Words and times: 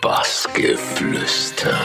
Bassgeflüster. 0.00 1.76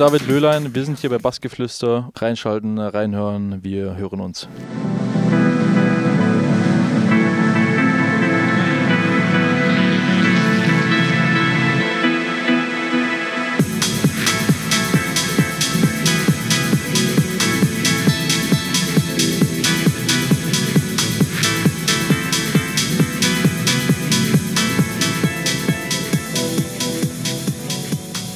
David 0.00 0.26
Löhlein, 0.28 0.74
wir 0.74 0.86
sind 0.86 0.98
hier 0.98 1.10
bei 1.10 1.18
Bassgeflüster. 1.18 2.08
Reinschalten, 2.16 2.78
reinhören, 2.78 3.62
wir 3.62 3.96
hören 3.96 4.20
uns. 4.22 4.48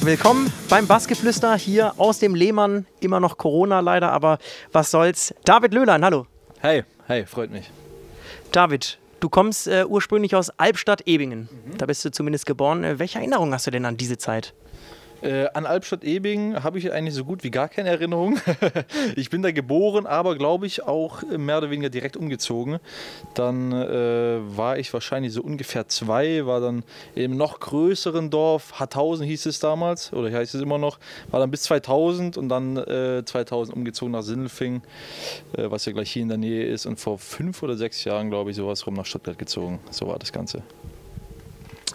Willkommen 0.05 0.53
beim 0.69 0.85
Bassgeflüster 0.85 1.57
hier 1.57 1.95
aus 1.97 2.19
dem 2.19 2.35
Lehmann. 2.35 2.85
Immer 2.99 3.19
noch 3.19 3.39
Corona 3.39 3.79
leider, 3.79 4.11
aber 4.11 4.37
was 4.71 4.91
soll's. 4.91 5.33
David 5.45 5.73
Löhlein, 5.73 6.05
hallo. 6.05 6.27
Hey, 6.59 6.83
hey, 7.07 7.25
freut 7.25 7.49
mich. 7.49 7.71
David, 8.51 8.99
du 9.19 9.29
kommst 9.29 9.67
äh, 9.67 9.83
ursprünglich 9.83 10.35
aus 10.35 10.51
Albstadt-Ebingen. 10.51 11.49
Da 11.79 11.87
bist 11.87 12.05
du 12.05 12.11
zumindest 12.11 12.45
geboren. 12.45 12.83
Äh, 12.83 12.99
welche 12.99 13.17
Erinnerung 13.17 13.51
hast 13.51 13.65
du 13.65 13.71
denn 13.71 13.83
an 13.83 13.97
diese 13.97 14.19
Zeit? 14.19 14.53
Äh, 15.21 15.47
an 15.53 15.65
Albstadt-Ebing 15.65 16.63
habe 16.63 16.77
ich 16.77 16.91
eigentlich 16.91 17.15
so 17.15 17.25
gut 17.25 17.43
wie 17.43 17.51
gar 17.51 17.69
keine 17.69 17.89
Erinnerung. 17.89 18.39
ich 19.15 19.29
bin 19.29 19.41
da 19.41 19.51
geboren, 19.51 20.05
aber 20.05 20.35
glaube 20.35 20.67
ich 20.67 20.83
auch 20.83 21.23
mehr 21.23 21.57
oder 21.57 21.69
weniger 21.69 21.89
direkt 21.89 22.17
umgezogen. 22.17 22.79
Dann 23.33 23.71
äh, 23.71 24.39
war 24.57 24.77
ich 24.77 24.93
wahrscheinlich 24.93 25.33
so 25.33 25.41
ungefähr 25.41 25.87
zwei, 25.87 26.45
war 26.45 26.59
dann 26.59 26.83
im 27.15 27.37
noch 27.37 27.59
größeren 27.59 28.29
Dorf, 28.29 28.79
Harthausen 28.79 29.25
hieß 29.25 29.45
es 29.45 29.59
damals, 29.59 30.13
oder 30.13 30.31
heißt 30.31 30.55
es 30.55 30.61
immer 30.61 30.77
noch, 30.77 30.99
war 31.31 31.39
dann 31.39 31.51
bis 31.51 31.63
2000 31.63 32.37
und 32.37 32.49
dann 32.49 32.77
äh, 32.77 33.23
2000 33.25 33.75
umgezogen 33.75 34.11
nach 34.11 34.23
Sindelfing, 34.23 34.81
äh, 35.57 35.69
was 35.69 35.85
ja 35.85 35.91
gleich 35.93 36.11
hier 36.11 36.23
in 36.23 36.29
der 36.29 36.37
Nähe 36.37 36.65
ist 36.65 36.85
und 36.85 36.99
vor 36.99 37.17
fünf 37.17 37.63
oder 37.63 37.75
sechs 37.77 38.03
Jahren, 38.03 38.29
glaube 38.29 38.51
ich, 38.51 38.57
sowas 38.57 38.85
rum 38.85 38.95
nach 38.95 39.05
Stuttgart 39.05 39.37
gezogen. 39.37 39.79
So 39.91 40.07
war 40.07 40.19
das 40.19 40.31
Ganze. 40.31 40.63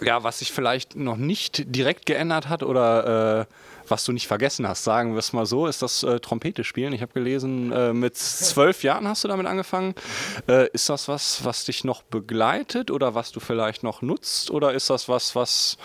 Ja, 0.03 0.23
was 0.23 0.39
sich 0.39 0.51
vielleicht 0.51 0.95
noch 0.95 1.17
nicht 1.17 1.75
direkt 1.75 2.05
geändert 2.07 2.49
hat 2.49 2.63
oder 2.63 3.41
äh, 3.41 3.53
was 3.87 4.03
du 4.05 4.11
nicht 4.13 4.27
vergessen 4.27 4.67
hast, 4.67 4.83
sagen 4.83 5.11
wir 5.11 5.19
es 5.19 5.33
mal 5.33 5.45
so, 5.45 5.67
ist 5.67 5.81
das 5.81 6.01
äh, 6.01 6.19
Trompete 6.19 6.63
spielen. 6.63 6.93
Ich 6.93 7.01
habe 7.01 7.13
gelesen, 7.13 7.71
äh, 7.71 7.93
mit 7.93 8.17
zwölf 8.17 8.83
Jahren 8.83 9.07
hast 9.07 9.23
du 9.23 9.27
damit 9.27 9.45
angefangen. 9.45 9.93
Äh, 10.47 10.69
ist 10.73 10.89
das 10.89 11.07
was, 11.07 11.45
was 11.45 11.65
dich 11.65 11.83
noch 11.83 12.01
begleitet 12.01 12.89
oder 12.89 13.13
was 13.13 13.31
du 13.31 13.39
vielleicht 13.39 13.83
noch 13.83 14.01
nutzt 14.01 14.49
oder 14.49 14.73
ist 14.73 14.89
das 14.89 15.07
was, 15.07 15.35
was 15.35 15.77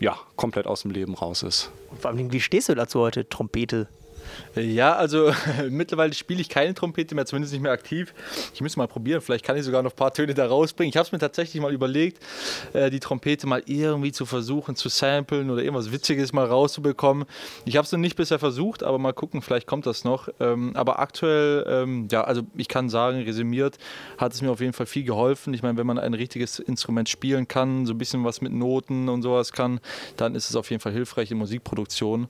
ja 0.00 0.18
komplett 0.36 0.66
aus 0.66 0.82
dem 0.82 0.90
Leben 0.90 1.14
raus 1.14 1.42
ist? 1.42 1.70
Und 1.90 2.00
vor 2.00 2.10
allem, 2.10 2.32
wie 2.32 2.40
stehst 2.40 2.68
du 2.68 2.74
dazu 2.74 3.00
heute, 3.00 3.28
Trompete? 3.28 3.88
Ja, 4.54 4.96
also 4.96 5.32
mittlerweile 5.70 6.12
spiele 6.14 6.40
ich 6.40 6.48
keine 6.48 6.74
Trompete 6.74 7.14
mehr, 7.14 7.26
zumindest 7.26 7.52
nicht 7.52 7.62
mehr 7.62 7.72
aktiv. 7.72 8.14
Ich 8.54 8.60
müsste 8.60 8.78
mal 8.78 8.88
probieren, 8.88 9.20
vielleicht 9.20 9.44
kann 9.44 9.56
ich 9.56 9.64
sogar 9.64 9.82
noch 9.82 9.92
ein 9.92 9.96
paar 9.96 10.12
Töne 10.12 10.34
da 10.34 10.46
rausbringen. 10.46 10.90
Ich 10.90 10.96
habe 10.96 11.06
es 11.06 11.12
mir 11.12 11.18
tatsächlich 11.18 11.62
mal 11.62 11.72
überlegt, 11.72 12.22
äh, 12.72 12.90
die 12.90 13.00
Trompete 13.00 13.46
mal 13.46 13.62
irgendwie 13.66 14.12
zu 14.12 14.26
versuchen 14.26 14.76
zu 14.76 14.88
samplen 14.88 15.50
oder 15.50 15.62
irgendwas 15.62 15.92
Witziges 15.92 16.32
mal 16.32 16.46
rauszubekommen. 16.46 17.26
Ich 17.64 17.76
habe 17.76 17.84
es 17.84 17.92
noch 17.92 17.98
nicht 17.98 18.16
bisher 18.16 18.38
versucht, 18.38 18.82
aber 18.82 18.98
mal 18.98 19.12
gucken, 19.12 19.42
vielleicht 19.42 19.66
kommt 19.66 19.86
das 19.86 20.04
noch. 20.04 20.28
Ähm, 20.40 20.72
aber 20.74 20.98
aktuell, 20.98 21.64
ähm, 21.68 22.08
ja, 22.10 22.24
also 22.24 22.42
ich 22.56 22.68
kann 22.68 22.88
sagen, 22.88 23.22
resümiert, 23.22 23.78
hat 24.18 24.32
es 24.32 24.42
mir 24.42 24.50
auf 24.50 24.60
jeden 24.60 24.72
Fall 24.72 24.86
viel 24.86 25.04
geholfen. 25.04 25.54
Ich 25.54 25.62
meine, 25.62 25.78
wenn 25.78 25.86
man 25.86 25.98
ein 25.98 26.14
richtiges 26.14 26.58
Instrument 26.58 27.08
spielen 27.08 27.48
kann, 27.48 27.86
so 27.86 27.94
ein 27.94 27.98
bisschen 27.98 28.24
was 28.24 28.40
mit 28.40 28.52
Noten 28.52 29.08
und 29.08 29.22
sowas 29.22 29.52
kann, 29.52 29.80
dann 30.16 30.34
ist 30.34 30.50
es 30.50 30.56
auf 30.56 30.70
jeden 30.70 30.80
Fall 30.80 30.92
hilfreich 30.92 31.30
in 31.30 31.38
Musikproduktion. 31.38 32.28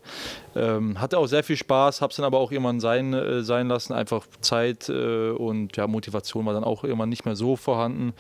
Ähm, 0.55 1.01
hatte 1.01 1.19
auch 1.19 1.27
sehr 1.27 1.43
viel 1.43 1.57
Spaß, 1.57 1.90
habe 2.01 2.11
es 2.11 2.17
dann 2.17 2.25
aber 2.25 2.39
auch 2.39 2.53
irgendwann 2.53 2.81
sein, 2.81 3.13
äh, 3.13 3.43
sein 3.43 3.69
lassen. 3.69 3.93
Einfach 3.93 4.27
Zeit 4.41 4.89
äh, 4.89 5.31
und 5.31 5.77
ja, 5.77 5.87
Motivation 5.87 6.47
war 6.47 6.55
dann 6.55 6.65
auch 6.65 6.85
irgendwann 6.85 7.09
nicht 7.09 7.25
mehr 7.25 7.37
so 7.37 7.57
vorhanden. 7.57 8.13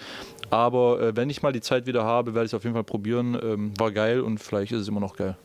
Aber 0.50 1.00
äh, 1.00 1.16
wenn 1.16 1.30
ich 1.30 1.42
mal 1.42 1.52
die 1.52 1.60
Zeit 1.60 1.86
wieder 1.86 2.04
habe, 2.04 2.34
werde 2.34 2.46
ich 2.46 2.50
es 2.50 2.54
auf 2.54 2.64
jeden 2.64 2.74
Fall 2.74 2.84
probieren. 2.84 3.38
Ähm, 3.42 3.72
war 3.78 3.92
geil 3.92 4.20
und 4.20 4.38
vielleicht 4.38 4.72
ist 4.72 4.82
es 4.82 4.88
immer 4.88 5.00
noch 5.00 5.16
geil. 5.16 5.36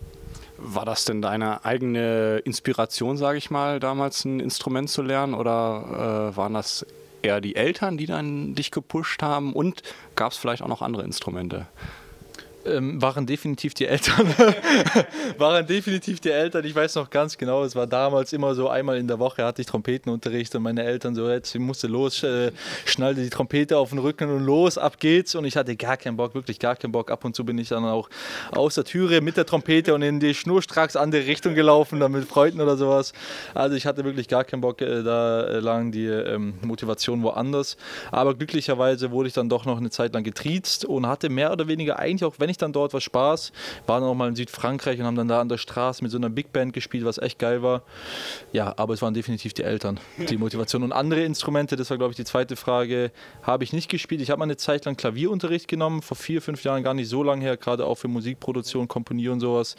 War 0.57 0.85
das 0.85 1.05
denn 1.05 1.21
deine 1.21 1.65
eigene 1.65 2.37
Inspiration, 2.45 3.17
sage 3.17 3.37
ich 3.37 3.51
mal, 3.51 3.79
damals 3.79 4.25
ein 4.25 4.39
Instrument 4.39 4.89
zu 4.89 5.01
lernen 5.01 5.33
oder 5.33 6.31
äh, 6.33 6.37
waren 6.37 6.53
das 6.53 6.85
eher 7.21 7.41
die 7.41 7.55
Eltern, 7.55 7.97
die 7.97 8.05
dann 8.05 8.55
dich 8.55 8.71
gepusht 8.71 9.21
haben 9.21 9.53
und 9.53 9.81
gab 10.15 10.31
es 10.31 10.37
vielleicht 10.37 10.61
auch 10.61 10.67
noch 10.67 10.81
andere 10.81 11.03
Instrumente? 11.03 11.67
Ähm, 12.65 13.01
waren 13.01 13.25
definitiv 13.25 13.73
die 13.73 13.85
Eltern. 13.85 14.27
waren 15.37 15.65
definitiv 15.65 16.19
die 16.19 16.31
Eltern. 16.31 16.65
Ich 16.65 16.75
weiß 16.75 16.95
noch 16.95 17.09
ganz 17.09 17.37
genau, 17.37 17.63
es 17.63 17.75
war 17.75 17.87
damals 17.87 18.33
immer 18.33 18.55
so, 18.55 18.69
einmal 18.69 18.97
in 18.97 19.07
der 19.07 19.19
Woche 19.19 19.43
hatte 19.43 19.61
ich 19.61 19.67
Trompetenunterricht 19.67 20.55
und 20.55 20.63
meine 20.63 20.83
Eltern 20.83 21.15
so, 21.15 21.29
jetzt 21.29 21.57
musste 21.57 21.87
los, 21.87 22.23
äh, 22.23 22.51
schnallte 22.85 23.21
die 23.21 23.29
Trompete 23.29 23.77
auf 23.77 23.89
den 23.89 23.99
Rücken 23.99 24.29
und 24.29 24.43
los, 24.43 24.77
ab 24.77 24.99
geht's. 24.99 25.35
Und 25.35 25.45
ich 25.45 25.57
hatte 25.57 25.75
gar 25.75 25.97
keinen 25.97 26.17
Bock, 26.17 26.35
wirklich 26.35 26.59
gar 26.59 26.75
keinen 26.75 26.91
Bock. 26.91 27.11
Ab 27.11 27.25
und 27.25 27.35
zu 27.35 27.45
bin 27.45 27.57
ich 27.57 27.69
dann 27.69 27.85
auch 27.85 28.09
aus 28.51 28.75
der 28.75 28.83
Türe 28.83 29.21
mit 29.21 29.37
der 29.37 29.45
Trompete 29.45 29.93
und 29.93 30.01
in 30.01 30.19
die 30.19 30.33
schnurstracks 30.33 30.95
andere 30.95 31.25
Richtung 31.25 31.55
gelaufen, 31.55 31.99
dann 31.99 32.11
mit 32.11 32.25
Freunden 32.25 32.61
oder 32.61 32.77
sowas. 32.77 33.13
Also 33.53 33.75
ich 33.75 33.85
hatte 33.85 34.03
wirklich 34.03 34.27
gar 34.27 34.43
keinen 34.43 34.61
Bock, 34.61 34.81
äh, 34.81 35.03
da 35.03 35.59
lang 35.59 35.91
die 35.91 36.05
ähm, 36.05 36.55
Motivation 36.61 37.23
woanders. 37.23 37.77
Aber 38.11 38.35
glücklicherweise 38.35 39.11
wurde 39.11 39.27
ich 39.27 39.33
dann 39.33 39.49
doch 39.49 39.65
noch 39.65 39.77
eine 39.77 39.89
Zeit 39.89 40.13
lang 40.13 40.23
getriezt 40.23 40.85
und 40.85 41.07
hatte 41.07 41.29
mehr 41.29 41.51
oder 41.51 41.67
weniger 41.67 41.99
eigentlich 41.99 42.23
auch, 42.23 42.35
wenn 42.39 42.49
ich 42.49 42.54
dann 42.61 42.73
dort 42.73 42.93
was 42.93 43.03
Spaß. 43.03 43.51
Waren 43.87 44.03
auch 44.03 44.13
mal 44.13 44.29
in 44.29 44.35
Südfrankreich 44.35 44.99
und 44.99 45.05
haben 45.05 45.15
dann 45.15 45.27
da 45.27 45.41
an 45.41 45.49
der 45.49 45.57
Straße 45.57 46.03
mit 46.03 46.11
so 46.11 46.17
einer 46.17 46.29
Big 46.29 46.51
Band 46.53 46.73
gespielt, 46.73 47.05
was 47.05 47.17
echt 47.17 47.39
geil 47.39 47.61
war. 47.61 47.83
Ja, 48.51 48.73
aber 48.77 48.93
es 48.93 49.01
waren 49.01 49.13
definitiv 49.13 49.53
die 49.53 49.63
Eltern, 49.63 49.99
die 50.29 50.37
Motivation. 50.37 50.83
Und 50.83 50.91
andere 50.91 51.23
Instrumente, 51.23 51.75
das 51.75 51.89
war 51.89 51.97
glaube 51.97 52.11
ich 52.11 52.17
die 52.17 52.25
zweite 52.25 52.55
Frage, 52.55 53.11
habe 53.43 53.63
ich 53.63 53.73
nicht 53.73 53.89
gespielt. 53.89 54.21
Ich 54.21 54.29
habe 54.29 54.39
mal 54.39 54.45
eine 54.45 54.57
Zeit 54.57 54.85
lang 54.85 54.95
Klavierunterricht 54.95 55.67
genommen, 55.67 56.01
vor 56.01 56.17
vier, 56.17 56.41
fünf 56.41 56.63
Jahren, 56.63 56.83
gar 56.83 56.93
nicht 56.93 57.09
so 57.09 57.23
lange 57.23 57.43
her, 57.43 57.57
gerade 57.57 57.85
auch 57.85 57.95
für 57.95 58.07
Musikproduktion, 58.07 58.87
Komponieren 58.87 59.33
und 59.33 59.39
sowas. 59.39 59.75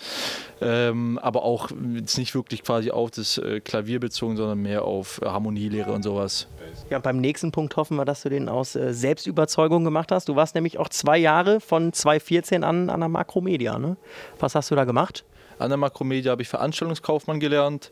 Ähm, 0.60 1.18
aber 1.22 1.42
auch 1.42 1.70
jetzt 1.94 2.18
nicht 2.18 2.34
wirklich 2.34 2.62
quasi 2.62 2.90
auf 2.90 3.10
das 3.10 3.38
äh, 3.38 3.60
Klavier 3.60 4.00
bezogen, 4.00 4.36
sondern 4.36 4.60
mehr 4.60 4.84
auf 4.84 5.20
äh, 5.22 5.26
Harmonielehre 5.26 5.92
und 5.92 6.02
sowas. 6.02 6.46
Ja, 6.90 6.98
beim 6.98 7.18
nächsten 7.18 7.52
Punkt 7.52 7.76
hoffen 7.76 7.96
wir, 7.96 8.04
dass 8.04 8.22
du 8.22 8.28
den 8.28 8.48
aus 8.48 8.76
äh, 8.76 8.92
Selbstüberzeugung 8.92 9.84
gemacht 9.84 10.12
hast. 10.12 10.28
Du 10.28 10.36
warst 10.36 10.54
nämlich 10.54 10.78
auch 10.78 10.88
zwei 10.88 11.18
Jahre 11.18 11.60
von 11.60 11.92
2014 11.92 12.64
an 12.66 12.90
an 12.90 13.00
der 13.00 13.08
Makromedia. 13.08 13.78
Ne? 13.78 13.96
Was 14.38 14.54
hast 14.54 14.70
du 14.70 14.74
da 14.74 14.84
gemacht? 14.84 15.24
An 15.58 15.70
der 15.70 15.78
Makromedia 15.78 16.32
habe 16.32 16.42
ich 16.42 16.48
Veranstaltungskaufmann 16.48 17.40
gelernt. 17.40 17.90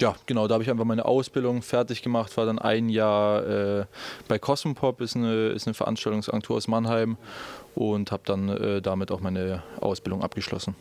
Ja, 0.00 0.14
genau, 0.26 0.48
da 0.48 0.54
habe 0.54 0.64
ich 0.64 0.70
einfach 0.70 0.84
meine 0.84 1.04
Ausbildung 1.04 1.62
fertig 1.62 2.02
gemacht, 2.02 2.36
war 2.36 2.46
dann 2.46 2.58
ein 2.58 2.88
Jahr 2.88 3.46
äh, 3.46 3.84
bei 4.28 4.38
Cosmopop, 4.38 5.00
ist 5.00 5.16
eine, 5.16 5.48
ist 5.48 5.66
eine 5.66 5.74
Veranstaltungsagentur 5.74 6.56
aus 6.56 6.68
Mannheim 6.68 7.16
und 7.74 8.12
habe 8.12 8.22
dann 8.24 8.48
äh, 8.48 8.82
damit 8.82 9.10
auch 9.10 9.20
meine 9.20 9.62
Ausbildung 9.80 10.22
abgeschlossen. 10.22 10.74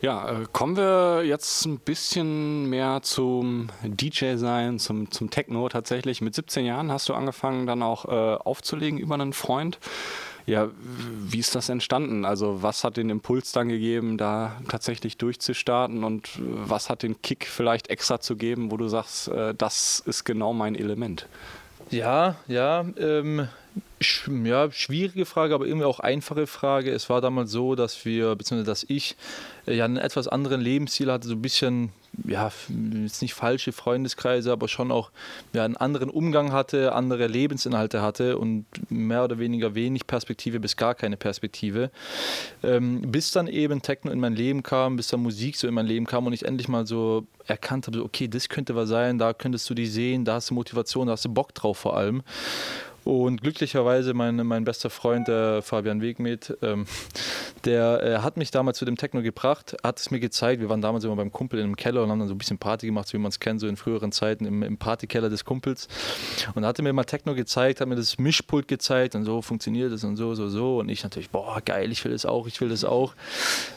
Ja, 0.00 0.30
äh, 0.30 0.46
kommen 0.52 0.76
wir 0.76 1.24
jetzt 1.24 1.66
ein 1.66 1.78
bisschen 1.78 2.70
mehr 2.70 3.00
zum 3.02 3.68
DJ-Sein, 3.82 4.78
zum, 4.78 5.10
zum 5.10 5.30
Techno 5.30 5.68
tatsächlich. 5.68 6.20
Mit 6.22 6.34
17 6.34 6.64
Jahren 6.64 6.90
hast 6.90 7.08
du 7.08 7.14
angefangen, 7.14 7.66
dann 7.66 7.82
auch 7.82 8.06
äh, 8.06 8.36
aufzulegen 8.36 8.98
über 8.98 9.14
einen 9.14 9.32
Freund. 9.32 9.78
Ja, 10.46 10.68
wie 11.28 11.38
ist 11.38 11.54
das 11.54 11.68
entstanden? 11.68 12.24
Also 12.24 12.62
was 12.62 12.84
hat 12.84 12.96
den 12.96 13.10
Impuls 13.10 13.52
dann 13.52 13.68
gegeben, 13.68 14.18
da 14.18 14.60
tatsächlich 14.68 15.16
durchzustarten 15.16 16.04
und 16.04 16.30
was 16.38 16.90
hat 16.90 17.02
den 17.02 17.20
Kick 17.22 17.46
vielleicht 17.46 17.88
extra 17.88 18.20
zu 18.20 18.36
geben, 18.36 18.70
wo 18.70 18.76
du 18.76 18.88
sagst, 18.88 19.28
äh, 19.28 19.54
das 19.54 20.02
ist 20.04 20.24
genau 20.24 20.52
mein 20.52 20.74
Element? 20.74 21.26
Ja, 21.90 22.36
ja, 22.46 22.84
ähm, 22.98 23.48
sch 24.00 24.28
ja, 24.44 24.70
schwierige 24.70 25.26
Frage, 25.26 25.54
aber 25.54 25.66
irgendwie 25.66 25.86
auch 25.86 26.00
einfache 26.00 26.46
Frage. 26.46 26.90
Es 26.92 27.10
war 27.10 27.20
damals 27.20 27.50
so, 27.50 27.74
dass 27.74 28.04
wir, 28.04 28.36
beziehungsweise 28.36 28.70
dass 28.70 28.84
ich 28.88 29.16
äh, 29.66 29.74
ja 29.74 29.84
einen 29.84 29.96
etwas 29.96 30.28
anderen 30.28 30.60
Lebensstil 30.60 31.10
hatte, 31.10 31.26
so 31.26 31.34
ein 31.34 31.42
bisschen 31.42 31.92
ja, 32.24 32.50
jetzt 33.04 33.22
nicht 33.22 33.34
falsche 33.34 33.72
Freundeskreise, 33.72 34.52
aber 34.52 34.68
schon 34.68 34.90
auch 34.90 35.10
ja, 35.52 35.64
einen 35.64 35.76
anderen 35.76 36.10
Umgang 36.10 36.52
hatte, 36.52 36.92
andere 36.92 37.26
Lebensinhalte 37.26 38.02
hatte 38.02 38.38
und 38.38 38.66
mehr 38.90 39.24
oder 39.24 39.38
weniger 39.38 39.74
wenig 39.74 40.06
Perspektive 40.06 40.60
bis 40.60 40.76
gar 40.76 40.94
keine 40.94 41.16
Perspektive. 41.16 41.90
Ähm, 42.62 43.02
bis 43.10 43.32
dann 43.32 43.46
eben 43.46 43.82
Techno 43.82 44.10
in 44.10 44.20
mein 44.20 44.34
Leben 44.34 44.62
kam, 44.62 44.96
bis 44.96 45.08
dann 45.08 45.20
Musik 45.20 45.56
so 45.56 45.68
in 45.68 45.74
mein 45.74 45.86
Leben 45.86 46.06
kam 46.06 46.26
und 46.26 46.32
ich 46.32 46.44
endlich 46.44 46.68
mal 46.68 46.86
so 46.86 47.26
erkannt 47.46 47.86
habe, 47.86 47.98
so, 47.98 48.04
okay, 48.04 48.28
das 48.28 48.48
könnte 48.48 48.74
was 48.74 48.88
sein, 48.88 49.18
da 49.18 49.32
könntest 49.32 49.68
du 49.70 49.74
die 49.74 49.86
sehen, 49.86 50.24
da 50.24 50.34
hast 50.34 50.50
du 50.50 50.54
Motivation, 50.54 51.06
da 51.06 51.12
hast 51.12 51.24
du 51.24 51.32
Bock 51.32 51.54
drauf 51.54 51.78
vor 51.78 51.96
allem. 51.96 52.22
Und 53.04 53.40
glücklicherweise 53.40 54.14
mein, 54.14 54.36
mein 54.36 54.64
bester 54.64 54.90
Freund, 54.90 55.28
der 55.28 55.62
Fabian 55.62 56.02
Wegmet, 56.02 56.56
ähm, 56.62 56.86
der 57.64 58.02
äh, 58.02 58.18
hat 58.18 58.36
mich 58.36 58.50
damals 58.50 58.78
zu 58.78 58.84
dem 58.84 58.96
Techno 58.96 59.22
gebracht, 59.22 59.76
hat 59.82 59.98
es 59.98 60.10
mir 60.10 60.20
gezeigt. 60.20 60.60
Wir 60.60 60.68
waren 60.68 60.80
damals 60.80 61.04
immer 61.04 61.16
beim 61.16 61.32
Kumpel 61.32 61.58
in 61.58 61.66
einem 61.66 61.76
Keller 61.76 62.02
und 62.02 62.10
haben 62.10 62.18
dann 62.18 62.28
so 62.28 62.34
ein 62.34 62.38
bisschen 62.38 62.58
Party 62.58 62.86
gemacht, 62.86 63.08
so 63.08 63.14
wie 63.14 63.22
man 63.22 63.30
es 63.30 63.40
kennt, 63.40 63.60
so 63.60 63.68
in 63.68 63.76
früheren 63.76 64.12
Zeiten 64.12 64.44
im, 64.44 64.62
im 64.62 64.76
Partykeller 64.76 65.28
des 65.28 65.44
Kumpels. 65.44 65.88
Und 66.54 66.62
da 66.62 66.68
hat 66.68 66.78
er 66.78 66.82
mir 66.82 66.92
mal 66.92 67.04
Techno 67.04 67.34
gezeigt, 67.34 67.80
hat 67.80 67.88
mir 67.88 67.96
das 67.96 68.18
Mischpult 68.18 68.68
gezeigt 68.68 69.14
und 69.14 69.24
so 69.24 69.42
funktioniert 69.42 69.92
es 69.92 70.04
und 70.04 70.16
so, 70.16 70.34
so, 70.34 70.48
so. 70.48 70.78
Und 70.78 70.88
ich 70.88 71.02
natürlich, 71.02 71.30
boah, 71.30 71.60
geil, 71.64 71.90
ich 71.92 72.04
will 72.04 72.12
das 72.12 72.26
auch, 72.26 72.46
ich 72.46 72.60
will 72.60 72.68
das 72.68 72.84
auch. 72.84 73.14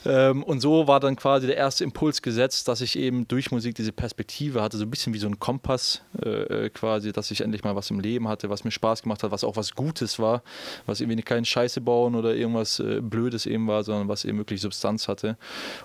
Ähm, 0.06 0.44
und 0.44 0.60
so 0.60 0.88
war 0.88 1.00
dann 1.00 1.16
quasi 1.16 1.48
der 1.48 1.58
erste 1.58 1.84
Impuls 1.84 2.22
gesetzt, 2.22 2.68
dass 2.68 2.81
ich 2.81 2.98
eben 2.98 3.28
durch 3.28 3.52
Musik 3.52 3.76
diese 3.76 3.92
Perspektive 3.92 4.62
hatte, 4.62 4.78
so 4.78 4.84
ein 4.84 4.90
bisschen 4.90 5.14
wie 5.14 5.19
so 5.19 5.28
ein 5.28 5.40
Kompass 5.40 6.02
äh, 6.24 6.66
äh 6.66 6.69
quasi, 6.69 7.12
dass 7.12 7.31
ich 7.31 7.42
endlich 7.42 7.64
mal 7.64 7.76
was 7.76 7.90
im 7.90 8.00
Leben 8.00 8.28
hatte, 8.28 8.50
was 8.50 8.64
mir 8.64 8.72
Spaß 8.72 9.04
gemacht 9.04 9.12
gemacht 9.13 9.24
hat, 9.24 9.31
was 9.31 9.44
auch 9.44 9.56
was 9.56 9.75
Gutes 9.75 10.19
war, 10.19 10.42
was 10.86 11.01
irgendwie 11.01 11.21
kein 11.21 11.45
Scheiße 11.45 11.81
bauen 11.81 12.15
oder 12.15 12.36
irgendwas 12.36 12.80
äh, 12.80 13.00
Blödes 13.01 13.45
eben 13.45 13.68
war, 13.68 13.83
sondern 13.83 14.07
was 14.07 14.25
eben 14.25 14.38
wirklich 14.38 14.62
Substanz 14.62 15.07
hatte. 15.07 15.38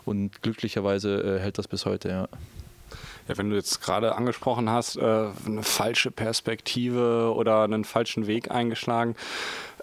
Und 0.04 0.42
glücklicherweise 0.42 1.36
äh, 1.36 1.40
hält 1.40 1.58
das 1.58 1.68
bis 1.68 1.84
heute, 1.84 2.08
ja. 2.08 2.28
Ja, 3.28 3.36
wenn 3.36 3.50
du 3.50 3.56
jetzt 3.56 3.82
gerade 3.82 4.14
angesprochen 4.14 4.70
hast, 4.70 4.96
äh, 4.96 5.26
eine 5.44 5.62
falsche 5.62 6.10
Perspektive 6.10 7.34
oder 7.34 7.64
einen 7.64 7.84
falschen 7.84 8.26
Weg 8.26 8.50
eingeschlagen, 8.50 9.16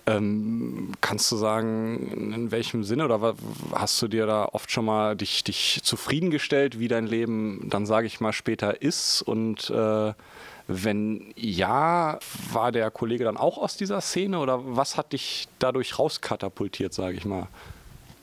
ähm, 0.08 0.92
kannst 1.02 1.32
du 1.32 1.36
sagen, 1.36 2.32
in 2.34 2.52
welchem 2.52 2.84
Sinne 2.84 3.06
oder 3.06 3.36
hast 3.72 4.02
du 4.02 4.08
dir 4.08 4.26
da 4.26 4.46
oft 4.46 4.72
schon 4.72 4.86
mal 4.86 5.16
dich, 5.16 5.44
dich 5.44 5.82
zufriedengestellt, 5.84 6.80
wie 6.80 6.88
dein 6.88 7.06
Leben 7.06 7.68
dann, 7.70 7.86
sage 7.86 8.08
ich 8.08 8.20
mal, 8.20 8.34
später 8.34 8.82
ist 8.82 9.22
und 9.22 9.70
äh, 9.70 10.14
wenn 10.68 11.34
ja, 11.36 12.20
war 12.52 12.72
der 12.72 12.90
Kollege 12.92 13.24
dann 13.24 13.38
auch 13.38 13.58
aus 13.58 13.78
dieser 13.78 14.02
Szene 14.02 14.40
oder 14.40 14.62
was 14.76 14.98
hat 14.98 15.14
dich 15.14 15.48
dadurch 15.60 16.00
rauskatapultiert, 16.00 16.94
sage 16.94 17.18
ich 17.18 17.26
mal? 17.26 17.48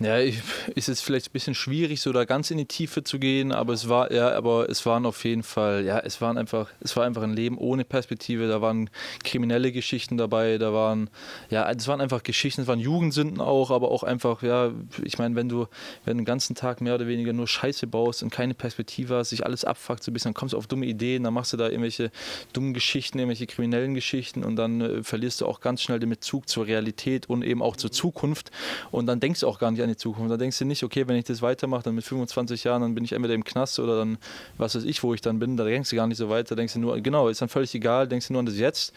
Ja, 0.03 0.19
ich, 0.19 0.43
ist 0.75 0.89
es 0.89 1.01
vielleicht 1.01 1.29
ein 1.29 1.33
bisschen 1.33 1.55
schwierig, 1.55 2.01
so 2.01 2.13
da 2.13 2.25
ganz 2.25 2.51
in 2.51 2.59
die 2.59 2.67
Tiefe 2.67 3.05
zu 3.05 3.21
gehen, 3.21 3.53
aber 3.53 3.73
es 3.73 3.89
war, 3.89 4.11
ja, 4.11 4.33
aber 4.33 4.69
es 4.69 4.85
waren 4.85 5.07
auf 5.07 5.25
jeden 5.25 5.45
Fall, 5.45 5.85
ja, 5.85 6.01
es 6.01 6.21
waren 6.21 6.37
einfach, 6.39 6.71
es 6.81 6.97
war 6.97 7.05
einfach 7.05 7.23
ein 7.23 7.35
Leben 7.35 7.57
ohne 7.57 7.85
Perspektive. 7.85 8.49
Da 8.49 8.61
waren 8.61 8.91
kriminelle 9.23 9.71
Geschichten 9.71 10.17
dabei, 10.17 10.59
da 10.59 10.73
waren, 10.73 11.09
ja, 11.51 11.71
es 11.71 11.87
waren 11.87 12.01
einfach 12.01 12.25
Geschichten, 12.25 12.63
es 12.63 12.67
waren 12.67 12.81
Jugendsünden 12.81 13.41
auch, 13.41 13.71
aber 13.71 13.93
auch 13.93 14.03
einfach, 14.03 14.43
ja, 14.43 14.73
ich 15.05 15.19
meine, 15.19 15.37
wenn 15.37 15.49
du, 15.49 15.69
wenn 16.05 16.17
du 16.17 16.23
den 16.23 16.25
ganzen 16.25 16.57
Tag 16.57 16.81
mehr 16.81 16.97
oder 16.97 17.07
weniger 17.07 17.33
nur 17.33 17.47
Scheiße 17.47 17.87
baust 17.87 18.25
und 18.25 18.31
keine 18.31 18.55
Perspektive 18.55 19.15
hast, 19.15 19.31
sich 19.31 19.47
alles 19.47 19.65
abfuckt 19.65 20.03
so 20.03 20.11
ein 20.11 20.15
bisschen, 20.15 20.31
dann 20.31 20.35
kommst 20.35 20.55
du 20.55 20.59
auf 20.59 20.67
dumme 20.67 20.87
Ideen, 20.87 21.23
dann 21.23 21.35
machst 21.35 21.53
du 21.53 21.57
da 21.57 21.69
irgendwelche 21.69 22.11
dummen 22.53 22.75
Geschichten, 22.75 23.21
irgendwelche 23.21 23.47
kriminellen 23.47 23.95
Geschichten 23.95 24.43
und 24.43 24.57
dann 24.57 24.81
äh, 24.81 25.03
verlierst 25.05 25.43
du 25.43 25.47
auch 25.47 25.61
ganz 25.61 25.81
schnell 25.81 26.01
den 26.01 26.11
Bezug 26.11 26.49
zur 26.49 26.67
Realität 26.67 27.29
und 27.29 27.45
eben 27.45 27.63
auch 27.63 27.77
zur 27.77 27.93
Zukunft 27.93 28.51
und 28.91 29.07
dann 29.07 29.21
denkst 29.21 29.41
du 29.41 29.47
auch 29.47 29.61
gar 29.61 29.71
nicht 29.71 29.81
an 29.81 29.92
die 29.93 29.97
Zukunft. 29.97 30.31
Da 30.31 30.37
denkst 30.37 30.59
du 30.59 30.65
nicht, 30.65 30.83
okay, 30.83 31.07
wenn 31.07 31.17
ich 31.17 31.25
das 31.25 31.43
weitermache, 31.43 31.85
dann 31.85 31.95
mit 31.95 32.05
25 32.05 32.65
Jahren, 32.65 32.83
dann 32.83 32.95
bin 32.95 33.05
ich 33.05 33.13
entweder 33.13 33.35
im 33.35 33.45
Knast 33.45 33.79
oder 33.79 33.97
dann, 33.99 34.19
was 34.59 34.75
weiß 34.75 34.85
ich, 34.85 35.03
wo 35.03 35.15
ich 35.15 35.21
dann 35.21 35.39
bin. 35.39 35.57
Da 35.57 35.65
denkst 35.65 35.91
du 35.91 35.97
gar 35.97 36.07
nicht 36.07 36.19
so 36.19 36.29
weiter. 36.29 36.51
Da 36.51 36.55
denkst 36.57 36.75
du 36.75 36.81
nur, 36.81 37.01
genau, 37.01 37.29
ist 37.29 37.43
dann 37.43 37.49
völlig 37.49 37.75
egal, 37.75 38.09
denkst 38.09 38.29
du 38.29 38.33
nur 38.35 38.41
an 38.41 38.47
das 38.47 38.59
Jetzt. 38.59 38.93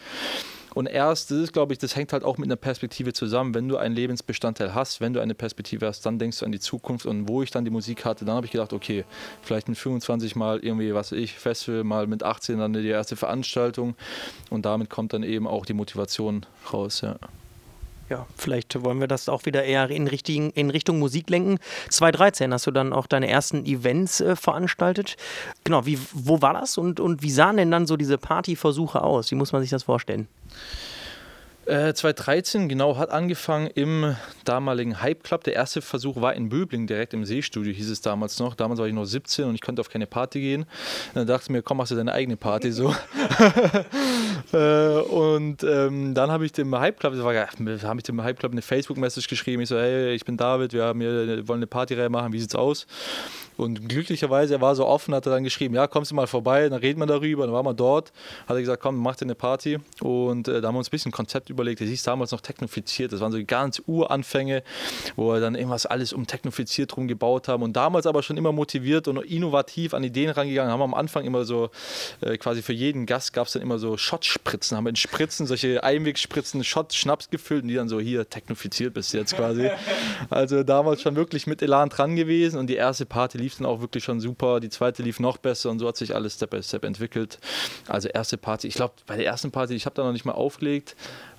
Und 0.76 0.84
erst, 0.84 1.30
das 1.30 1.38
ist, 1.38 1.52
glaube 1.54 1.72
ich, 1.72 1.78
das 1.78 1.96
hängt 1.96 2.12
halt 2.12 2.22
auch 2.22 2.36
mit 2.36 2.48
einer 2.48 2.56
Perspektive 2.56 3.14
zusammen. 3.14 3.54
Wenn 3.54 3.66
du 3.66 3.78
einen 3.78 3.94
Lebensbestandteil 3.94 4.74
hast, 4.74 5.00
wenn 5.00 5.14
du 5.14 5.20
eine 5.20 5.34
Perspektive 5.34 5.86
hast, 5.86 6.04
dann 6.04 6.18
denkst 6.18 6.40
du 6.40 6.44
an 6.44 6.52
die 6.52 6.60
Zukunft. 6.60 7.06
Und 7.06 7.28
wo 7.28 7.42
ich 7.42 7.50
dann 7.50 7.64
die 7.64 7.70
Musik 7.70 8.04
hatte, 8.04 8.26
dann 8.26 8.34
habe 8.34 8.44
ich 8.44 8.52
gedacht, 8.52 8.74
okay, 8.74 9.06
vielleicht 9.40 9.70
mit 9.70 9.78
25 9.78 10.36
mal 10.36 10.58
irgendwie, 10.58 10.92
was 10.92 11.12
weiß 11.12 11.18
ich, 11.18 11.32
Festival, 11.32 11.82
mal 11.82 12.06
mit 12.06 12.22
18 12.22 12.58
dann 12.58 12.74
die 12.74 12.86
erste 12.86 13.16
Veranstaltung. 13.16 13.94
Und 14.50 14.66
damit 14.66 14.90
kommt 14.90 15.14
dann 15.14 15.22
eben 15.22 15.46
auch 15.46 15.64
die 15.64 15.72
Motivation 15.72 16.44
raus, 16.70 17.00
ja 17.00 17.16
ja, 18.08 18.26
vielleicht 18.36 18.82
wollen 18.82 19.00
wir 19.00 19.08
das 19.08 19.28
auch 19.28 19.46
wieder 19.46 19.64
eher 19.64 19.90
in, 19.90 20.06
richtigen, 20.06 20.50
in 20.50 20.70
Richtung 20.70 20.98
Musik 20.98 21.28
lenken. 21.28 21.58
2013 21.90 22.52
hast 22.52 22.66
du 22.66 22.70
dann 22.70 22.92
auch 22.92 23.06
deine 23.06 23.28
ersten 23.28 23.66
Events 23.66 24.20
äh, 24.20 24.36
veranstaltet. 24.36 25.16
Genau, 25.64 25.86
wie, 25.86 25.98
wo 26.12 26.40
war 26.40 26.54
das 26.54 26.78
und, 26.78 27.00
und 27.00 27.22
wie 27.22 27.30
sahen 27.30 27.56
denn 27.56 27.70
dann 27.70 27.86
so 27.86 27.96
diese 27.96 28.18
Partyversuche 28.18 29.02
aus? 29.02 29.30
Wie 29.30 29.34
muss 29.34 29.52
man 29.52 29.62
sich 29.62 29.70
das 29.70 29.82
vorstellen? 29.82 30.28
2013, 31.66 32.62
äh, 32.62 32.68
genau, 32.68 32.96
hat 32.96 33.10
angefangen 33.10 33.66
im 33.66 34.14
damaligen 34.44 35.02
Hype 35.02 35.24
Club. 35.24 35.42
Der 35.44 35.54
erste 35.54 35.82
Versuch 35.82 36.20
war 36.20 36.34
in 36.34 36.48
Böbling, 36.48 36.86
direkt 36.86 37.12
im 37.12 37.24
Seestudio, 37.24 37.72
hieß 37.72 37.90
es 37.90 38.00
damals 38.00 38.38
noch. 38.38 38.54
Damals 38.54 38.78
war 38.78 38.86
ich 38.86 38.94
noch 38.94 39.04
17 39.04 39.46
und 39.46 39.54
ich 39.56 39.60
konnte 39.60 39.80
auf 39.80 39.88
keine 39.88 40.06
Party 40.06 40.40
gehen. 40.40 40.66
Dann 41.14 41.26
dachte 41.26 41.44
ich 41.44 41.50
mir, 41.50 41.62
komm, 41.62 41.78
machst 41.78 41.90
du 41.90 41.96
deine 41.96 42.12
eigene 42.12 42.36
Party 42.36 42.72
so. 42.72 42.94
Äh, 44.52 44.98
und 45.00 45.64
ähm, 45.64 46.14
dann 46.14 46.30
habe 46.30 46.46
ich 46.46 46.52
dem 46.52 46.72
Hype 46.78 47.00
Club, 47.00 47.14
habe 47.14 47.98
ich 47.98 48.02
dem 48.04 48.22
Hype 48.22 48.38
Club 48.38 48.52
eine 48.52 48.62
Facebook-Message 48.62 49.28
geschrieben. 49.28 49.62
Ich 49.62 49.68
so, 49.68 49.76
hey, 49.76 50.14
ich 50.14 50.24
bin 50.24 50.36
David, 50.36 50.72
wir, 50.72 50.84
haben 50.84 51.00
hier, 51.00 51.48
wollen 51.48 51.58
eine 51.58 51.66
Partyreihe 51.66 52.08
machen, 52.08 52.32
wie 52.32 52.38
sieht's 52.38 52.54
aus? 52.54 52.86
Und 53.56 53.88
glücklicherweise, 53.88 54.54
er 54.54 54.60
war 54.60 54.74
so 54.74 54.86
offen, 54.86 55.14
hat 55.14 55.26
er 55.26 55.32
dann 55.32 55.44
geschrieben, 55.44 55.74
ja, 55.74 55.86
kommst 55.86 56.10
du 56.10 56.14
mal 56.14 56.26
vorbei, 56.26 56.68
dann 56.68 56.78
reden 56.78 57.00
wir 57.00 57.06
darüber. 57.06 57.46
Dann 57.46 57.54
waren 57.54 57.64
wir 57.64 57.74
dort, 57.74 58.12
hat 58.46 58.56
er 58.56 58.60
gesagt, 58.60 58.82
komm, 58.82 58.96
mach 58.96 59.16
dir 59.16 59.22
eine 59.22 59.34
Party. 59.34 59.78
Und 60.00 60.48
äh, 60.48 60.60
da 60.60 60.68
haben 60.68 60.74
wir 60.74 60.78
uns 60.78 60.88
ein 60.88 60.90
bisschen 60.90 61.10
ein 61.10 61.12
Konzept 61.12 61.50
überlegt. 61.50 61.80
Das 61.80 61.88
hieß 61.88 62.02
damals 62.02 62.32
noch 62.32 62.40
technofiziert. 62.40 63.12
Das 63.12 63.20
waren 63.20 63.32
so 63.32 63.38
ganz 63.46 63.82
Uranfänge, 63.86 64.62
wo 65.16 65.32
wir 65.32 65.40
dann 65.40 65.54
irgendwas 65.54 65.86
alles 65.86 66.12
um 66.12 66.26
technofiziert 66.26 66.96
rum 66.96 67.08
gebaut 67.08 67.48
haben. 67.48 67.62
Und 67.62 67.74
damals 67.74 68.06
aber 68.06 68.22
schon 68.22 68.36
immer 68.36 68.52
motiviert 68.52 69.08
und 69.08 69.18
innovativ 69.24 69.94
an 69.94 70.04
Ideen 70.04 70.30
rangegangen. 70.30 70.70
Haben 70.70 70.80
wir 70.80 70.84
am 70.84 70.94
Anfang 70.94 71.24
immer 71.24 71.44
so, 71.44 71.70
äh, 72.20 72.36
quasi 72.36 72.62
für 72.62 72.72
jeden 72.72 73.06
Gast 73.06 73.32
gab 73.32 73.46
es 73.46 73.54
dann 73.54 73.62
immer 73.62 73.78
so 73.78 73.96
Shot-Spritzen. 73.96 74.76
Haben 74.76 74.84
wir 74.84 74.90
in 74.90 74.96
Spritzen, 74.96 75.46
solche 75.46 75.82
Einwegspritzen, 75.82 76.62
Shot, 76.64 76.92
Schnaps 76.92 77.30
gefüllt 77.30 77.62
und 77.62 77.68
die 77.68 77.74
dann 77.74 77.88
so 77.88 78.00
hier 78.00 78.28
technofiziert 78.28 78.94
bis 78.94 79.12
jetzt 79.12 79.36
quasi. 79.36 79.70
Also 80.30 80.62
damals 80.62 81.02
schon 81.02 81.16
wirklich 81.16 81.46
mit 81.46 81.62
Elan 81.62 81.88
dran 81.88 82.16
gewesen. 82.16 82.58
Und 82.58 82.66
die 82.68 82.76
erste 82.76 83.06
Party 83.06 83.38
lief 83.38 83.45
lief 83.46 83.58
dann 83.58 83.66
auch 83.66 83.80
wirklich 83.80 84.02
schon 84.02 84.18
super, 84.18 84.58
die 84.58 84.68
zweite 84.68 85.04
lief 85.04 85.20
noch 85.20 85.36
besser 85.36 85.70
und 85.70 85.78
so 85.78 85.86
hat 85.86 85.96
sich 85.96 86.12
alles 86.12 86.34
Step 86.34 86.50
by 86.50 86.60
Step 86.60 86.84
entwickelt. 86.84 87.38
Also 87.86 88.08
erste 88.08 88.36
Party, 88.36 88.66
ich 88.66 88.74
glaube 88.74 88.94
bei 89.06 89.16
der 89.16 89.24
ersten 89.24 89.52
Party, 89.52 89.74
ich 89.74 89.86
habe 89.86 89.94
da 89.94 90.02
noch 90.02 90.12
nicht 90.12 90.24
mal 90.24 90.32
aufgelegt, 90.32 90.96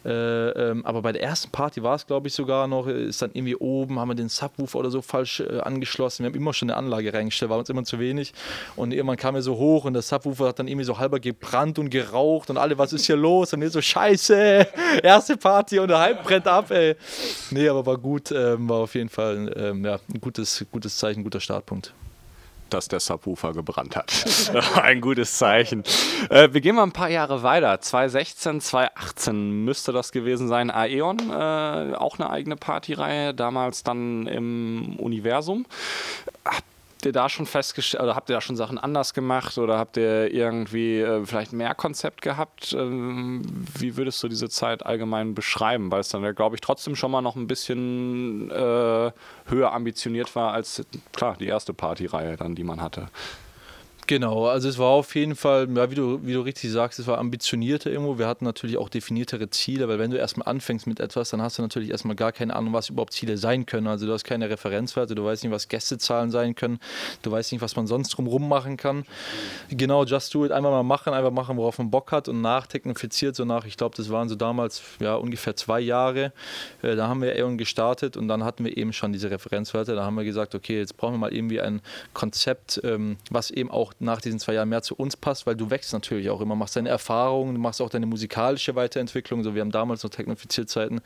äh, 0.07 0.71
ähm, 0.71 0.85
aber 0.85 1.01
bei 1.01 1.11
der 1.11 1.21
ersten 1.21 1.51
Party 1.51 1.83
war 1.83 1.95
es, 1.95 2.07
glaube 2.07 2.29
ich, 2.29 2.33
sogar 2.33 2.67
noch, 2.67 2.87
ist 2.87 3.21
dann 3.21 3.31
irgendwie 3.33 3.57
oben, 3.57 3.99
haben 3.99 4.07
wir 4.07 4.15
den 4.15 4.29
Subwoofer 4.29 4.79
oder 4.79 4.89
so 4.89 5.01
falsch 5.01 5.41
äh, 5.41 5.59
angeschlossen. 5.59 6.23
Wir 6.23 6.29
haben 6.29 6.37
immer 6.37 6.53
schon 6.53 6.69
eine 6.69 6.77
Anlage 6.77 7.13
reingestellt, 7.13 7.51
war 7.51 7.57
uns 7.57 7.69
immer 7.69 7.83
zu 7.83 7.99
wenig. 7.99 8.33
Und 8.77 8.93
irgendwann 8.93 9.17
kam 9.17 9.35
er 9.35 9.41
so 9.41 9.57
hoch 9.57 9.83
und 9.83 9.93
der 9.93 10.01
Subwoofer 10.01 10.47
hat 10.47 10.59
dann 10.59 10.69
irgendwie 10.69 10.85
so 10.85 10.97
halber 10.97 11.19
gebrannt 11.19 11.77
und 11.77 11.89
geraucht 11.89 12.49
und 12.49 12.57
alle, 12.57 12.77
was 12.77 12.93
ist 12.93 13.05
hier 13.05 13.17
los? 13.17 13.53
Und 13.53 13.59
wir 13.59 13.69
so, 13.69 13.81
scheiße, 13.81 14.67
erste 15.03 15.35
Party 15.35 15.79
und 15.79 15.89
der 15.89 15.99
Hype 15.99 16.23
brennt 16.23 16.47
ab, 16.47 16.71
ey. 16.71 16.95
Nee, 17.51 17.67
aber 17.67 17.85
war 17.85 17.97
gut, 17.97 18.31
ähm, 18.31 18.69
war 18.69 18.77
auf 18.77 18.95
jeden 18.95 19.09
Fall 19.09 19.53
ähm, 19.57 19.83
ja, 19.83 19.99
ein 20.13 20.21
gutes, 20.21 20.65
gutes 20.71 20.95
Zeichen, 20.95 21.23
guter 21.23 21.41
Startpunkt 21.41 21.93
dass 22.73 22.87
der 22.87 22.99
Subwoofer 22.99 23.53
gebrannt 23.53 23.95
hat. 23.95 24.11
ein 24.81 25.01
gutes 25.01 25.37
Zeichen. 25.37 25.83
Äh, 26.29 26.49
wir 26.51 26.61
gehen 26.61 26.75
mal 26.75 26.83
ein 26.83 26.91
paar 26.91 27.09
Jahre 27.09 27.43
weiter. 27.43 27.79
2016, 27.79 28.61
2018 28.61 29.65
müsste 29.65 29.91
das 29.91 30.11
gewesen 30.11 30.47
sein. 30.47 30.69
Aeon, 30.71 31.17
äh, 31.29 31.95
auch 31.95 32.19
eine 32.19 32.29
eigene 32.29 32.55
Partyreihe, 32.55 33.33
damals 33.33 33.83
dann 33.83 34.27
im 34.27 34.95
Universum. 34.97 35.65
Habt 36.45 36.63
ihr 37.07 37.11
da 37.11 37.29
schon 37.29 37.45
festgestellt, 37.45 38.03
oder 38.03 38.15
habt 38.15 38.29
ihr 38.29 38.35
da 38.35 38.41
schon 38.41 38.55
Sachen 38.55 38.77
anders 38.77 39.13
gemacht 39.13 39.57
oder 39.57 39.79
habt 39.79 39.97
ihr 39.97 40.31
irgendwie 40.31 40.99
äh, 40.99 41.25
vielleicht 41.25 41.53
mehr 41.53 41.73
Konzept 41.73 42.21
gehabt? 42.21 42.73
Ähm, 42.73 43.41
wie 43.79 43.97
würdest 43.97 44.21
du 44.21 44.27
diese 44.27 44.49
Zeit 44.49 44.85
allgemein 44.85 45.33
beschreiben? 45.33 45.91
Weil 45.91 46.01
es 46.01 46.09
dann 46.09 46.35
glaube 46.35 46.55
ich, 46.55 46.61
trotzdem 46.61 46.95
schon 46.95 47.11
mal 47.11 47.21
noch 47.21 47.35
ein 47.35 47.47
bisschen 47.47 48.51
äh, 48.51 49.11
höher 49.45 49.71
ambitioniert 49.73 50.35
war 50.35 50.53
als, 50.53 50.85
klar, 51.13 51.35
die 51.39 51.47
erste 51.47 51.73
Partyreihe 51.73 52.37
dann, 52.37 52.53
die 52.53 52.63
man 52.63 52.81
hatte. 52.81 53.07
Genau, 54.07 54.47
also 54.47 54.69
es 54.69 54.77
war 54.77 54.87
auf 54.87 55.13
jeden 55.15 55.35
Fall, 55.35 55.67
ja, 55.75 55.91
wie, 55.91 55.95
du, 55.95 56.25
wie 56.25 56.31
du 56.31 56.39
richtig 56.39 56.71
sagst, 56.71 56.97
es 56.97 57.07
war 57.07 57.17
ambitionierter 57.17 57.91
irgendwo. 57.91 58.17
Wir 58.17 58.25
hatten 58.25 58.45
natürlich 58.45 58.77
auch 58.77 58.87
definiertere 58.87 59.49
Ziele, 59.49 59.89
weil 59.89 59.99
wenn 59.99 60.11
du 60.11 60.17
erstmal 60.17 60.47
anfängst 60.47 60.87
mit 60.87 61.01
etwas, 61.01 61.31
dann 61.31 61.41
hast 61.41 61.57
du 61.57 61.61
natürlich 61.61 61.89
erstmal 61.89 62.15
gar 62.15 62.31
keine 62.31 62.55
Ahnung, 62.55 62.71
was 62.71 62.87
überhaupt 62.87 63.11
Ziele 63.11 63.37
sein 63.37 63.65
können. 63.65 63.85
Also 63.85 64.07
du 64.07 64.13
hast 64.13 64.23
keine 64.23 64.49
Referenzwerte, 64.49 65.13
du 65.13 65.25
weißt 65.25 65.43
nicht, 65.43 65.51
was 65.51 65.67
Gästezahlen 65.67 66.31
sein 66.31 66.55
können, 66.55 66.79
du 67.21 67.31
weißt 67.31 67.51
nicht, 67.51 67.61
was 67.61 67.75
man 67.75 67.85
sonst 67.85 68.11
drumherum 68.11 68.47
machen 68.47 68.77
kann. 68.77 69.03
Genau, 69.67 70.05
just 70.05 70.33
do 70.33 70.45
it, 70.45 70.53
einmal 70.53 70.71
mal 70.71 70.83
machen, 70.83 71.11
einfach 71.13 71.31
machen, 71.31 71.57
worauf 71.57 71.77
man 71.77 71.91
Bock 71.91 72.13
hat 72.13 72.29
und 72.29 72.39
nachtechnifiziert, 72.39 73.35
so 73.35 73.43
nach, 73.43 73.65
ich 73.65 73.75
glaube, 73.75 73.97
das 73.97 74.09
waren 74.09 74.29
so 74.29 74.35
damals 74.35 74.83
ja 75.01 75.15
ungefähr 75.15 75.57
zwei 75.57 75.81
Jahre. 75.81 76.31
Äh, 76.81 76.95
da 76.95 77.09
haben 77.09 77.21
wir 77.21 77.33
Aeon 77.33 77.57
gestartet 77.57 78.15
und 78.15 78.29
dann 78.29 78.45
hatten 78.45 78.63
wir 78.63 78.77
eben 78.77 78.93
schon 78.93 79.11
diese 79.11 79.29
Referenzwerte. 79.29 79.95
Da 79.95 80.05
haben 80.05 80.15
wir 80.15 80.23
gesagt, 80.23 80.55
okay, 80.55 80.79
jetzt 80.79 80.95
brauchen 80.95 81.15
wir 81.15 81.19
mal 81.19 81.33
irgendwie 81.33 81.59
ein 81.59 81.81
Konzept, 82.13 82.79
ähm, 82.85 83.17
was 83.29 83.51
eben 83.51 83.69
auch 83.69 83.96
nach 83.99 84.21
diesen 84.21 84.39
zwei 84.39 84.53
Jahren 84.53 84.69
mehr 84.69 84.81
zu 84.81 84.95
uns 84.95 85.17
passt, 85.17 85.47
weil 85.47 85.55
du 85.55 85.69
wächst 85.69 85.93
natürlich 85.93 86.29
auch 86.29 86.41
immer, 86.41 86.55
machst 86.55 86.75
deine 86.75 86.89
Erfahrungen, 86.89 87.59
machst 87.59 87.81
auch 87.81 87.89
deine 87.89 88.05
musikalische 88.05 88.75
Weiterentwicklung. 88.75 89.43
So, 89.43 89.55
wir 89.55 89.61
haben 89.61 89.71
damals 89.71 90.03
noch 90.03 90.09
Technofiziert-Zeiten 90.11 91.01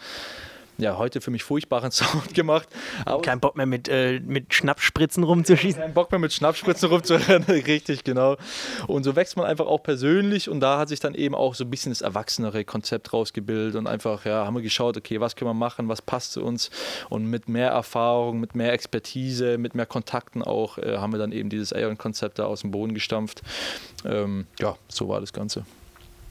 ja, 0.77 0.97
heute 0.97 1.21
für 1.21 1.31
mich 1.31 1.43
furchtbaren 1.43 1.91
Sound 1.91 2.33
gemacht. 2.33 2.67
Aber 3.05 3.21
Kein 3.21 3.39
Bock 3.39 3.55
mehr 3.55 3.65
mit, 3.65 3.87
äh, 3.87 4.19
mit 4.19 4.53
Schnappspritzen 4.53 5.23
rumzuschießen. 5.23 5.81
Kein 5.81 5.93
Bock 5.93 6.11
mehr 6.11 6.19
mit 6.19 6.33
Schnappspritzen 6.33 6.89
rumzurennen, 6.91 7.43
richtig, 7.43 8.03
genau. 8.03 8.37
Und 8.87 9.03
so 9.03 9.15
wächst 9.15 9.37
man 9.37 9.45
einfach 9.45 9.67
auch 9.67 9.83
persönlich 9.83 10.49
und 10.49 10.59
da 10.59 10.79
hat 10.79 10.89
sich 10.89 10.99
dann 10.99 11.15
eben 11.15 11.35
auch 11.35 11.55
so 11.55 11.63
ein 11.63 11.69
bisschen 11.69 11.91
das 11.91 12.01
erwachsenere 12.01 12.65
Konzept 12.65 13.13
rausgebildet 13.13 13.75
und 13.75 13.87
einfach, 13.87 14.25
ja, 14.25 14.45
haben 14.45 14.55
wir 14.55 14.61
geschaut, 14.61 14.97
okay, 14.97 15.19
was 15.19 15.35
können 15.35 15.49
wir 15.49 15.55
machen, 15.55 15.87
was 15.87 16.01
passt 16.01 16.33
zu 16.33 16.43
uns 16.43 16.69
und 17.09 17.25
mit 17.25 17.49
mehr 17.49 17.69
Erfahrung, 17.69 18.39
mit 18.39 18.55
mehr 18.55 18.73
Expertise, 18.73 19.57
mit 19.57 19.75
mehr 19.75 19.85
Kontakten 19.85 20.41
auch, 20.41 20.77
äh, 20.77 20.97
haben 20.97 21.11
wir 21.11 21.19
dann 21.19 21.31
eben 21.31 21.49
dieses 21.49 21.73
Aeon-Konzept 21.73 22.39
da 22.39 22.45
aus 22.45 22.61
dem 22.61 22.71
Boden 22.71 22.93
gestampft. 22.93 23.41
Ähm, 24.05 24.47
ja, 24.59 24.75
so 24.87 25.07
war 25.07 25.19
das 25.19 25.33
Ganze. 25.33 25.65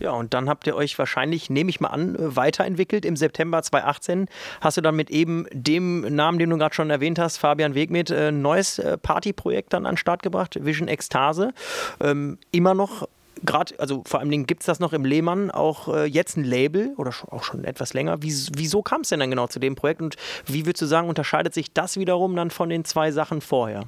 Ja, 0.01 0.13
und 0.13 0.33
dann 0.33 0.49
habt 0.49 0.67
ihr 0.67 0.75
euch 0.75 0.99
wahrscheinlich, 0.99 1.51
nehme 1.51 1.69
ich 1.69 1.81
mal 1.81 1.89
an, 1.89 2.17
äh, 2.17 2.35
weiterentwickelt. 2.35 3.05
Im 3.05 3.17
September 3.17 3.63
2018 3.63 4.29
hast 4.63 4.79
du 4.79 4.81
dann 4.81 4.97
mit 4.97 5.11
eben 5.11 5.47
dem 5.53 6.01
Namen, 6.15 6.39
den 6.39 6.49
du 6.49 6.57
gerade 6.57 6.75
schon 6.75 6.89
erwähnt 6.89 7.19
hast, 7.19 7.37
Fabian 7.37 7.75
Wegmet, 7.75 8.11
ein 8.11 8.17
äh, 8.17 8.33
neues 8.33 8.79
äh, 8.79 8.97
Partyprojekt 8.97 9.75
dann 9.75 9.85
an 9.85 9.93
den 9.93 9.99
Start 9.99 10.23
gebracht, 10.23 10.57
Vision 10.65 10.89
Ekstase. 10.89 11.53
Ähm, 12.01 12.39
immer 12.51 12.73
noch 12.73 13.07
gerade, 13.45 13.75
also 13.79 14.03
vor 14.07 14.21
allen 14.21 14.31
Dingen 14.31 14.47
gibt 14.47 14.63
es 14.63 14.67
das 14.67 14.81
noch 14.81 14.95
im 14.95 15.05
Lehmann, 15.05 15.51
auch 15.51 15.89
äh, 15.89 16.05
jetzt 16.07 16.39
ein 16.39 16.45
Label 16.45 16.95
oder 16.97 17.13
auch 17.31 17.45
schon 17.45 17.65
etwas 17.65 17.93
länger. 17.93 18.23
Wie, 18.23 18.35
wieso 18.55 18.81
kam 18.83 19.03
es 19.03 19.11
denn 19.11 19.21
dann 19.21 19.31
genau 19.31 19.49
zu 19.49 19.59
dem 19.59 19.75
Projekt 19.75 20.01
und 20.01 20.17
wie 20.47 20.65
würdest 20.65 20.81
du 20.81 20.87
sagen, 20.87 21.09
unterscheidet 21.09 21.53
sich 21.53 21.75
das 21.75 21.99
wiederum 21.99 22.35
dann 22.37 22.51
von 22.51 22.71
den 22.71 22.87
zwei 22.87 23.13
Sachen 23.13 23.43
vorher? 23.43 23.85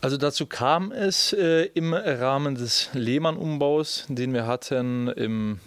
Also 0.00 0.16
dazu 0.16 0.46
kam 0.46 0.92
es 0.92 1.32
äh, 1.32 1.64
im 1.74 1.92
Rahmen 1.92 2.54
des 2.54 2.88
Lehmann-Umbaus, 2.92 4.04
den 4.08 4.32
wir 4.32 4.46
hatten 4.46 5.08
im, 5.08 5.58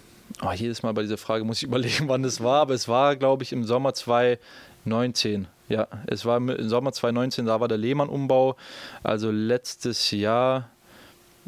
oh, 0.42 0.52
jedes 0.52 0.82
Mal 0.82 0.94
bei 0.94 1.02
dieser 1.02 1.18
Frage 1.18 1.44
muss 1.44 1.58
ich 1.58 1.62
überlegen, 1.68 2.08
wann 2.08 2.22
das 2.22 2.42
war, 2.42 2.62
aber 2.62 2.72
es 2.72 2.88
war, 2.88 3.16
glaube 3.16 3.42
ich, 3.42 3.52
im 3.52 3.64
Sommer 3.64 3.92
2019. 3.92 5.48
Ja, 5.68 5.86
es 6.06 6.24
war 6.24 6.38
im 6.38 6.66
Sommer 6.66 6.92
2019, 6.92 7.44
da 7.44 7.60
war 7.60 7.68
der 7.68 7.76
Lehmann-Umbau, 7.76 8.56
also 9.02 9.30
letztes 9.30 10.10
Jahr, 10.10 10.70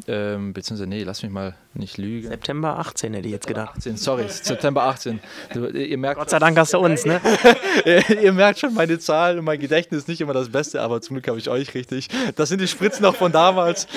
ähm, 0.07 0.51
beziehungsweise, 0.51 0.89
nee, 0.89 1.03
lass 1.03 1.23
mich 1.23 1.31
mal 1.31 1.55
nicht 1.73 1.97
lügen. 1.97 2.27
September 2.27 2.79
18 2.79 3.13
hätte 3.13 3.27
ich 3.27 3.33
jetzt 3.33 3.47
gedacht. 3.47 3.77
18, 3.77 3.95
sorry, 3.97 4.25
September 4.27 4.83
18. 4.83 5.21
Du, 5.53 5.67
ihr 5.67 5.97
merkt, 5.97 6.19
Gott 6.19 6.29
sei 6.29 6.37
Dank 6.37 6.57
hast 6.57 6.73
du 6.73 6.79
uns, 6.79 7.05
ne? 7.05 7.21
ihr 8.21 8.33
merkt 8.33 8.59
schon, 8.59 8.73
meine 8.73 8.99
Zahlen 8.99 9.39
und 9.39 9.45
mein 9.45 9.59
Gedächtnis 9.59 9.99
ist 10.01 10.07
nicht 10.09 10.19
immer 10.19 10.33
das 10.33 10.49
Beste, 10.49 10.81
aber 10.81 11.01
zum 11.01 11.15
Glück 11.15 11.27
habe 11.29 11.37
ich 11.37 11.49
euch 11.49 11.73
richtig. 11.73 12.09
Das 12.35 12.49
sind 12.49 12.59
die 12.61 12.67
Spritzen 12.67 13.03
noch 13.03 13.15
von 13.15 13.31
damals. 13.31 13.87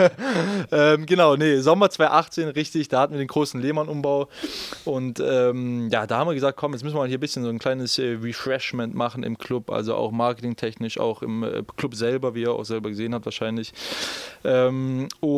ähm, 0.72 1.06
genau, 1.06 1.36
nee, 1.36 1.58
Sommer 1.58 1.90
2018, 1.90 2.48
richtig, 2.48 2.88
da 2.88 3.00
hatten 3.00 3.14
wir 3.14 3.18
den 3.18 3.28
großen 3.28 3.60
Lehmann-Umbau. 3.60 4.28
Und 4.84 5.20
ähm, 5.20 5.88
ja, 5.90 6.06
da 6.06 6.18
haben 6.18 6.28
wir 6.28 6.34
gesagt, 6.34 6.56
komm, 6.56 6.72
jetzt 6.72 6.84
müssen 6.84 6.94
wir 6.94 7.00
mal 7.00 7.08
hier 7.08 7.18
ein 7.18 7.20
bisschen 7.20 7.42
so 7.42 7.48
ein 7.48 7.58
kleines 7.58 7.98
äh, 7.98 8.16
Refreshment 8.22 8.94
machen 8.94 9.22
im 9.22 9.36
Club, 9.38 9.70
also 9.70 9.96
auch 9.96 10.12
marketingtechnisch, 10.12 10.98
auch 10.98 11.20
im 11.22 11.42
äh, 11.42 11.62
Club 11.76 11.96
selber, 11.96 12.34
wie 12.36 12.42
ihr 12.42 12.52
auch 12.52 12.64
selber 12.64 12.90
gesehen 12.90 13.12
habt 13.12 13.24
wahrscheinlich. 13.24 13.72
Ähm, 14.44 15.08
und 15.20 15.31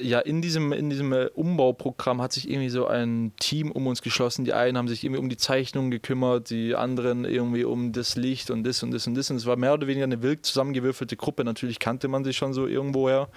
ja, 0.00 0.20
in 0.20 0.42
diesem, 0.42 0.72
in 0.72 0.90
diesem 0.90 1.12
Umbauprogramm 1.12 2.22
hat 2.22 2.32
sich 2.32 2.48
irgendwie 2.48 2.68
so 2.68 2.86
ein 2.86 3.32
Team 3.38 3.70
um 3.70 3.86
uns 3.86 4.02
geschlossen. 4.02 4.44
Die 4.44 4.52
einen 4.52 4.76
haben 4.78 4.88
sich 4.88 5.04
irgendwie 5.04 5.20
um 5.20 5.28
die 5.28 5.36
Zeichnungen 5.36 5.90
gekümmert, 5.90 6.50
die 6.50 6.74
anderen 6.74 7.24
irgendwie 7.24 7.64
um 7.64 7.92
das 7.92 8.16
Licht 8.16 8.50
und 8.50 8.64
das 8.64 8.82
und 8.82 8.90
das 8.92 9.06
und 9.06 9.14
das. 9.14 9.30
Und 9.30 9.36
es 9.36 9.46
war 9.46 9.56
mehr 9.56 9.74
oder 9.74 9.86
weniger 9.86 10.04
eine 10.04 10.22
wild 10.22 10.44
zusammengewürfelte 10.44 11.16
Gruppe. 11.16 11.44
Natürlich 11.44 11.78
kannte 11.78 12.08
man 12.08 12.24
sich 12.24 12.36
schon 12.36 12.52
so 12.52 12.66
irgendwoher, 12.66 13.28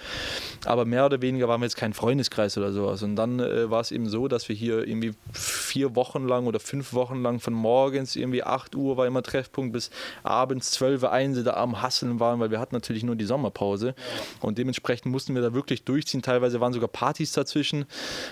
aber 0.65 0.85
mehr 0.85 1.05
oder 1.05 1.21
weniger 1.21 1.47
waren 1.47 1.61
wir 1.61 1.65
jetzt 1.65 1.77
kein 1.77 1.93
Freundeskreis 1.93 2.57
oder 2.57 2.71
sowas. 2.71 3.03
Und 3.03 3.15
dann 3.15 3.39
äh, 3.39 3.69
war 3.69 3.81
es 3.81 3.91
eben 3.91 4.09
so, 4.09 4.27
dass 4.27 4.49
wir 4.49 4.55
hier 4.55 4.87
irgendwie 4.87 5.13
vier 5.33 5.95
Wochen 5.95 6.27
lang 6.27 6.47
oder 6.47 6.59
fünf 6.59 6.93
Wochen 6.93 7.21
lang 7.21 7.39
von 7.39 7.53
morgens 7.53 8.15
irgendwie 8.15 8.43
8 8.43 8.75
Uhr 8.75 8.97
war 8.97 9.07
immer 9.07 9.23
Treffpunkt 9.23 9.73
bis 9.73 9.89
abends 10.23 10.71
12 10.71 11.03
Uhr 11.03 11.11
1 11.11 11.43
da 11.43 11.53
am 11.53 11.81
Hasseln 11.81 12.19
waren, 12.19 12.39
weil 12.39 12.51
wir 12.51 12.59
hatten 12.59 12.75
natürlich 12.75 13.03
nur 13.03 13.15
die 13.15 13.25
Sommerpause. 13.25 13.95
Und 14.41 14.57
dementsprechend 14.57 15.11
mussten 15.11 15.35
wir 15.35 15.41
da 15.41 15.53
wirklich 15.53 15.83
durchziehen. 15.89 16.21
Teilweise 16.21 16.61
waren 16.61 16.73
sogar 16.73 16.87
Partys 16.87 17.33
dazwischen. 17.33 17.85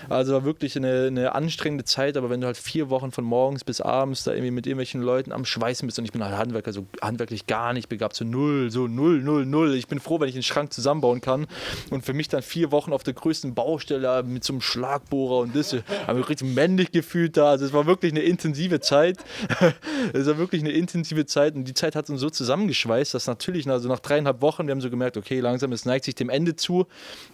Also 0.08 0.32
war 0.32 0.44
wirklich 0.44 0.76
eine, 0.76 1.06
eine 1.08 1.34
anstrengende 1.34 1.84
Zeit, 1.84 2.16
aber 2.16 2.30
wenn 2.30 2.40
du 2.40 2.46
halt 2.46 2.56
vier 2.56 2.90
Wochen 2.90 3.10
von 3.10 3.24
morgens 3.24 3.64
bis 3.64 3.80
abends 3.80 4.24
da 4.24 4.32
irgendwie 4.32 4.50
mit 4.50 4.66
irgendwelchen 4.66 5.02
Leuten 5.02 5.32
am 5.32 5.44
Schweißen 5.44 5.86
bist 5.86 5.98
und 5.98 6.04
ich 6.04 6.12
bin 6.12 6.24
halt 6.24 6.36
Handwerker, 6.36 6.72
so 6.72 6.86
handwerklich 7.02 7.46
gar 7.46 7.72
nicht 7.72 7.88
begabt, 7.88 8.16
so 8.16 8.24
null, 8.24 8.70
so 8.70 8.86
null, 8.86 9.20
null, 9.22 9.44
null. 9.44 9.74
Ich 9.74 9.88
bin 9.88 10.00
froh, 10.00 10.20
wenn 10.20 10.28
ich 10.28 10.34
den 10.34 10.42
Schrank 10.42 10.72
zusammenbauen 10.72 11.20
kann 11.20 11.46
und 11.90 12.04
für 12.04 12.12
mich 12.12 12.28
dann 12.28 12.42
vier 12.42 12.70
Wochen 12.70 12.92
auf 12.92 13.02
der 13.02 13.14
größten 13.14 13.54
Baustelle 13.54 14.22
mit 14.22 14.44
so 14.44 14.52
einem 14.52 14.60
Schlagbohrer 14.60 15.38
und 15.38 15.56
das, 15.56 15.74
habe 16.06 16.20
ich 16.20 16.28
richtig 16.28 16.54
männlich 16.54 16.92
gefühlt 16.92 17.36
da. 17.36 17.50
Also 17.50 17.64
es 17.64 17.72
war 17.72 17.86
wirklich 17.86 18.12
eine 18.12 18.22
intensive 18.22 18.80
Zeit. 18.80 19.18
es 20.12 20.26
war 20.26 20.38
wirklich 20.38 20.62
eine 20.62 20.70
intensive 20.70 21.26
Zeit 21.26 21.54
und 21.54 21.64
die 21.64 21.74
Zeit 21.74 21.96
hat 21.96 22.08
uns 22.10 22.20
so 22.20 22.30
zusammengeschweißt, 22.30 23.14
dass 23.14 23.26
natürlich, 23.26 23.68
also 23.68 23.88
nach 23.88 24.00
dreieinhalb 24.00 24.40
Wochen, 24.40 24.66
wir 24.66 24.72
haben 24.72 24.80
so 24.80 24.90
gemerkt, 24.90 25.16
okay, 25.16 25.40
langsam, 25.40 25.72
es 25.72 25.84
neigt 25.84 26.04
sich 26.04 26.14
dem 26.14 26.30
Ende 26.30 26.56
zu. 26.56 26.86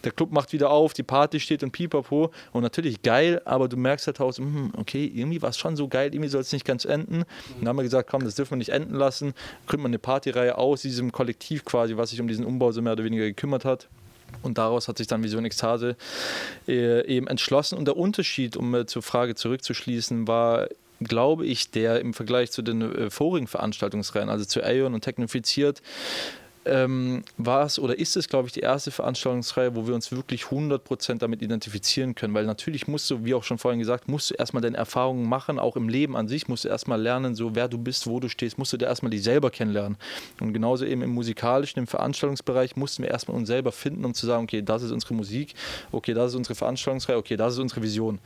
Der 0.05 0.13
Club 0.17 0.33
macht 0.33 0.53
wieder 0.53 0.71
auf, 0.71 0.93
die 0.93 1.03
Party 1.03 1.41
steht 1.41 1.63
und 1.63 1.73
pipapo. 1.73 2.31
Und 2.53 2.63
natürlich 2.63 3.03
geil, 3.03 3.41
aber 3.45 3.69
du 3.69 3.77
merkst 3.77 4.07
halt 4.07 4.21
aus, 4.21 4.39
hm, 4.39 4.73
okay, 4.77 5.11
irgendwie 5.13 5.43
war 5.43 5.51
es 5.51 5.59
schon 5.59 5.77
so 5.77 5.89
geil, 5.89 6.15
irgendwie 6.15 6.29
soll 6.29 6.41
es 6.41 6.53
nicht 6.53 6.65
ganz 6.65 6.85
enden. 6.85 7.19
Und 7.19 7.27
dann 7.61 7.69
haben 7.69 7.77
wir 7.77 7.83
gesagt, 7.83 8.11
komm, 8.11 8.25
das 8.25 8.35
dürfen 8.35 8.53
wir 8.53 8.59
nicht 8.59 8.71
enden 8.71 8.95
lassen. 8.95 9.35
Gründen 9.67 9.85
wir 9.85 9.89
eine 9.89 9.99
Partyreihe 9.99 10.57
aus 10.57 10.83
diesem 10.83 11.13
Kollektiv 11.13 11.65
quasi, 11.65 11.97
was 11.97 12.11
sich 12.11 12.21
um 12.21 12.29
diesen 12.29 12.45
Umbau 12.45 12.73
so 12.73 12.83
mehr 12.83 12.93
oder 12.93 13.05
weniger 13.05 13.25
gekümmert 13.25 13.65
hat. 13.65 13.89
Und 14.43 14.59
daraus 14.59 14.89
hat 14.89 14.99
sich 14.99 15.07
dann 15.07 15.23
Vision 15.23 15.45
Ekstase 15.45 15.97
äh, 16.67 17.07
eben 17.07 17.27
entschlossen. 17.29 17.79
Und 17.79 17.87
der 17.87 17.97
Unterschied, 17.97 18.57
um 18.57 18.75
äh, 18.75 18.87
zur 18.87 19.03
Frage 19.03 19.35
zurückzuschließen, 19.35 20.27
war 20.27 20.69
glaube 21.01 21.45
ich, 21.47 21.71
der 21.71 22.01
im 22.01 22.15
Vergleich 22.15 22.51
zu 22.51 22.63
den 22.63 22.81
äh, 22.81 23.11
vorigen 23.11 23.47
Veranstaltungsreihen, 23.47 24.29
also 24.29 24.45
zu 24.45 24.63
Aeon 24.63 24.95
und 24.95 25.03
Technifiziert, 25.03 25.83
ähm, 26.67 27.23
war 27.37 27.67
es 27.67 27.79
oder 27.79 27.99
ist 27.99 28.17
es, 28.17 28.29
glaube 28.29 28.49
ich, 28.49 28.53
die 28.53 28.61
erste 28.61 28.91
Veranstaltungsreihe, 28.91 29.75
wo 29.75 29.87
wir 29.87 29.95
uns 29.95 30.13
wirklich 30.13 30.45
100% 30.45 31.19
damit 31.19 31.43
identifizieren 31.43 32.15
können. 32.15 32.35
Weil 32.35 32.47
natürlich 32.47 32.89
musst 32.89 33.11
du, 33.11 33.25
wie 33.25 33.35
auch 33.35 33.45
schon 33.45 33.59
vorhin 33.59 33.79
gesagt, 33.79 34.09
musst 34.09 34.31
du 34.31 34.35
erstmal 34.35 34.63
deine 34.63 34.77
Erfahrungen 34.77 35.29
machen, 35.29 35.59
auch 35.59 35.77
im 35.77 35.89
Leben 35.89 36.17
an 36.17 36.29
sich, 36.29 36.49
musst 36.49 36.65
du 36.65 36.69
erstmal 36.69 37.01
lernen, 37.01 37.35
so 37.35 37.55
wer 37.55 37.69
du 37.69 37.79
bist, 37.79 38.07
wo 38.07 38.21
du 38.21 38.29
stehst, 38.29 38.59
musst 38.59 38.73
du 38.73 38.77
dir 38.77 38.87
erstmal 38.87 39.11
dich 39.11 39.23
selber 39.23 39.51
kennenlernen. 39.51 39.97
Und 40.41 40.53
genauso 40.53 40.85
eben 40.85 41.03
im 41.03 41.11
musikalischen, 41.11 41.79
im 41.81 41.87
Veranstaltungsbereich 41.87 42.77
mussten 42.77 43.03
wir 43.03 43.11
erstmal 43.11 43.37
uns 43.37 43.49
selber 43.49 43.73
finden, 43.73 44.05
um 44.05 44.15
zu 44.15 44.27
sagen, 44.27 44.45
okay, 44.45 44.63
das 44.63 44.83
ist 44.83 44.91
unsere 44.91 45.15
Musik, 45.15 45.55
okay, 45.93 46.15
das 46.15 46.33
ist 46.33 46.37
unsere 46.37 46.55
Veranstaltungsreihe, 46.55 47.17
okay, 47.17 47.37
das 47.37 47.55
ist 47.55 47.59
unsere 47.61 47.83
Vision. 47.83 48.19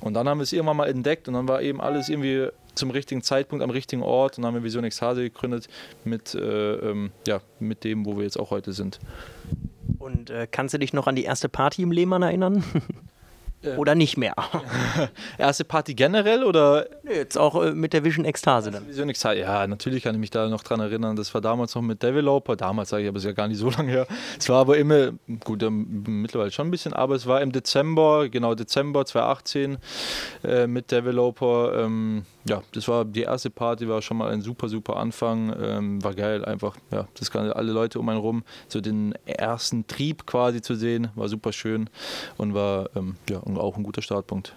Und 0.00 0.14
dann 0.14 0.28
haben 0.28 0.38
wir 0.38 0.42
es 0.42 0.52
irgendwann 0.52 0.76
mal 0.76 0.88
entdeckt 0.88 1.28
und 1.28 1.34
dann 1.34 1.48
war 1.48 1.62
eben 1.62 1.80
alles 1.80 2.08
irgendwie 2.08 2.48
zum 2.74 2.90
richtigen 2.90 3.22
Zeitpunkt 3.22 3.62
am 3.62 3.70
richtigen 3.70 4.02
Ort 4.02 4.36
und 4.36 4.42
dann 4.42 4.48
haben 4.48 4.60
wir 4.60 4.64
Vision 4.64 4.84
Ekstase 4.84 5.22
gegründet 5.22 5.68
mit, 6.04 6.34
äh, 6.34 6.74
ähm, 6.74 7.10
ja, 7.26 7.40
mit 7.58 7.84
dem, 7.84 8.04
wo 8.04 8.16
wir 8.16 8.24
jetzt 8.24 8.38
auch 8.38 8.50
heute 8.50 8.72
sind. 8.72 9.00
Und 9.98 10.30
äh, 10.30 10.46
kannst 10.50 10.74
du 10.74 10.78
dich 10.78 10.92
noch 10.92 11.06
an 11.06 11.16
die 11.16 11.24
erste 11.24 11.48
Party 11.48 11.82
im 11.82 11.90
Lehmann 11.90 12.22
erinnern? 12.22 12.62
Äh, 13.62 13.76
oder 13.76 13.94
nicht 13.94 14.16
mehr. 14.16 14.34
Erste 15.38 15.64
Party 15.64 15.94
generell 15.94 16.44
oder? 16.44 16.86
Jetzt 17.04 17.38
auch 17.38 17.62
äh, 17.62 17.72
mit 17.72 17.92
der 17.92 18.04
Vision 18.04 18.24
Ekstase 18.24 18.70
dann. 18.70 18.86
Vision 18.86 19.08
Ekstase, 19.08 19.40
ja, 19.40 19.66
natürlich 19.66 20.02
kann 20.02 20.14
ich 20.14 20.20
mich 20.20 20.30
da 20.30 20.48
noch 20.48 20.62
dran 20.62 20.80
erinnern. 20.80 21.16
Das 21.16 21.32
war 21.34 21.40
damals 21.40 21.74
noch 21.74 21.82
mit 21.82 22.02
Developer. 22.02 22.56
Damals 22.56 22.90
sage 22.90 23.04
ich, 23.04 23.08
aber 23.08 23.18
es 23.18 23.24
ist 23.24 23.28
ja 23.28 23.32
gar 23.32 23.48
nicht 23.48 23.58
so 23.58 23.70
lange 23.76 23.90
her. 23.90 24.06
Es 24.38 24.48
war 24.48 24.60
aber 24.60 24.76
immer, 24.76 25.12
gut, 25.44 25.64
mittlerweile 25.70 26.50
schon 26.50 26.68
ein 26.68 26.70
bisschen, 26.70 26.92
aber 26.92 27.14
es 27.14 27.26
war 27.26 27.40
im 27.40 27.52
Dezember, 27.52 28.28
genau 28.28 28.54
Dezember 28.54 29.04
2018 29.04 29.78
äh, 30.44 30.66
mit 30.66 30.90
Developer. 30.90 31.84
Ähm, 31.84 32.24
ja, 32.48 32.62
das 32.72 32.86
war 32.86 33.04
die 33.04 33.22
erste 33.22 33.50
Party, 33.50 33.88
war 33.88 34.02
schon 34.02 34.18
mal 34.18 34.30
ein 34.30 34.40
super, 34.40 34.68
super 34.68 34.96
Anfang. 34.96 35.54
Ähm, 35.60 36.04
war 36.04 36.14
geil, 36.14 36.44
einfach, 36.44 36.76
ja, 36.92 37.08
das 37.18 37.30
kann 37.30 37.50
alle 37.50 37.72
Leute 37.72 37.98
um 37.98 38.08
einen 38.08 38.20
rum, 38.20 38.44
so 38.68 38.80
den 38.80 39.14
ersten 39.24 39.86
Trieb 39.86 40.26
quasi 40.26 40.62
zu 40.62 40.74
sehen, 40.74 41.08
war 41.14 41.28
super 41.28 41.52
schön 41.52 41.90
und 42.36 42.54
war 42.54 42.90
ähm, 42.94 43.16
ja, 43.28 43.38
auch 43.56 43.76
ein 43.76 43.82
guter 43.82 44.02
Startpunkt. 44.02 44.54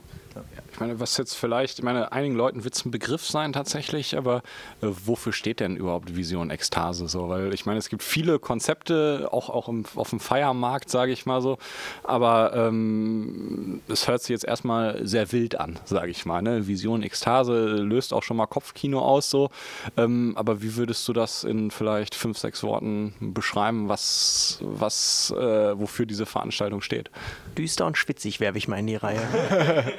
Ich 0.72 0.79
meine, 0.79 1.00
was 1.00 1.17
jetzt 1.17 1.34
vielleicht, 1.34 1.79
ich 1.79 1.84
meine, 1.84 2.12
einigen 2.12 2.36
Leuten 2.36 2.63
wird 2.63 2.74
es 2.74 2.86
ein 2.86 2.91
Begriff 2.91 3.27
sein 3.27 3.51
tatsächlich, 3.51 4.17
aber 4.17 4.38
äh, 4.81 4.88
wofür 4.88 5.34
steht 5.34 5.60
denn 5.60 5.75
überhaupt 5.75 6.15
Vision 6.15 6.51
Ekstase 6.51 7.08
so? 7.08 7.29
Weil 7.29 7.53
ich 7.53 7.65
meine, 7.65 7.79
es 7.79 7.89
gibt 7.89 8.03
viele 8.03 8.39
Konzepte, 8.39 9.29
auch, 9.31 9.50
auch 9.50 9.67
im, 9.67 9.86
auf 9.96 10.12
dem 10.12 10.19
Feiermarkt, 10.19 10.89
sage 10.89 11.12
ich 11.12 11.25
mal 11.25 11.41
so, 11.41 11.58
aber 12.03 12.53
ähm, 12.55 13.78
es 13.91 14.08
hört 14.08 14.22
sich 14.22 14.29
jetzt 14.29 14.46
erstmal 14.46 15.05
sehr 15.05 15.31
wild 15.31 15.60
an, 15.60 15.79
sage 15.86 16.12
ich 16.12 16.25
mal. 16.25 16.41
Ne? 16.41 16.67
Vision 16.67 17.03
Ekstase 17.03 17.77
löst 17.77 18.13
auch 18.13 18.24
schon 18.24 18.38
mal 18.38 18.48
Kopfkino 18.48 19.00
aus 19.00 19.29
so, 19.29 19.50
ähm, 19.98 20.34
aber 20.36 20.62
wie 20.62 20.75
würdest 20.75 21.08
du 21.08 21.13
das 21.13 21.43
in 21.43 21.72
vielleicht 21.72 22.15
fünf, 22.15 22.38
sechs 22.38 22.63
Worten 22.63 23.13
beschreiben, 23.19 23.89
was, 23.89 24.60
was 24.62 25.34
äh, 25.38 25.79
wofür 25.79 26.05
diese 26.05 26.25
Veranstaltung 26.25 26.81
steht? 26.81 27.10
Düster 27.58 27.86
und 27.86 27.98
schwitzig 27.98 28.39
werfe 28.39 28.58
ich 28.58 28.67
mal 28.67 28.77
in 28.77 28.88
die 28.88 28.96
Reihe. 28.96 29.19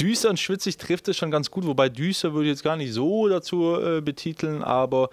düster 0.00 0.30
und 0.30 0.38
schwitzig 0.38 0.76
trifft 0.76 1.08
es 1.08 1.16
schon 1.16 1.30
ganz 1.30 1.50
gut, 1.50 1.66
wobei 1.66 1.88
düster 1.88 2.32
würde 2.32 2.46
ich 2.46 2.52
jetzt 2.52 2.64
gar 2.64 2.76
nicht 2.76 2.92
so 2.92 3.28
dazu 3.28 3.76
äh, 3.80 4.00
betiteln, 4.00 4.62
aber 4.62 5.10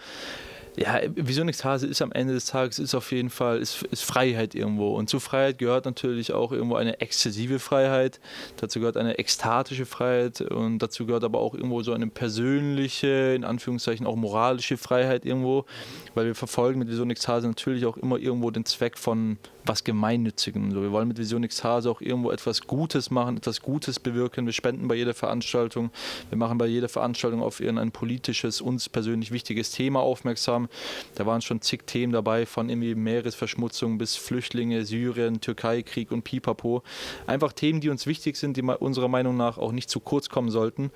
ja, 0.80 1.02
Vision 1.16 1.50
Ekstase 1.50 1.88
ist 1.88 2.02
am 2.02 2.12
Ende 2.12 2.34
des 2.34 2.46
Tages 2.46 2.80
ist 2.80 2.96
auf 2.96 3.12
jeden 3.12 3.30
Fall 3.30 3.60
ist, 3.60 3.84
ist 3.84 4.04
Freiheit 4.04 4.56
irgendwo. 4.56 4.96
Und 4.96 5.10
zu 5.10 5.20
Freiheit 5.20 5.58
gehört 5.58 5.86
natürlich 5.86 6.32
auch 6.32 6.52
irgendwo 6.52 6.76
eine 6.76 7.02
exzessive 7.02 7.60
Freiheit. 7.60 8.20
Dazu 8.58 8.80
gehört 8.80 8.96
eine 8.96 9.18
ekstatische 9.18 9.86
Freiheit 9.86 10.42
und 10.42 10.80
dazu 10.80 11.06
gehört 11.06 11.24
aber 11.24 11.40
auch 11.40 11.54
irgendwo 11.54 11.82
so 11.84 11.92
eine 11.92 12.08
persönliche, 12.08 13.34
in 13.36 13.44
Anführungszeichen 13.44 14.08
auch 14.08 14.16
moralische 14.16 14.78
Freiheit 14.78 15.26
irgendwo, 15.26 15.66
weil 16.16 16.28
wir 16.28 16.36
verfolgen 16.36 16.80
mit 16.80 16.88
Vision 16.88 17.10
Ekstase 17.10 17.48
natürlich 17.48 17.86
auch 17.86 17.98
immer 17.98 18.18
irgendwo 18.18 18.50
den 18.50 18.66
Zweck 18.66 18.98
von 18.98 19.38
was 19.66 19.84
Gemeinnützigem. 19.84 20.72
So, 20.72 20.82
wir 20.82 20.92
wollen 20.92 21.08
mit 21.08 21.18
Vision 21.18 21.44
Ekstase 21.44 21.90
auch 21.90 22.02
irgendwo 22.02 22.32
etwas 22.32 22.62
Gutes 22.62 23.12
machen, 23.12 23.38
etwas 23.38 23.62
Gutes 23.62 24.00
bewirken. 24.00 24.46
Wir 24.46 24.54
spenden 24.54 24.88
bei 24.88 24.96
jeder 24.96 25.14
Veranstaltung. 25.14 25.92
Wir 26.30 26.38
machen 26.38 26.58
bei 26.58 26.66
jeder 26.66 26.90
Veranstaltung 26.90 27.42
auf 27.42 27.60
irgendein 27.60 27.92
politisches, 27.92 28.62
uns 28.62 28.90
persönlich 28.90 29.32
wichtiges 29.32 29.72
Thema 29.72 30.00
aufmerksam. 30.00 30.69
Da 31.16 31.26
waren 31.26 31.42
schon 31.42 31.62
zig 31.62 31.86
Themen 31.86 32.14
dabei, 32.14 32.46
von 32.46 32.70
irgendwie 32.70 32.96
Meeresverschmutzung 32.96 33.98
bis 33.98 34.16
Flüchtlinge, 34.16 34.86
Syrien, 34.86 35.42
Türkei-Krieg 35.42 36.12
und 36.12 36.24
Pipapo. 36.24 36.84
Einfach 37.28 37.54
Themen, 37.54 37.82
die 37.82 37.90
uns 37.90 38.08
wichtig 38.08 38.38
sind, 38.38 38.58
die 38.58 38.62
unserer 38.62 39.08
Meinung 39.08 39.38
nach 39.38 39.58
auch 39.58 39.72
nicht 39.72 39.90
zu 39.90 40.00
kurz 40.00 40.30
kommen 40.30 40.50
sollten. 40.50 40.92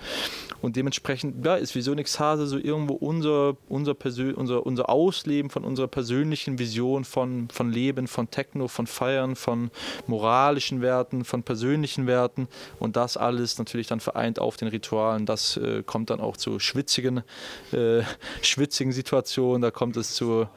Und 0.61 0.75
dementsprechend 0.75 1.45
ja, 1.45 1.55
ist 1.55 1.75
Vision 1.75 1.97
Ekstase 1.97 2.47
so 2.47 2.57
irgendwo 2.57 2.93
unser, 2.93 3.55
unser, 3.69 3.95
unser, 4.35 4.65
unser 4.65 4.89
Ausleben 4.89 5.49
von 5.49 5.63
unserer 5.63 5.87
persönlichen 5.87 6.59
Vision 6.59 7.05
von, 7.05 7.47
von 7.49 7.71
Leben, 7.71 8.07
von 8.07 8.29
Techno 8.29 8.67
von 8.67 8.87
Feiern, 8.87 9.35
von 9.35 9.71
moralischen 10.07 10.81
Werten, 10.81 11.23
von 11.23 11.43
persönlichen 11.43 12.07
Werten 12.07 12.47
und 12.79 12.95
das 12.95 13.17
alles 13.17 13.57
natürlich 13.57 13.87
dann 13.87 13.99
vereint 13.99 14.39
auf 14.39 14.57
den 14.57 14.67
Ritualen. 14.67 15.25
Das 15.25 15.57
äh, 15.57 15.83
kommt 15.83 16.09
dann 16.09 16.19
auch 16.19 16.37
zu 16.37 16.59
schwitzigen, 16.59 17.23
äh, 17.71 18.01
schwitzigen 18.41 18.91
Situationen, 18.91 19.52
da 19.61 19.71
kommt 19.71 19.97
es 19.97 20.15
zu 20.15 20.47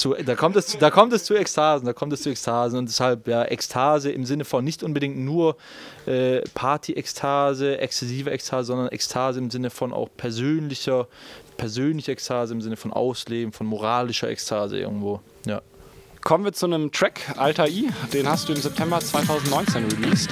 zu, 0.00 0.14
da, 0.14 0.34
kommt 0.34 0.56
es, 0.56 0.78
da 0.78 0.90
kommt 0.90 1.12
es 1.12 1.24
zu 1.24 1.34
Ekstasen, 1.34 1.86
da 1.86 1.92
kommt 1.92 2.12
es 2.12 2.22
zu 2.22 2.30
Ekstasen 2.30 2.78
und 2.78 2.88
deshalb 2.88 3.28
ja 3.28 3.44
Ekstase 3.44 4.10
im 4.10 4.24
Sinne 4.24 4.44
von 4.44 4.64
nicht 4.64 4.82
unbedingt 4.82 5.18
nur 5.18 5.56
äh, 6.06 6.40
Party-Ekstase, 6.54 7.78
exzessive 7.78 8.30
Ekstase, 8.30 8.64
sondern 8.64 8.88
Ekstase 8.88 9.38
im 9.38 9.50
Sinne 9.50 9.70
von 9.70 9.92
auch 9.92 10.08
persönlicher, 10.16 11.06
persönlicher 11.56 12.12
Ekstase, 12.12 12.54
im 12.54 12.62
Sinne 12.62 12.76
von 12.76 12.92
Ausleben, 12.92 13.52
von 13.52 13.66
moralischer 13.66 14.28
Ekstase 14.28 14.78
irgendwo, 14.78 15.20
ja. 15.46 15.60
Kommen 16.22 16.44
wir 16.44 16.52
zu 16.52 16.66
einem 16.66 16.92
Track, 16.92 17.32
Alter 17.38 17.66
I. 17.66 17.88
Den 18.12 18.28
hast 18.28 18.46
du 18.48 18.52
im 18.52 18.60
September 18.60 19.00
2019 19.00 19.86
released. 19.86 20.28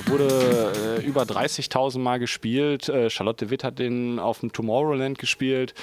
Der 0.00 0.12
wurde 0.12 0.98
äh, 0.98 1.04
über 1.04 1.22
30.000 1.22 1.98
Mal 1.98 2.18
gespielt. 2.18 2.88
Äh, 2.88 3.10
Charlotte 3.10 3.50
Witt 3.50 3.64
hat 3.64 3.78
den 3.78 4.18
auf 4.18 4.40
dem 4.40 4.52
Tomorrowland 4.52 5.18
gespielt. 5.18 5.74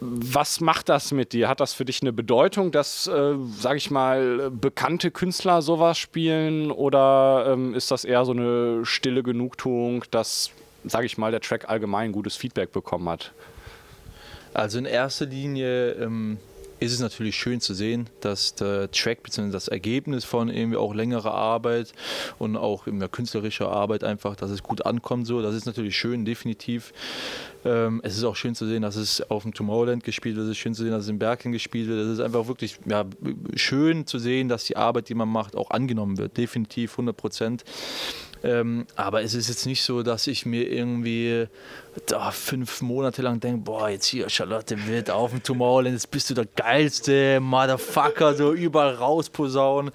Was 0.00 0.60
macht 0.60 0.88
das 0.88 1.12
mit 1.12 1.32
dir? 1.32 1.48
Hat 1.48 1.60
das 1.60 1.72
für 1.72 1.84
dich 1.84 2.02
eine 2.02 2.12
Bedeutung, 2.12 2.72
dass, 2.72 3.06
äh, 3.06 3.34
sage 3.56 3.78
ich 3.78 3.90
mal, 3.90 4.50
bekannte 4.50 5.10
Künstler 5.10 5.62
sowas 5.62 5.98
spielen? 5.98 6.70
Oder 6.70 7.46
ähm, 7.52 7.74
ist 7.74 7.90
das 7.90 8.04
eher 8.04 8.24
so 8.24 8.32
eine 8.32 8.84
stille 8.84 9.22
Genugtuung, 9.22 10.04
dass, 10.10 10.50
sage 10.84 11.06
ich 11.06 11.16
mal, 11.16 11.30
der 11.30 11.40
Track 11.40 11.68
allgemein 11.68 12.12
gutes 12.12 12.36
Feedback 12.36 12.72
bekommen 12.72 13.08
hat? 13.08 13.32
Also 14.52 14.78
in 14.78 14.84
erster 14.84 15.26
Linie 15.26 15.92
ähm, 15.92 16.38
ist 16.80 16.92
es 16.92 17.00
natürlich 17.00 17.36
schön 17.36 17.60
zu 17.60 17.74
sehen, 17.74 18.08
dass 18.20 18.54
der 18.54 18.90
Track 18.90 19.22
bzw. 19.22 19.50
das 19.50 19.68
Ergebnis 19.68 20.24
von 20.24 20.48
irgendwie 20.48 20.76
auch 20.76 20.94
längerer 20.94 21.34
Arbeit 21.34 21.92
und 22.38 22.56
auch 22.56 22.86
in 22.86 23.00
der 23.00 23.08
künstlerischer 23.08 23.70
Arbeit 23.70 24.04
einfach, 24.04 24.36
dass 24.36 24.50
es 24.50 24.62
gut 24.62 24.86
ankommt. 24.86 25.26
So, 25.26 25.42
das 25.42 25.54
ist 25.54 25.66
natürlich 25.66 25.96
schön, 25.96 26.24
definitiv. 26.24 26.92
Ähm, 27.64 28.00
es 28.04 28.16
ist 28.16 28.24
auch 28.24 28.36
schön 28.36 28.54
zu 28.54 28.66
sehen, 28.66 28.82
dass 28.82 28.96
es 28.96 29.20
auf 29.30 29.42
dem 29.42 29.54
Tomorrowland 29.54 30.04
gespielt 30.04 30.36
wird. 30.36 30.46
Es 30.46 30.52
ist 30.52 30.58
schön 30.58 30.74
zu 30.74 30.82
sehen, 30.82 30.92
dass 30.92 31.04
es 31.04 31.08
in 31.08 31.18
Bergen 31.18 31.52
gespielt 31.52 31.88
wird. 31.88 32.00
Es 32.00 32.12
ist 32.12 32.20
einfach 32.20 32.46
wirklich 32.46 32.78
ja, 32.86 33.04
schön 33.54 34.06
zu 34.06 34.18
sehen, 34.18 34.48
dass 34.48 34.64
die 34.64 34.76
Arbeit, 34.76 35.08
die 35.08 35.14
man 35.14 35.28
macht, 35.28 35.56
auch 35.56 35.70
angenommen 35.70 36.18
wird. 36.18 36.36
Definitiv 36.36 36.92
100 36.92 37.16
Prozent. 37.16 37.64
Ähm, 38.42 38.86
aber 38.96 39.22
es 39.22 39.34
ist 39.34 39.48
jetzt 39.48 39.66
nicht 39.66 39.82
so, 39.82 40.02
dass 40.02 40.26
ich 40.26 40.46
mir 40.46 40.70
irgendwie 40.70 41.48
da 42.06 42.30
fünf 42.30 42.80
Monate 42.80 43.22
lang 43.22 43.40
denke, 43.40 43.62
boah, 43.64 43.88
jetzt 43.88 44.06
hier 44.06 44.28
Charlotte 44.28 44.76
Witt 44.86 45.10
auf 45.10 45.30
dem 45.30 45.42
Tomorrowland, 45.42 45.94
jetzt 45.94 46.10
bist 46.10 46.30
du 46.30 46.34
der 46.34 46.46
geilste 46.46 47.40
Motherfucker, 47.40 48.34
so 48.34 48.52
überall 48.52 48.94
rausposaunen. 48.94 49.92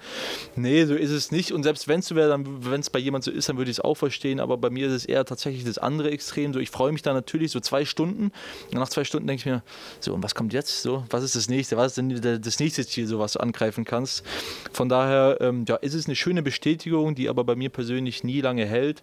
Nee, 0.56 0.84
so 0.84 0.94
ist 0.94 1.10
es 1.10 1.30
nicht. 1.30 1.52
Und 1.52 1.62
selbst 1.62 1.88
wenn 1.88 2.00
es 2.00 2.14
wenn 2.14 2.80
es 2.80 2.90
bei 2.90 2.98
jemand 2.98 3.24
so 3.24 3.30
ist, 3.30 3.48
dann 3.48 3.56
würde 3.56 3.70
ich 3.70 3.78
es 3.78 3.84
auch 3.84 3.94
verstehen. 3.94 4.40
Aber 4.40 4.56
bei 4.56 4.70
mir 4.70 4.88
ist 4.88 4.92
es 4.92 5.04
eher 5.06 5.24
tatsächlich 5.24 5.64
das 5.64 5.78
andere 5.78 6.10
Extrem. 6.10 6.52
So, 6.52 6.60
ich 6.60 6.70
freue 6.70 6.92
mich 6.92 7.02
da 7.02 7.12
natürlich 7.12 7.50
so 7.50 7.60
zwei 7.60 7.84
Stunden. 7.84 8.32
Und 8.70 8.78
nach 8.78 8.88
zwei 8.88 9.04
Stunden 9.04 9.26
denke 9.26 9.40
ich 9.40 9.46
mir, 9.46 9.62
so, 10.00 10.14
und 10.14 10.22
was 10.22 10.34
kommt 10.34 10.52
jetzt? 10.52 10.82
So, 10.82 11.04
was 11.10 11.22
ist 11.22 11.36
das 11.36 11.48
nächste? 11.48 11.76
Was 11.76 11.96
ist 11.96 11.96
denn 11.96 12.42
das 12.42 12.58
nächste 12.58 12.86
Ziel, 12.86 13.06
so 13.06 13.18
was 13.18 13.36
angreifen 13.36 13.84
kannst? 13.84 14.24
Von 14.72 14.88
daher, 14.88 15.38
ähm, 15.40 15.64
ja, 15.66 15.76
ist 15.76 15.94
es 15.94 16.06
eine 16.06 16.16
schöne 16.16 16.42
Bestätigung, 16.42 17.14
die 17.14 17.28
aber 17.28 17.44
bei 17.44 17.56
mir 17.56 17.70
persönlich 17.70 18.24
nie 18.24 18.33
nie 18.34 18.40
lange 18.40 18.66
hält. 18.66 19.02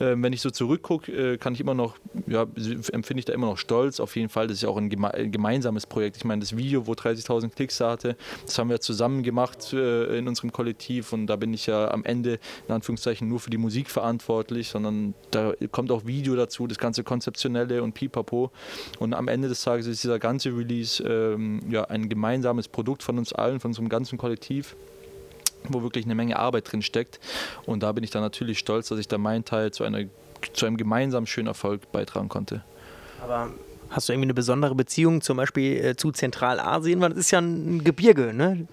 Ähm, 0.00 0.22
wenn 0.22 0.32
ich 0.32 0.40
so 0.40 0.50
zurückgucke, 0.50 1.12
äh, 1.12 1.38
kann 1.38 1.54
ich 1.54 1.60
immer 1.60 1.74
noch, 1.74 1.98
ja, 2.26 2.42
empfinde 2.92 3.18
ich 3.18 3.24
da 3.24 3.32
immer 3.32 3.46
noch 3.46 3.58
stolz. 3.58 4.00
Auf 4.00 4.14
jeden 4.16 4.28
Fall, 4.28 4.46
das 4.46 4.58
ist 4.58 4.62
ja 4.62 4.68
auch 4.68 4.76
ein, 4.76 4.88
geme 4.88 5.12
ein 5.12 5.32
gemeinsames 5.32 5.86
Projekt. 5.86 6.16
Ich 6.16 6.24
meine, 6.24 6.40
das 6.40 6.56
Video, 6.56 6.86
wo 6.86 6.92
30.000 6.92 7.50
Klicks 7.50 7.80
hatte, 7.80 8.16
das 8.46 8.58
haben 8.58 8.70
wir 8.70 8.80
zusammen 8.80 9.22
gemacht 9.22 9.72
äh, 9.72 10.18
in 10.18 10.28
unserem 10.28 10.52
Kollektiv 10.52 11.12
und 11.12 11.26
da 11.26 11.36
bin 11.36 11.52
ich 11.52 11.66
ja 11.66 11.90
am 11.90 12.04
Ende 12.04 12.38
in 12.68 12.74
Anführungszeichen 12.74 13.28
nur 13.28 13.40
für 13.40 13.50
die 13.50 13.58
Musik 13.58 13.90
verantwortlich, 13.90 14.68
sondern 14.68 15.14
da 15.30 15.52
kommt 15.72 15.90
auch 15.90 16.06
Video 16.06 16.36
dazu, 16.36 16.66
das 16.66 16.78
ganze 16.78 17.02
Konzeptionelle 17.02 17.82
und 17.82 17.94
Pipapo. 17.94 18.50
Und 18.98 19.14
am 19.14 19.28
Ende 19.28 19.48
des 19.48 19.62
Tages 19.62 19.86
ist 19.86 20.04
dieser 20.04 20.18
ganze 20.18 20.50
Release 20.50 21.02
ähm, 21.02 21.60
ja, 21.70 21.84
ein 21.84 22.08
gemeinsames 22.08 22.68
Produkt 22.68 23.02
von 23.02 23.18
uns 23.18 23.32
allen, 23.32 23.60
von 23.60 23.70
unserem 23.70 23.88
ganzen 23.88 24.18
Kollektiv 24.18 24.76
wo 25.64 25.82
wirklich 25.82 26.04
eine 26.04 26.14
Menge 26.14 26.38
Arbeit 26.38 26.70
drin 26.70 26.82
steckt. 26.82 27.20
Und 27.66 27.82
da 27.82 27.92
bin 27.92 28.04
ich 28.04 28.10
dann 28.10 28.22
natürlich 28.22 28.58
stolz, 28.58 28.88
dass 28.88 28.98
ich 28.98 29.08
da 29.08 29.18
meinen 29.18 29.44
Teil 29.44 29.72
zu, 29.72 29.84
einer, 29.84 30.04
zu 30.52 30.66
einem 30.66 30.76
gemeinsamen 30.76 31.26
schönen 31.26 31.48
Erfolg 31.48 31.90
beitragen 31.92 32.28
konnte. 32.28 32.62
Aber 33.22 33.50
hast 33.90 34.08
du 34.08 34.12
irgendwie 34.12 34.26
eine 34.26 34.34
besondere 34.34 34.74
Beziehung 34.74 35.20
zum 35.20 35.36
Beispiel 35.36 35.84
äh, 35.84 35.96
zu 35.96 36.12
Zentralasien? 36.12 37.00
Weil 37.00 37.10
das 37.10 37.18
ist 37.18 37.30
ja 37.30 37.40
ein 37.40 37.82
Gebirge, 37.84 38.32
ne? 38.34 38.66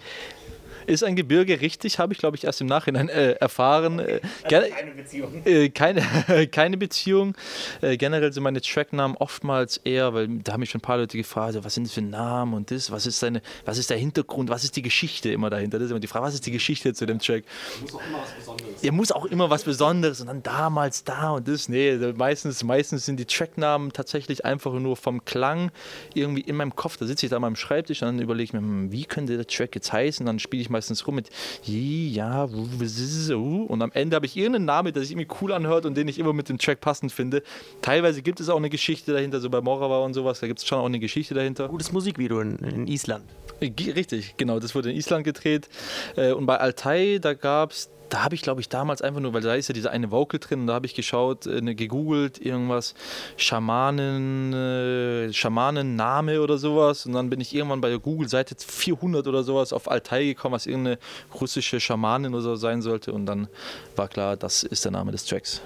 Ist 0.87 1.03
ein 1.03 1.15
Gebirge 1.15 1.61
richtig, 1.61 1.99
habe 1.99 2.13
ich 2.13 2.19
glaube 2.19 2.37
ich 2.37 2.43
erst 2.43 2.61
im 2.61 2.67
Nachhinein 2.67 3.09
äh, 3.09 3.33
erfahren. 3.33 3.99
Okay. 3.99 4.19
Äh, 4.43 4.55
also 4.55 4.69
keine 4.69 4.91
Beziehung. 4.91 5.45
Äh, 5.45 5.69
keine, 5.69 6.47
keine 6.51 6.77
Beziehung. 6.77 7.35
Äh, 7.81 7.97
generell 7.97 8.31
sind 8.31 8.43
meine 8.43 8.61
Tracknamen 8.61 9.17
oftmals 9.17 9.77
eher, 9.77 10.13
weil 10.13 10.27
da 10.27 10.53
haben 10.53 10.59
mich 10.59 10.69
schon 10.69 10.79
ein 10.79 10.81
paar 10.81 10.97
Leute 10.97 11.17
gefragt, 11.17 11.57
was 11.61 11.73
sind 11.73 11.85
das 11.87 11.93
für 11.93 12.01
Namen 12.01 12.53
und 12.53 12.71
das, 12.71 12.91
was 12.91 13.05
ist, 13.05 13.21
deine, 13.23 13.41
was 13.65 13.77
ist 13.77 13.89
der 13.89 13.97
Hintergrund, 13.97 14.49
was 14.49 14.63
ist 14.63 14.75
die 14.75 14.81
Geschichte 14.81 15.31
immer 15.31 15.49
dahinter? 15.49 15.79
Das 15.79 15.85
ist 15.85 15.91
immer 15.91 15.99
die 15.99 16.07
Frage, 16.07 16.25
was 16.25 16.33
ist 16.33 16.45
die 16.45 16.51
Geschichte 16.51 16.93
zu 16.93 17.05
dem 17.05 17.19
Track? 17.19 17.43
Muss 17.81 17.93
auch 17.93 18.01
immer 18.07 18.19
was 18.21 18.31
Besonderes. 18.31 18.81
Ja, 18.81 18.91
muss 18.91 19.11
auch 19.11 19.25
immer 19.25 19.49
was 19.49 19.63
Besonderes 19.63 20.21
und 20.21 20.27
dann 20.27 20.43
damals 20.43 21.03
da 21.03 21.31
und 21.31 21.47
das. 21.47 21.69
Nee, 21.69 21.97
meistens, 22.15 22.63
meistens 22.63 23.05
sind 23.05 23.19
die 23.19 23.25
Tracknamen 23.25 23.91
tatsächlich 23.91 24.45
einfach 24.45 24.73
nur 24.73 24.95
vom 24.97 25.25
Klang 25.25 25.71
irgendwie 26.13 26.41
in 26.41 26.55
meinem 26.55 26.75
Kopf. 26.75 26.97
Da 26.97 27.05
sitze 27.05 27.25
ich 27.25 27.29
da 27.29 27.37
an 27.37 27.41
meinem 27.41 27.55
Schreibtisch 27.55 28.01
und 28.01 28.07
dann 28.07 28.19
überlege 28.19 28.43
ich 28.43 28.53
mir, 28.53 28.59
hm, 28.59 28.91
wie 28.91 29.05
könnte 29.05 29.35
der 29.35 29.47
Track 29.47 29.75
jetzt 29.75 29.91
heißen? 29.91 30.25
Dann 30.25 30.39
spiele 30.39 30.61
ich 30.61 30.69
mal 30.69 30.74
meistens 30.75 31.07
rum 31.07 31.15
mit 31.15 31.29
ja, 31.65 32.43
und 32.43 33.81
am 33.81 33.91
Ende 33.93 34.15
habe 34.15 34.25
ich 34.25 34.35
irgendeinen 34.35 34.65
Namen, 34.65 34.93
der 34.93 35.01
sich 35.01 35.11
irgendwie 35.11 35.27
cool 35.41 35.53
anhört 35.53 35.85
und 35.85 35.95
den 35.95 36.07
ich 36.07 36.19
immer 36.19 36.33
mit 36.33 36.49
dem 36.49 36.57
Track 36.57 36.81
passend 36.81 37.11
finde. 37.11 37.43
Teilweise 37.81 38.21
gibt 38.21 38.39
es 38.39 38.49
auch 38.49 38.57
eine 38.57 38.69
Geschichte 38.69 39.13
dahinter, 39.13 39.39
so 39.39 39.49
bei 39.49 39.61
Morava 39.61 39.99
und 39.99 40.13
sowas, 40.13 40.39
da 40.39 40.47
gibt 40.47 40.59
es 40.59 40.65
schon 40.65 40.79
auch 40.79 40.85
eine 40.85 40.99
Geschichte 40.99 41.33
dahinter. 41.33 41.69
Gutes 41.69 41.91
Musikvideo 41.91 42.41
in, 42.41 42.57
in 42.57 42.87
Island. 42.87 43.25
Richtig, 43.61 44.35
genau, 44.37 44.59
das 44.59 44.75
wurde 44.75 44.91
in 44.91 44.97
Island 44.97 45.23
gedreht. 45.23 45.69
Äh, 46.17 46.33
und 46.33 46.45
bei 46.45 46.57
Altai, 46.57 47.19
da 47.21 47.33
gab 47.33 47.71
es 47.71 47.89
da 48.09 48.23
habe 48.23 48.35
ich, 48.35 48.41
glaube 48.41 48.61
ich, 48.61 48.69
damals 48.69 49.01
einfach 49.01 49.21
nur, 49.21 49.33
weil 49.33 49.41
da 49.41 49.55
ist 49.55 49.67
ja 49.67 49.73
diese 49.73 49.91
eine 49.91 50.11
Vocal 50.11 50.39
drin, 50.39 50.67
da 50.67 50.73
habe 50.73 50.85
ich 50.85 50.95
geschaut, 50.95 51.45
äh, 51.45 51.61
ne, 51.61 51.75
gegoogelt, 51.75 52.39
irgendwas, 52.39 52.93
Schamanen, 53.37 54.53
äh, 54.53 55.33
Schamanenname 55.33 56.41
oder 56.41 56.57
sowas. 56.57 57.05
Und 57.05 57.13
dann 57.13 57.29
bin 57.29 57.41
ich 57.41 57.53
irgendwann 57.55 57.81
bei 57.81 57.89
der 57.89 57.99
Google-Seite 57.99 58.55
400 58.57 59.27
oder 59.27 59.43
sowas 59.43 59.73
auf 59.73 59.89
Altai 59.89 60.25
gekommen, 60.25 60.53
was 60.53 60.65
irgendeine 60.65 60.99
russische 61.39 61.79
Schamanin 61.79 62.33
oder 62.33 62.43
so 62.43 62.55
sein 62.55 62.81
sollte. 62.81 63.11
Und 63.13 63.25
dann 63.25 63.47
war 63.95 64.07
klar, 64.07 64.37
das 64.37 64.63
ist 64.63 64.85
der 64.85 64.91
Name 64.91 65.11
des 65.11 65.25
Tracks. 65.25 65.61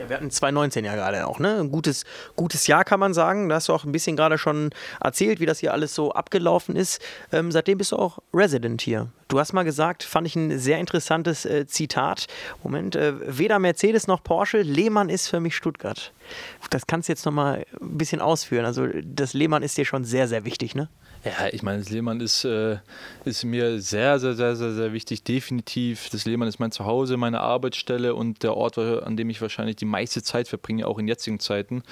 Ja, 0.00 0.08
wir 0.08 0.16
hatten 0.16 0.30
2019 0.30 0.86
ja 0.86 0.94
gerade 0.94 1.26
auch, 1.26 1.40
ne? 1.40 1.60
Ein 1.60 1.70
gutes, 1.70 2.06
gutes 2.34 2.66
Jahr 2.66 2.86
kann 2.86 2.98
man 2.98 3.12
sagen. 3.12 3.50
Da 3.50 3.56
hast 3.56 3.68
du 3.68 3.74
auch 3.74 3.84
ein 3.84 3.92
bisschen 3.92 4.16
gerade 4.16 4.38
schon 4.38 4.70
erzählt, 4.98 5.40
wie 5.40 5.46
das 5.46 5.58
hier 5.58 5.74
alles 5.74 5.94
so 5.94 6.12
abgelaufen 6.12 6.74
ist. 6.74 7.02
Ähm, 7.32 7.52
seitdem 7.52 7.76
bist 7.76 7.92
du 7.92 7.96
auch 7.96 8.18
Resident 8.32 8.80
hier. 8.80 9.08
Du 9.28 9.38
hast 9.38 9.52
mal 9.52 9.62
gesagt, 9.62 10.02
fand 10.02 10.26
ich 10.26 10.36
ein 10.36 10.58
sehr 10.58 10.78
interessantes 10.78 11.44
äh, 11.44 11.66
Zitat. 11.66 12.28
Moment, 12.62 12.96
äh, 12.96 13.12
weder 13.38 13.58
Mercedes 13.58 14.06
noch 14.06 14.24
Porsche, 14.24 14.62
Lehmann 14.62 15.10
ist 15.10 15.28
für 15.28 15.38
mich 15.38 15.54
Stuttgart. 15.54 16.14
Das 16.70 16.86
kannst 16.86 17.10
du 17.10 17.12
jetzt 17.12 17.26
nochmal 17.26 17.66
ein 17.78 17.98
bisschen 17.98 18.22
ausführen. 18.22 18.64
Also 18.64 18.86
das 19.04 19.34
Lehmann 19.34 19.62
ist 19.62 19.76
dir 19.76 19.84
schon 19.84 20.04
sehr, 20.04 20.28
sehr 20.28 20.46
wichtig, 20.46 20.74
ne? 20.74 20.88
Ja, 21.22 21.48
ich 21.52 21.62
meine, 21.62 21.80
das 21.80 21.90
Lehmann 21.90 22.18
ist, 22.20 22.46
äh, 22.46 22.78
ist 23.26 23.44
mir 23.44 23.78
sehr, 23.80 24.18
sehr, 24.18 24.34
sehr, 24.34 24.56
sehr, 24.56 24.72
sehr 24.72 24.92
wichtig, 24.94 25.22
definitiv. 25.22 26.08
Das 26.08 26.24
Lehmann 26.24 26.48
ist 26.48 26.58
mein 26.58 26.72
Zuhause, 26.72 27.18
meine 27.18 27.40
Arbeitsstelle 27.40 28.14
und 28.14 28.42
der 28.42 28.56
Ort, 28.56 28.78
an 28.78 29.18
dem 29.18 29.28
ich 29.28 29.42
wahrscheinlich 29.42 29.76
die 29.76 29.84
meiste 29.84 30.22
Zeit 30.22 30.48
verbringe, 30.48 30.86
auch 30.86 30.98
in 30.98 31.08
jetzigen 31.08 31.38
Zeiten. 31.38 31.82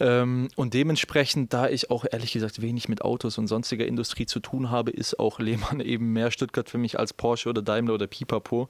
Ähm, 0.00 0.48
und 0.56 0.74
dementsprechend, 0.74 1.52
da 1.52 1.68
ich 1.68 1.90
auch 1.90 2.04
ehrlich 2.10 2.32
gesagt 2.32 2.60
wenig 2.60 2.88
mit 2.88 3.02
Autos 3.02 3.38
und 3.38 3.46
sonstiger 3.46 3.86
Industrie 3.86 4.26
zu 4.26 4.40
tun 4.40 4.70
habe, 4.70 4.90
ist 4.90 5.18
auch 5.18 5.38
Lehmann 5.38 5.80
eben 5.84 6.12
mehr 6.12 6.30
Stuttgart 6.30 6.68
für 6.68 6.78
mich 6.78 6.98
als 6.98 7.12
Porsche 7.12 7.48
oder 7.48 7.62
Daimler 7.62 7.94
oder 7.94 8.06
Pipapo. 8.06 8.68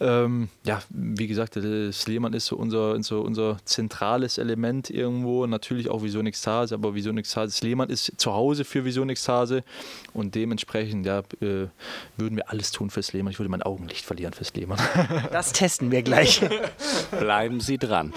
Ähm, 0.00 0.48
ja, 0.64 0.82
wie 0.90 1.26
gesagt, 1.26 1.56
das 1.56 2.06
Lehmann 2.06 2.32
ist 2.32 2.46
so 2.46 2.56
unser, 2.56 3.00
so 3.02 3.20
unser 3.20 3.58
zentrales 3.64 4.38
Element 4.38 4.90
irgendwo. 4.90 5.46
Natürlich 5.46 5.90
auch 5.90 6.02
Vision 6.02 6.26
Ekstase, 6.26 6.74
aber 6.74 6.94
Vision 6.94 7.18
Ekstase, 7.18 7.46
das 7.48 7.62
Lehmann 7.62 7.90
ist 7.90 8.12
zu 8.16 8.32
Hause 8.32 8.64
für 8.64 8.84
Vision 8.84 9.08
Ekstase 9.10 9.62
und 10.14 10.34
dementsprechend 10.34 11.06
ja, 11.06 11.20
äh, 11.40 11.68
würden 12.16 12.36
wir 12.36 12.50
alles 12.50 12.72
tun 12.72 12.90
fürs 12.90 13.12
Lehmann. 13.12 13.32
Ich 13.32 13.38
würde 13.38 13.50
mein 13.50 13.62
Augenlicht 13.62 14.04
verlieren 14.04 14.32
fürs 14.32 14.54
Lehmann. 14.54 14.78
Das 15.32 15.52
testen 15.52 15.90
wir 15.90 16.02
gleich. 16.02 16.42
Bleiben 17.18 17.60
Sie 17.60 17.78
dran. 17.78 18.12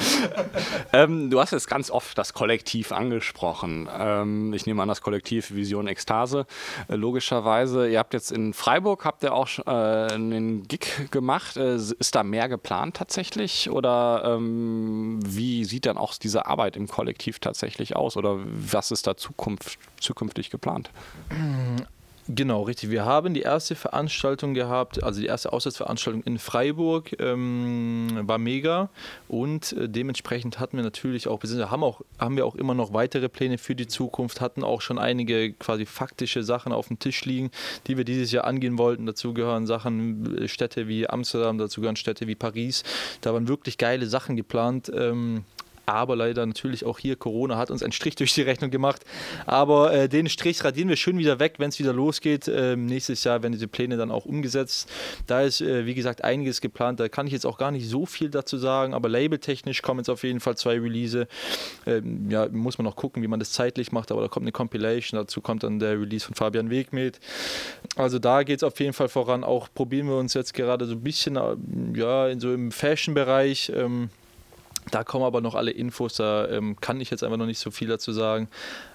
ähm, 0.94 1.30
du 1.30 1.40
hast 1.40 1.54
es 1.54 1.68
ganz 1.68 1.92
oft 1.92 2.18
das 2.24 2.32
Kollektiv 2.32 2.94
angesprochen. 2.94 3.90
Ähm, 3.94 4.54
ich 4.54 4.66
nehme 4.66 4.82
an, 4.82 4.88
das 4.88 5.02
Kollektiv 5.02 5.52
Vision 5.52 5.88
Ekstase. 5.88 6.46
Äh, 6.88 6.96
logischerweise, 6.96 7.90
ihr 7.90 8.00
habt 8.00 8.14
jetzt 8.14 8.32
in 8.32 8.54
Freiburg, 8.54 9.04
habt 9.04 9.24
ihr 9.24 9.34
auch 9.34 9.50
äh, 9.66 10.14
einen 10.14 10.66
Gig 10.70 11.12
gemacht. 11.12 11.58
Äh, 11.58 11.76
ist 11.76 12.16
da 12.16 12.24
mehr 12.24 12.48
geplant 12.48 12.96
tatsächlich? 12.96 13.70
Oder 13.70 14.38
ähm, 14.38 15.20
wie 15.26 15.66
sieht 15.66 15.86
dann 15.86 15.98
auch 15.98 16.14
diese 16.16 16.46
Arbeit 16.46 16.78
im 16.78 16.88
Kollektiv 16.88 17.40
tatsächlich 17.40 17.98
aus? 17.98 18.16
Oder 18.16 18.40
was 18.42 18.92
ist 18.92 19.06
da 19.06 19.18
Zukunft, 19.18 19.78
zukünftig 20.00 20.50
geplant? 20.50 20.92
Genau, 22.30 22.62
richtig. 22.62 22.90
Wir 22.90 23.04
haben 23.04 23.34
die 23.34 23.42
erste 23.42 23.76
Veranstaltung 23.76 24.54
gehabt, 24.54 25.04
also 25.04 25.20
die 25.20 25.28
erste 25.28 25.52
Auswärtsveranstaltung 25.52 26.24
in 26.24 26.40
Freiburg, 26.40 27.20
ähm, 27.20 28.22
war 28.22 28.38
mega 28.38 28.90
und 29.28 29.74
äh, 29.74 29.90
dementsprechend 29.90 30.58
hatten 30.58 30.78
wir 30.78 30.86
natürlich 30.86 31.28
auch, 31.28 31.40
beziehungsweise 31.40 31.70
haben, 31.70 31.84
auch, 31.84 32.00
haben 32.18 32.38
wir 32.38 32.46
auch 32.46 32.56
immer 32.56 32.76
noch 32.76 32.94
weitere 32.94 33.28
Pläne 33.28 33.58
für 33.58 33.76
die 33.76 33.88
Zukunft, 33.88 34.40
hatten 34.40 34.64
auch 34.64 34.80
schon 34.80 35.00
einige 35.00 35.52
quasi 35.52 35.86
faktische 35.86 36.44
Sachen 36.44 36.72
auf 36.72 36.88
dem 36.88 36.98
Tisch 36.98 37.26
liegen, 37.26 37.52
die 37.88 37.98
wir 37.98 38.06
dieses 38.06 38.32
Jahr 38.32 38.46
angehen 38.46 38.78
wollten. 38.78 39.06
Dazu 39.06 39.34
gehören 39.34 39.68
Sachen, 39.68 40.44
äh, 40.44 40.48
Städte 40.48 40.88
wie 40.88 41.10
Amsterdam, 41.10 41.58
dazu 41.58 41.82
gehören 41.82 41.98
Städte 41.98 42.26
wie 42.28 42.36
Paris. 42.36 42.84
Da 43.20 43.34
waren 43.34 43.50
wirklich 43.50 43.78
geile 43.78 44.08
Sachen 44.08 44.38
geplant. 44.38 44.90
Ähm, 44.96 45.44
aber 45.86 46.16
leider 46.16 46.46
natürlich 46.46 46.86
auch 46.86 47.00
hier 47.00 47.16
Corona 47.16 47.58
hat 47.58 47.70
uns 47.70 47.84
einen 47.84 47.92
Strich 47.92 48.16
durch 48.16 48.34
die 48.34 48.42
Rechnung 48.42 48.72
gemacht. 48.72 49.04
Aber 49.46 49.94
äh, 49.94 50.10
den 50.10 50.30
Strich 50.30 50.64
radieren 50.64 50.90
wir 50.90 50.96
schön 50.96 51.18
wieder 51.18 51.40
weg, 51.40 51.56
wenn 51.58 51.70
es 51.70 51.80
wieder 51.80 51.94
losgeht. 51.94 52.48
Ähm, 52.48 52.86
nächstes 52.86 53.24
Jahr 53.24 53.44
werden 53.44 53.54
diese 53.54 53.68
Pläne 53.68 53.98
dann 53.98 54.12
auch 54.12 54.26
umgesetzt. 54.26 54.90
Da 55.28 55.42
ist, 55.42 55.62
äh, 55.62 55.86
wie 55.86 55.94
gesagt, 55.94 56.24
einiges 56.24 56.62
geplant. 56.62 57.00
Da 57.00 57.10
kann 57.10 57.28
ich 57.28 57.34
jetzt 57.34 57.46
auch 57.46 57.58
gar 57.58 57.72
nicht 57.72 57.88
so 57.88 58.06
viel 58.06 58.30
dazu 58.30 58.58
sagen. 58.58 58.94
Aber 58.94 59.10
labeltechnisch 59.10 59.82
kommen 59.82 60.00
jetzt 60.00 60.10
auf 60.10 60.24
jeden 60.24 60.40
Fall 60.40 60.56
zwei 60.56 60.80
Release. 60.80 61.28
Ähm, 61.86 62.30
ja, 62.30 62.48
muss 62.50 62.78
man 62.78 62.86
noch 62.86 62.96
gucken, 62.96 63.22
wie 63.22 63.28
man 63.28 63.40
das 63.40 63.52
zeitlich 63.52 63.92
macht. 63.92 64.12
Aber 64.12 64.22
da 64.22 64.28
kommt 64.30 64.46
eine 64.46 64.52
Compilation. 64.52 65.20
Dazu 65.20 65.42
kommt 65.42 65.64
dann 65.64 65.80
der 65.80 66.00
Release 66.00 66.26
von 66.26 66.36
Fabian 66.36 66.70
Weg 66.70 66.94
mit. 66.94 67.20
Also 67.96 68.20
da 68.20 68.44
geht 68.44 68.58
es 68.58 68.64
auf 68.64 68.80
jeden 68.80 68.94
Fall 68.94 69.10
voran. 69.10 69.44
Auch 69.44 69.68
probieren 69.74 70.08
wir 70.08 70.16
uns 70.16 70.34
jetzt 70.34 70.54
gerade 70.54 70.86
so 70.86 70.94
ein 70.94 71.02
bisschen 71.02 71.36
äh, 71.36 71.56
ja, 71.96 72.28
in 72.30 72.40
so 72.40 72.54
im 72.54 72.72
Fashion-Bereich. 72.72 73.72
Ähm, 73.76 74.10
da 74.92 75.04
kommen 75.04 75.26
aber 75.26 75.42
noch 75.42 75.56
alle 75.56 75.72
Infos, 75.72 76.16
da 76.16 76.48
ähm, 76.50 76.76
kann 76.80 77.00
ich 77.00 77.10
jetzt 77.10 77.24
einfach 77.24 77.38
noch 77.38 77.46
nicht 77.46 77.60
so 77.60 77.72
viel 77.72 77.88
dazu 77.88 78.12
sagen. 78.12 78.48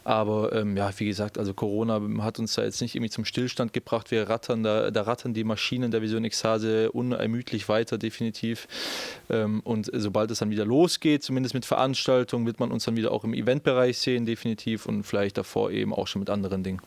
Aber 0.04 0.52
ähm, 0.52 0.76
ja, 0.76 0.90
wie 0.96 1.06
gesagt, 1.06 1.38
also 1.38 1.54
Corona 1.54 2.00
hat 2.22 2.38
uns 2.38 2.54
da 2.54 2.62
jetzt 2.62 2.80
nicht 2.80 2.94
irgendwie 2.94 3.10
zum 3.10 3.24
Stillstand 3.24 3.72
gebracht. 3.72 4.10
Wir 4.10 4.28
rattern 4.28 4.62
da, 4.62 4.90
da 4.90 5.02
rattern 5.02 5.34
die 5.34 5.44
Maschinen 5.44 5.90
der 5.90 6.02
Vision 6.02 6.24
X-Hase 6.24 6.92
unermüdlich 6.92 7.68
weiter, 7.68 7.98
definitiv. 7.98 8.68
Ähm, 9.30 9.60
und 9.64 9.90
sobald 9.92 10.30
es 10.30 10.38
dann 10.38 10.50
wieder 10.50 10.64
losgeht, 10.64 11.22
zumindest 11.22 11.54
mit 11.54 11.64
Veranstaltungen, 11.66 12.46
wird 12.46 12.60
man 12.60 12.70
uns 12.70 12.84
dann 12.84 12.96
wieder 12.96 13.12
auch 13.12 13.24
im 13.24 13.34
Eventbereich 13.34 13.98
sehen, 13.98 14.26
definitiv. 14.26 14.86
Und 14.86 15.04
vielleicht 15.04 15.38
davor 15.38 15.70
eben 15.70 15.92
auch 15.92 16.06
schon 16.06 16.20
mit 16.20 16.30
anderen 16.30 16.62
Dingen. 16.62 16.80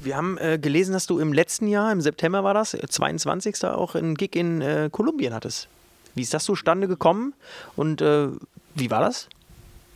Wir 0.00 0.16
haben 0.16 0.36
äh, 0.38 0.58
gelesen, 0.58 0.92
dass 0.92 1.06
du 1.06 1.20
im 1.20 1.32
letzten 1.32 1.68
Jahr, 1.68 1.92
im 1.92 2.00
September 2.00 2.42
war 2.42 2.54
das, 2.54 2.72
22. 2.72 3.64
auch 3.66 3.94
einen 3.94 4.16
Gig 4.16 4.34
in 4.34 4.60
äh, 4.60 4.88
Kolumbien 4.90 5.32
hattest. 5.32 5.68
Wie 6.14 6.22
ist 6.22 6.34
das 6.34 6.44
zustande 6.44 6.88
gekommen 6.88 7.34
und 7.76 8.00
äh, 8.00 8.28
wie 8.74 8.90
war 8.90 9.00
das? 9.00 9.28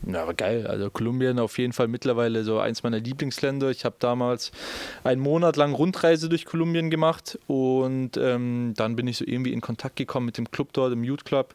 Ja, 0.06 0.22
aber 0.22 0.34
geil. 0.34 0.66
Also 0.66 0.90
Kolumbien 0.90 1.38
auf 1.38 1.58
jeden 1.58 1.72
Fall 1.72 1.88
mittlerweile 1.88 2.44
so 2.44 2.60
eins 2.60 2.82
meiner 2.82 3.00
Lieblingsländer. 3.00 3.70
Ich 3.70 3.84
habe 3.84 3.96
damals 3.98 4.52
einen 5.02 5.20
Monat 5.20 5.56
lang 5.56 5.74
Rundreise 5.74 6.28
durch 6.28 6.44
Kolumbien 6.44 6.90
gemacht 6.90 7.38
und 7.46 8.16
ähm, 8.16 8.74
dann 8.76 8.94
bin 8.94 9.08
ich 9.08 9.16
so 9.16 9.24
irgendwie 9.26 9.52
in 9.52 9.60
Kontakt 9.60 9.96
gekommen 9.96 10.26
mit 10.26 10.38
dem 10.38 10.50
Club 10.50 10.68
dort, 10.74 10.92
dem 10.92 11.02
Youth 11.02 11.24
Club 11.24 11.54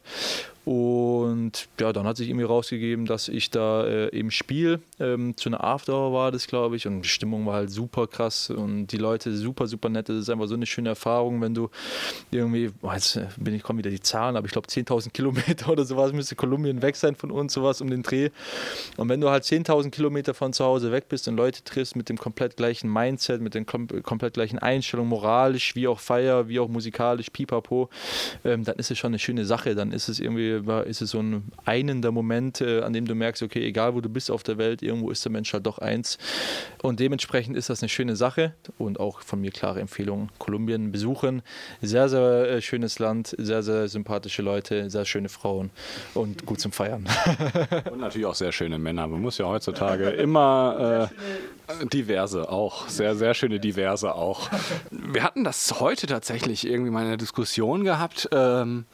und 0.64 1.68
ja, 1.80 1.92
dann 1.92 2.06
hat 2.06 2.16
sich 2.16 2.28
irgendwie 2.28 2.44
rausgegeben, 2.44 3.04
dass 3.04 3.28
ich 3.28 3.50
da 3.50 3.84
äh, 3.84 4.16
eben 4.16 4.30
spiele. 4.30 4.80
Ähm, 5.00 5.36
zu 5.36 5.48
einer 5.48 5.64
Afterhour 5.64 6.12
war 6.12 6.30
das, 6.30 6.46
glaube 6.46 6.76
ich. 6.76 6.86
Und 6.86 7.02
die 7.02 7.08
Stimmung 7.08 7.44
war 7.46 7.54
halt 7.54 7.70
super 7.70 8.06
krass 8.06 8.48
und 8.48 8.86
die 8.86 8.96
Leute 8.96 9.34
super, 9.34 9.66
super 9.66 9.88
nett. 9.88 10.08
Das 10.08 10.16
ist 10.16 10.30
einfach 10.30 10.46
so 10.46 10.54
eine 10.54 10.66
schöne 10.66 10.90
Erfahrung, 10.90 11.40
wenn 11.40 11.52
du 11.52 11.68
irgendwie, 12.30 12.70
jetzt 12.94 13.18
bin 13.38 13.54
ich, 13.54 13.62
kommen 13.64 13.80
wieder 13.80 13.90
die 13.90 14.00
Zahlen, 14.00 14.36
aber 14.36 14.46
ich 14.46 14.52
glaube 14.52 14.68
10.000 14.68 15.10
Kilometer 15.12 15.68
oder 15.68 15.84
sowas 15.84 16.12
müsste 16.12 16.36
Kolumbien 16.36 16.80
weg 16.80 16.94
sein 16.94 17.16
von 17.16 17.32
uns, 17.32 17.54
sowas 17.54 17.80
um 17.80 17.90
den 17.90 18.04
Dreh. 18.04 18.30
Und 18.96 19.08
wenn 19.08 19.20
du 19.20 19.30
halt 19.30 19.42
10.000 19.42 19.90
Kilometer 19.90 20.32
von 20.32 20.52
zu 20.52 20.64
Hause 20.64 20.92
weg 20.92 21.08
bist 21.08 21.26
und 21.26 21.36
Leute 21.36 21.64
triffst 21.64 21.96
mit 21.96 22.08
dem 22.08 22.18
komplett 22.18 22.56
gleichen 22.56 22.92
Mindset, 22.92 23.40
mit 23.40 23.54
den 23.54 23.66
kom 23.66 23.88
komplett 24.04 24.34
gleichen 24.34 24.60
Einstellungen, 24.60 25.10
moralisch, 25.10 25.74
wie 25.74 25.88
auch 25.88 25.98
Feier, 25.98 26.46
wie 26.46 26.60
auch 26.60 26.68
musikalisch, 26.68 27.30
pipapo, 27.30 27.88
ähm, 28.44 28.62
dann 28.62 28.76
ist 28.76 28.92
es 28.92 28.98
schon 28.98 29.10
eine 29.10 29.18
schöne 29.18 29.44
Sache. 29.44 29.74
Dann 29.74 29.90
ist 29.90 30.08
es 30.08 30.20
irgendwie 30.20 30.51
war, 30.66 30.86
ist 30.86 31.02
es 31.02 31.10
so 31.10 31.20
ein 31.20 31.44
einender 31.64 32.12
Moment, 32.12 32.60
äh, 32.60 32.80
an 32.82 32.92
dem 32.92 33.06
du 33.06 33.14
merkst, 33.14 33.42
okay, 33.42 33.64
egal 33.64 33.94
wo 33.94 34.00
du 34.00 34.08
bist 34.08 34.30
auf 34.30 34.42
der 34.42 34.58
Welt, 34.58 34.82
irgendwo 34.82 35.10
ist 35.10 35.24
der 35.24 35.32
Mensch 35.32 35.52
halt 35.52 35.66
doch 35.66 35.78
eins. 35.78 36.18
Und 36.82 37.00
dementsprechend 37.00 37.56
ist 37.56 37.70
das 37.70 37.82
eine 37.82 37.88
schöne 37.88 38.16
Sache 38.16 38.54
und 38.78 39.00
auch 39.00 39.20
von 39.20 39.40
mir 39.40 39.50
klare 39.50 39.80
Empfehlung, 39.80 40.30
Kolumbien 40.38 40.92
besuchen. 40.92 41.42
Sehr, 41.80 42.08
sehr 42.08 42.50
äh, 42.50 42.62
schönes 42.62 42.98
Land, 42.98 43.34
sehr, 43.38 43.62
sehr 43.62 43.88
sympathische 43.88 44.42
Leute, 44.42 44.90
sehr 44.90 45.04
schöne 45.04 45.28
Frauen 45.28 45.70
und 46.14 46.46
gut 46.46 46.60
zum 46.60 46.72
Feiern. 46.72 47.08
Und 47.90 48.00
natürlich 48.00 48.26
auch 48.26 48.34
sehr 48.34 48.52
schöne 48.52 48.78
Männer. 48.78 49.06
Man 49.06 49.20
muss 49.20 49.38
ja 49.38 49.46
heutzutage 49.46 50.08
immer 50.10 51.10
äh, 51.10 51.86
diverse 51.86 52.48
auch, 52.48 52.88
sehr, 52.88 53.14
sehr 53.14 53.34
schöne 53.34 53.60
diverse 53.60 54.14
auch. 54.14 54.50
Wir 54.90 55.22
hatten 55.22 55.44
das 55.44 55.80
heute 55.80 56.06
tatsächlich 56.06 56.66
irgendwie 56.66 56.90
mal 56.90 57.02
in 57.02 57.08
der 57.08 57.16
Diskussion 57.16 57.84
gehabt. 57.84 58.28
Ähm, 58.32 58.84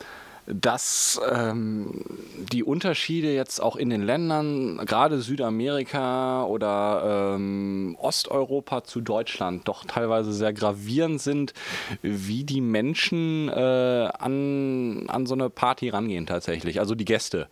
dass 0.48 1.20
ähm, 1.30 2.04
die 2.52 2.64
Unterschiede 2.64 3.32
jetzt 3.34 3.61
auch 3.61 3.76
in 3.76 3.90
den 3.90 4.02
Ländern, 4.02 4.78
gerade 4.87 5.20
Südamerika 5.20 6.44
oder 6.44 7.34
ähm, 7.37 7.96
Osteuropa 8.00 8.82
zu 8.84 9.00
Deutschland, 9.00 9.68
doch 9.68 9.84
teilweise 9.84 10.32
sehr 10.32 10.54
gravierend 10.54 11.20
sind, 11.20 11.52
wie 12.00 12.44
die 12.44 12.62
Menschen 12.62 13.48
äh, 13.48 14.11
an, 14.18 15.08
an 15.08 15.26
so 15.26 15.34
eine 15.34 15.50
Party 15.50 15.90
rangehen 15.90 16.26
tatsächlich, 16.26 16.80
also 16.80 16.94
die 16.94 17.04
Gäste. 17.04 17.48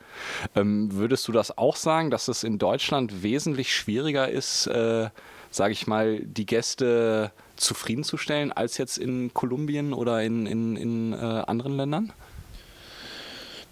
Ähm, 0.54 0.92
würdest 0.92 1.28
du 1.28 1.32
das 1.32 1.56
auch 1.58 1.76
sagen, 1.76 2.10
dass 2.10 2.28
es 2.28 2.44
in 2.44 2.58
Deutschland 2.58 3.22
wesentlich 3.22 3.74
schwieriger 3.74 4.28
ist, 4.28 4.66
äh, 4.68 5.10
sage 5.50 5.72
ich 5.72 5.86
mal, 5.86 6.20
die 6.20 6.46
Gäste 6.46 7.30
zufriedenzustellen 7.56 8.52
als 8.52 8.78
jetzt 8.78 8.98
in 8.98 9.32
Kolumbien 9.34 9.92
oder 9.92 10.22
in, 10.22 10.46
in, 10.46 10.76
in 10.76 11.12
äh, 11.12 11.16
anderen 11.16 11.76
Ländern? 11.76 12.12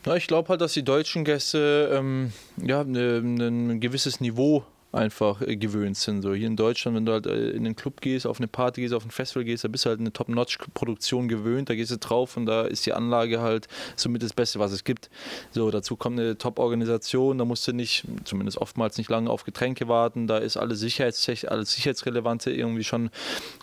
Na, 0.06 0.16
ich 0.16 0.26
glaube 0.26 0.50
halt, 0.50 0.60
dass 0.60 0.74
die 0.74 0.82
deutschen 0.82 1.24
Gäste 1.24 1.90
ähm, 1.92 2.32
ja, 2.62 2.84
ne, 2.84 3.22
ne, 3.22 3.46
ein 3.48 3.80
gewisses 3.80 4.20
Niveau 4.20 4.64
einfach 4.92 5.40
äh, 5.40 5.56
gewöhnt 5.56 5.96
sind. 5.96 6.20
So 6.20 6.34
hier 6.34 6.46
in 6.46 6.56
Deutschland, 6.56 6.96
wenn 6.96 7.06
du 7.06 7.12
halt 7.12 7.26
äh, 7.26 7.50
in 7.50 7.64
den 7.64 7.74
Club 7.74 8.02
gehst, 8.02 8.26
auf 8.26 8.38
eine 8.38 8.46
Party 8.46 8.82
gehst, 8.82 8.92
auf 8.92 9.04
ein 9.04 9.10
Festival 9.10 9.44
gehst, 9.44 9.64
da 9.64 9.68
bist 9.68 9.86
du 9.86 9.88
halt 9.88 10.00
eine 10.00 10.12
Top-Notch-Produktion 10.12 11.26
gewöhnt, 11.28 11.70
da 11.70 11.74
gehst 11.74 11.90
du 11.90 11.96
drauf 11.96 12.36
und 12.36 12.44
da 12.44 12.62
ist 12.62 12.84
die 12.84 12.92
Anlage 12.92 13.40
halt 13.40 13.66
somit 13.96 14.22
das 14.22 14.34
Beste, 14.34 14.58
was 14.58 14.72
es 14.72 14.84
gibt. 14.84 15.08
So, 15.52 15.70
dazu 15.70 15.96
kommt 15.96 16.20
eine 16.20 16.36
Top-Organisation, 16.36 17.38
da 17.38 17.46
musst 17.46 17.66
du 17.66 17.72
nicht, 17.72 18.04
zumindest 18.24 18.58
oftmals 18.58 18.98
nicht 18.98 19.08
lange 19.08 19.30
auf 19.30 19.44
Getränke 19.44 19.88
warten, 19.88 20.26
da 20.26 20.36
ist 20.36 20.56
alles, 20.56 20.80
Sicherheits 20.80 21.28
alles 21.46 21.72
Sicherheitsrelevante 21.72 22.50
irgendwie 22.50 22.84
schon 22.84 23.10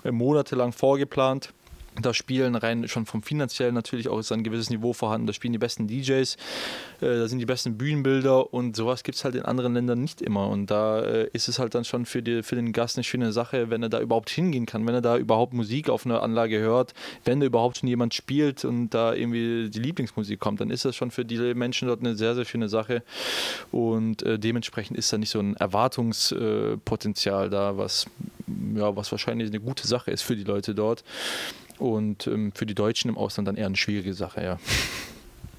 äh, 0.03 0.11
monatelang 0.11 0.71
vorgeplant. 0.71 1.53
Da 1.99 2.13
spielen 2.13 2.55
rein 2.55 2.87
schon 2.87 3.05
vom 3.05 3.21
finanziellen 3.21 3.75
natürlich 3.75 4.07
auch 4.07 4.19
ist 4.19 4.31
ein 4.31 4.43
gewisses 4.43 4.69
Niveau 4.69 4.93
vorhanden. 4.93 5.27
Da 5.27 5.33
spielen 5.33 5.51
die 5.51 5.59
besten 5.59 5.87
DJs, 5.87 6.35
äh, 6.35 7.05
da 7.05 7.27
sind 7.27 7.39
die 7.39 7.45
besten 7.45 7.77
Bühnenbilder 7.77 8.53
und 8.53 8.75
sowas 8.75 9.03
gibt 9.03 9.17
es 9.17 9.25
halt 9.25 9.35
in 9.35 9.43
anderen 9.43 9.73
Ländern 9.73 9.99
nicht 10.01 10.21
immer. 10.21 10.47
Und 10.47 10.71
da 10.71 11.01
äh, 11.01 11.29
ist 11.33 11.49
es 11.49 11.59
halt 11.59 11.75
dann 11.75 11.83
schon 11.83 12.05
für, 12.05 12.21
die, 12.21 12.43
für 12.43 12.55
den 12.55 12.71
Gast 12.71 12.97
eine 12.97 13.03
schöne 13.03 13.33
Sache, 13.33 13.69
wenn 13.69 13.83
er 13.83 13.89
da 13.89 13.99
überhaupt 13.99 14.29
hingehen 14.29 14.65
kann, 14.65 14.87
wenn 14.87 14.93
er 14.93 15.01
da 15.01 15.17
überhaupt 15.17 15.53
Musik 15.53 15.89
auf 15.89 16.05
einer 16.05 16.23
Anlage 16.23 16.59
hört, 16.59 16.93
wenn 17.25 17.41
da 17.41 17.45
überhaupt 17.45 17.77
schon 17.77 17.89
jemand 17.89 18.13
spielt 18.13 18.63
und 18.63 18.91
da 18.91 19.13
irgendwie 19.13 19.69
die 19.69 19.79
Lieblingsmusik 19.79 20.39
kommt, 20.39 20.61
dann 20.61 20.69
ist 20.69 20.85
das 20.85 20.95
schon 20.95 21.11
für 21.11 21.25
die 21.25 21.53
Menschen 21.53 21.89
dort 21.89 21.99
eine 21.99 22.15
sehr, 22.15 22.35
sehr 22.35 22.45
schöne 22.45 22.69
Sache. 22.69 23.03
Und 23.71 24.23
äh, 24.23 24.39
dementsprechend 24.39 24.97
ist 24.97 25.11
da 25.11 25.17
nicht 25.17 25.29
so 25.29 25.39
ein 25.39 25.57
Erwartungspotenzial 25.57 27.49
da, 27.49 27.77
was, 27.77 28.05
ja, 28.75 28.95
was 28.95 29.11
wahrscheinlich 29.11 29.49
eine 29.49 29.59
gute 29.59 29.85
Sache 29.87 30.11
ist 30.11 30.21
für 30.21 30.37
die 30.37 30.45
Leute 30.45 30.73
dort. 30.73 31.03
Und 31.81 32.27
ähm, 32.27 32.51
für 32.53 32.67
die 32.67 32.75
Deutschen 32.75 33.09
im 33.09 33.17
Ausland 33.17 33.47
dann 33.47 33.55
eher 33.55 33.65
eine 33.65 33.75
schwierige 33.75 34.13
Sache, 34.13 34.43
ja. 34.43 34.59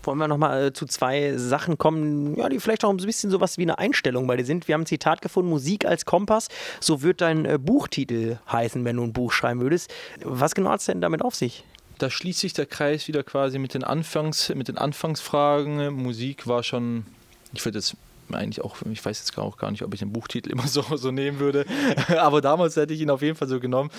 Wollen 0.04 0.18
wir 0.18 0.28
nochmal 0.28 0.66
äh, 0.66 0.72
zu 0.72 0.86
zwei 0.86 1.36
Sachen 1.36 1.78
kommen, 1.78 2.36
ja, 2.36 2.48
die 2.48 2.60
vielleicht 2.60 2.84
auch 2.84 2.90
ein 2.90 2.96
bisschen 2.96 3.28
sowas 3.28 3.58
wie 3.58 3.62
eine 3.62 3.78
Einstellung 3.78 4.28
bei 4.28 4.36
dir 4.36 4.44
sind. 4.44 4.68
Wir 4.68 4.74
haben 4.74 4.82
ein 4.82 4.86
Zitat 4.86 5.20
gefunden, 5.20 5.50
Musik 5.50 5.84
als 5.84 6.04
Kompass. 6.04 6.46
So 6.78 7.02
wird 7.02 7.22
dein 7.22 7.44
äh, 7.44 7.58
Buchtitel 7.58 8.38
heißen, 8.50 8.84
wenn 8.84 8.98
du 8.98 9.02
ein 9.02 9.12
Buch 9.12 9.32
schreiben 9.32 9.60
würdest. 9.60 9.92
Was 10.22 10.54
genau 10.54 10.70
hat 10.70 10.78
es 10.78 10.86
denn 10.86 11.00
damit 11.00 11.22
auf 11.22 11.34
sich? 11.34 11.64
Da 11.98 12.08
schließt 12.08 12.38
sich 12.38 12.52
der 12.52 12.66
Kreis 12.66 13.08
wieder 13.08 13.24
quasi 13.24 13.58
mit 13.58 13.74
den, 13.74 13.82
Anfangs, 13.82 14.48
mit 14.54 14.68
den 14.68 14.78
Anfangsfragen. 14.78 15.92
Musik 15.92 16.46
war 16.46 16.62
schon, 16.62 17.04
ich 17.52 17.64
würde 17.64 17.78
jetzt 17.78 17.96
eigentlich 18.34 18.64
auch, 18.64 18.76
ich 18.90 19.04
weiß 19.04 19.18
jetzt 19.18 19.36
auch 19.38 19.56
gar 19.56 19.70
nicht, 19.70 19.82
ob 19.82 19.92
ich 19.94 20.00
den 20.00 20.12
Buchtitel 20.12 20.50
immer 20.50 20.66
so, 20.66 20.82
so 20.96 21.10
nehmen 21.10 21.38
würde, 21.38 21.64
aber 22.18 22.40
damals 22.40 22.76
hätte 22.76 22.94
ich 22.94 23.00
ihn 23.00 23.10
auf 23.10 23.22
jeden 23.22 23.36
Fall 23.36 23.48
so 23.48 23.60
genommen. 23.60 23.90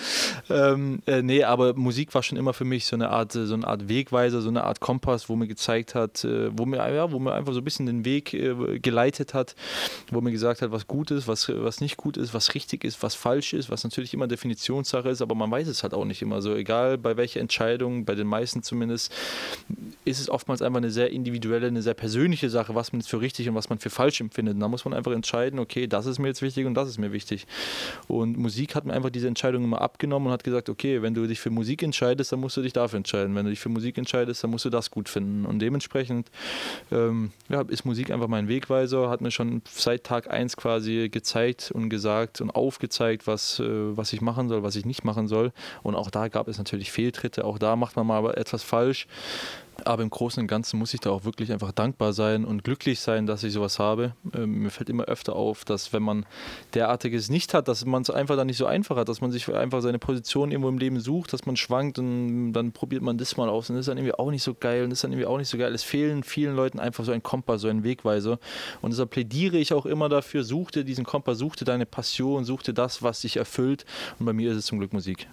Ähm, 0.50 1.00
äh, 1.06 1.22
nee, 1.22 1.44
aber 1.44 1.74
Musik 1.74 2.14
war 2.14 2.22
schon 2.22 2.38
immer 2.38 2.52
für 2.52 2.64
mich 2.64 2.86
so 2.86 2.96
eine 2.96 3.10
Art, 3.10 3.32
so 3.32 3.54
eine 3.54 3.66
Art 3.66 3.88
Wegweiser, 3.88 4.40
so 4.40 4.48
eine 4.48 4.64
Art 4.64 4.80
Kompass, 4.80 5.28
wo 5.28 5.36
mir 5.36 5.46
gezeigt 5.46 5.94
hat, 5.94 6.24
äh, 6.24 6.56
wo 6.56 6.66
mir, 6.66 6.76
ja, 6.76 7.12
wo 7.12 7.18
mir 7.18 7.34
einfach 7.34 7.52
so 7.52 7.60
ein 7.60 7.64
bisschen 7.64 7.86
den 7.86 8.04
Weg 8.04 8.34
äh, 8.34 8.78
geleitet 8.78 9.34
hat, 9.34 9.54
wo 10.10 10.20
mir 10.20 10.32
gesagt 10.32 10.62
hat, 10.62 10.72
was 10.72 10.86
gut 10.86 11.10
ist, 11.10 11.28
was, 11.28 11.48
was 11.48 11.80
nicht 11.80 11.96
gut 11.96 12.16
ist, 12.16 12.34
was 12.34 12.54
richtig 12.54 12.84
ist, 12.84 13.02
was 13.02 13.14
falsch 13.14 13.52
ist, 13.52 13.70
was 13.70 13.84
natürlich 13.84 14.14
immer 14.14 14.26
Definitionssache 14.26 15.08
ist, 15.08 15.22
aber 15.22 15.34
man 15.34 15.50
weiß 15.50 15.68
es 15.68 15.82
halt 15.82 15.94
auch 15.94 16.04
nicht 16.04 16.22
immer. 16.22 16.42
So 16.42 16.54
egal 16.54 16.98
bei 16.98 17.16
welcher 17.16 17.40
Entscheidung, 17.40 18.04
bei 18.04 18.14
den 18.14 18.26
meisten 18.26 18.62
zumindest, 18.62 19.12
ist 20.04 20.20
es 20.20 20.28
oftmals 20.28 20.62
einfach 20.62 20.78
eine 20.78 20.90
sehr 20.90 21.10
individuelle, 21.10 21.66
eine 21.66 21.82
sehr 21.82 21.94
persönliche 21.94 22.50
Sache, 22.50 22.74
was 22.74 22.92
man 22.92 23.00
jetzt 23.00 23.08
für 23.08 23.20
richtig 23.20 23.48
und 23.48 23.54
was 23.54 23.68
man 23.68 23.78
für 23.78 23.90
falsch 23.90 24.20
empfindet. 24.24 24.54
Und 24.54 24.60
da 24.60 24.68
muss 24.68 24.84
man 24.84 24.94
einfach 24.94 25.12
entscheiden, 25.12 25.58
okay, 25.58 25.86
das 25.86 26.06
ist 26.06 26.18
mir 26.18 26.28
jetzt 26.28 26.42
wichtig 26.42 26.66
und 26.66 26.74
das 26.74 26.88
ist 26.88 26.98
mir 26.98 27.12
wichtig. 27.12 27.46
Und 28.08 28.36
Musik 28.36 28.74
hat 28.74 28.84
mir 28.84 28.92
einfach 28.92 29.10
diese 29.10 29.28
Entscheidung 29.28 29.64
immer 29.64 29.80
abgenommen 29.80 30.28
und 30.28 30.32
hat 30.32 30.44
gesagt, 30.44 30.68
okay, 30.68 31.02
wenn 31.02 31.14
du 31.14 31.26
dich 31.26 31.40
für 31.40 31.50
Musik 31.50 31.82
entscheidest, 31.82 32.32
dann 32.32 32.40
musst 32.40 32.56
du 32.56 32.62
dich 32.62 32.72
dafür 32.72 32.96
entscheiden. 32.96 33.34
Wenn 33.34 33.44
du 33.44 33.50
dich 33.50 33.60
für 33.60 33.68
Musik 33.68 33.98
entscheidest, 33.98 34.42
dann 34.42 34.50
musst 34.50 34.64
du 34.64 34.70
das 34.70 34.90
gut 34.90 35.08
finden. 35.08 35.46
Und 35.46 35.58
dementsprechend 35.60 36.30
ähm, 36.90 37.32
ja, 37.48 37.62
ist 37.62 37.84
Musik 37.84 38.10
einfach 38.10 38.28
mein 38.28 38.48
Wegweiser, 38.48 39.10
hat 39.10 39.20
mir 39.20 39.30
schon 39.30 39.62
seit 39.70 40.04
Tag 40.04 40.30
1 40.30 40.56
quasi 40.56 41.08
gezeigt 41.10 41.70
und 41.72 41.88
gesagt 41.88 42.40
und 42.40 42.50
aufgezeigt, 42.50 43.26
was, 43.26 43.60
äh, 43.60 43.96
was 43.96 44.12
ich 44.12 44.20
machen 44.20 44.48
soll, 44.48 44.62
was 44.62 44.76
ich 44.76 44.84
nicht 44.84 45.04
machen 45.04 45.28
soll. 45.28 45.52
Und 45.82 45.94
auch 45.94 46.10
da 46.10 46.28
gab 46.28 46.48
es 46.48 46.58
natürlich 46.58 46.90
Fehltritte, 46.92 47.44
auch 47.44 47.58
da 47.58 47.76
macht 47.76 47.96
man 47.96 48.06
mal 48.06 48.34
etwas 48.34 48.62
falsch. 48.62 49.06
Aber 49.84 50.02
im 50.02 50.10
Großen 50.10 50.40
und 50.40 50.46
Ganzen 50.46 50.78
muss 50.78 50.94
ich 50.94 51.00
da 51.00 51.10
auch 51.10 51.24
wirklich 51.24 51.52
einfach 51.52 51.72
dankbar 51.72 52.12
sein 52.12 52.44
und 52.44 52.64
glücklich 52.64 53.00
sein, 53.00 53.26
dass 53.26 53.42
ich 53.42 53.52
sowas 53.52 53.78
habe. 53.78 54.14
Ähm, 54.34 54.60
mir 54.62 54.70
fällt 54.70 54.88
immer 54.88 55.04
öfter 55.04 55.34
auf, 55.34 55.64
dass 55.64 55.92
wenn 55.92 56.02
man 56.02 56.26
derartiges 56.74 57.28
nicht 57.28 57.54
hat, 57.54 57.68
dass 57.68 57.84
man 57.84 58.02
es 58.02 58.10
einfach 58.10 58.36
dann 58.36 58.46
nicht 58.46 58.56
so 58.56 58.66
einfach 58.66 58.96
hat, 58.96 59.08
dass 59.08 59.20
man 59.20 59.32
sich 59.32 59.52
einfach 59.52 59.82
seine 59.82 59.98
Position 59.98 60.50
irgendwo 60.50 60.68
im 60.68 60.78
Leben 60.78 61.00
sucht, 61.00 61.32
dass 61.32 61.44
man 61.46 61.56
schwankt 61.56 61.98
und 61.98 62.52
dann 62.52 62.72
probiert 62.72 63.02
man 63.02 63.18
das 63.18 63.36
mal 63.36 63.48
aus 63.48 63.68
und 63.68 63.76
das 63.76 63.82
ist 63.82 63.88
dann 63.88 63.98
irgendwie 63.98 64.14
auch 64.14 64.30
nicht 64.30 64.42
so 64.42 64.54
geil 64.54 64.84
und 64.84 64.90
das 64.90 64.98
ist 64.98 65.04
dann 65.04 65.12
irgendwie 65.12 65.26
auch 65.26 65.38
nicht 65.38 65.48
so 65.48 65.58
geil. 65.58 65.74
Es 65.74 65.82
fehlen 65.82 66.22
vielen 66.22 66.54
Leuten 66.54 66.78
einfach 66.78 67.04
so 67.04 67.12
ein 67.12 67.22
Kompass, 67.22 67.62
so 67.62 67.68
ein 67.68 67.82
Wegweiser. 67.84 68.38
Und 68.80 68.92
deshalb 68.92 69.10
plädiere 69.10 69.56
ich 69.56 69.72
auch 69.72 69.86
immer 69.86 70.08
dafür, 70.08 70.44
such 70.44 70.70
dir 70.70 70.84
diesen 70.84 71.04
Kompass, 71.04 71.38
such 71.38 71.56
dir 71.56 71.64
deine 71.64 71.86
Passion, 71.86 72.44
such 72.44 72.62
dir 72.62 72.74
das, 72.74 73.02
was 73.02 73.20
dich 73.20 73.36
erfüllt. 73.36 73.84
Und 74.18 74.26
bei 74.26 74.32
mir 74.32 74.52
ist 74.52 74.58
es 74.58 74.66
zum 74.66 74.78
Glück 74.78 74.92
Musik 74.92 75.26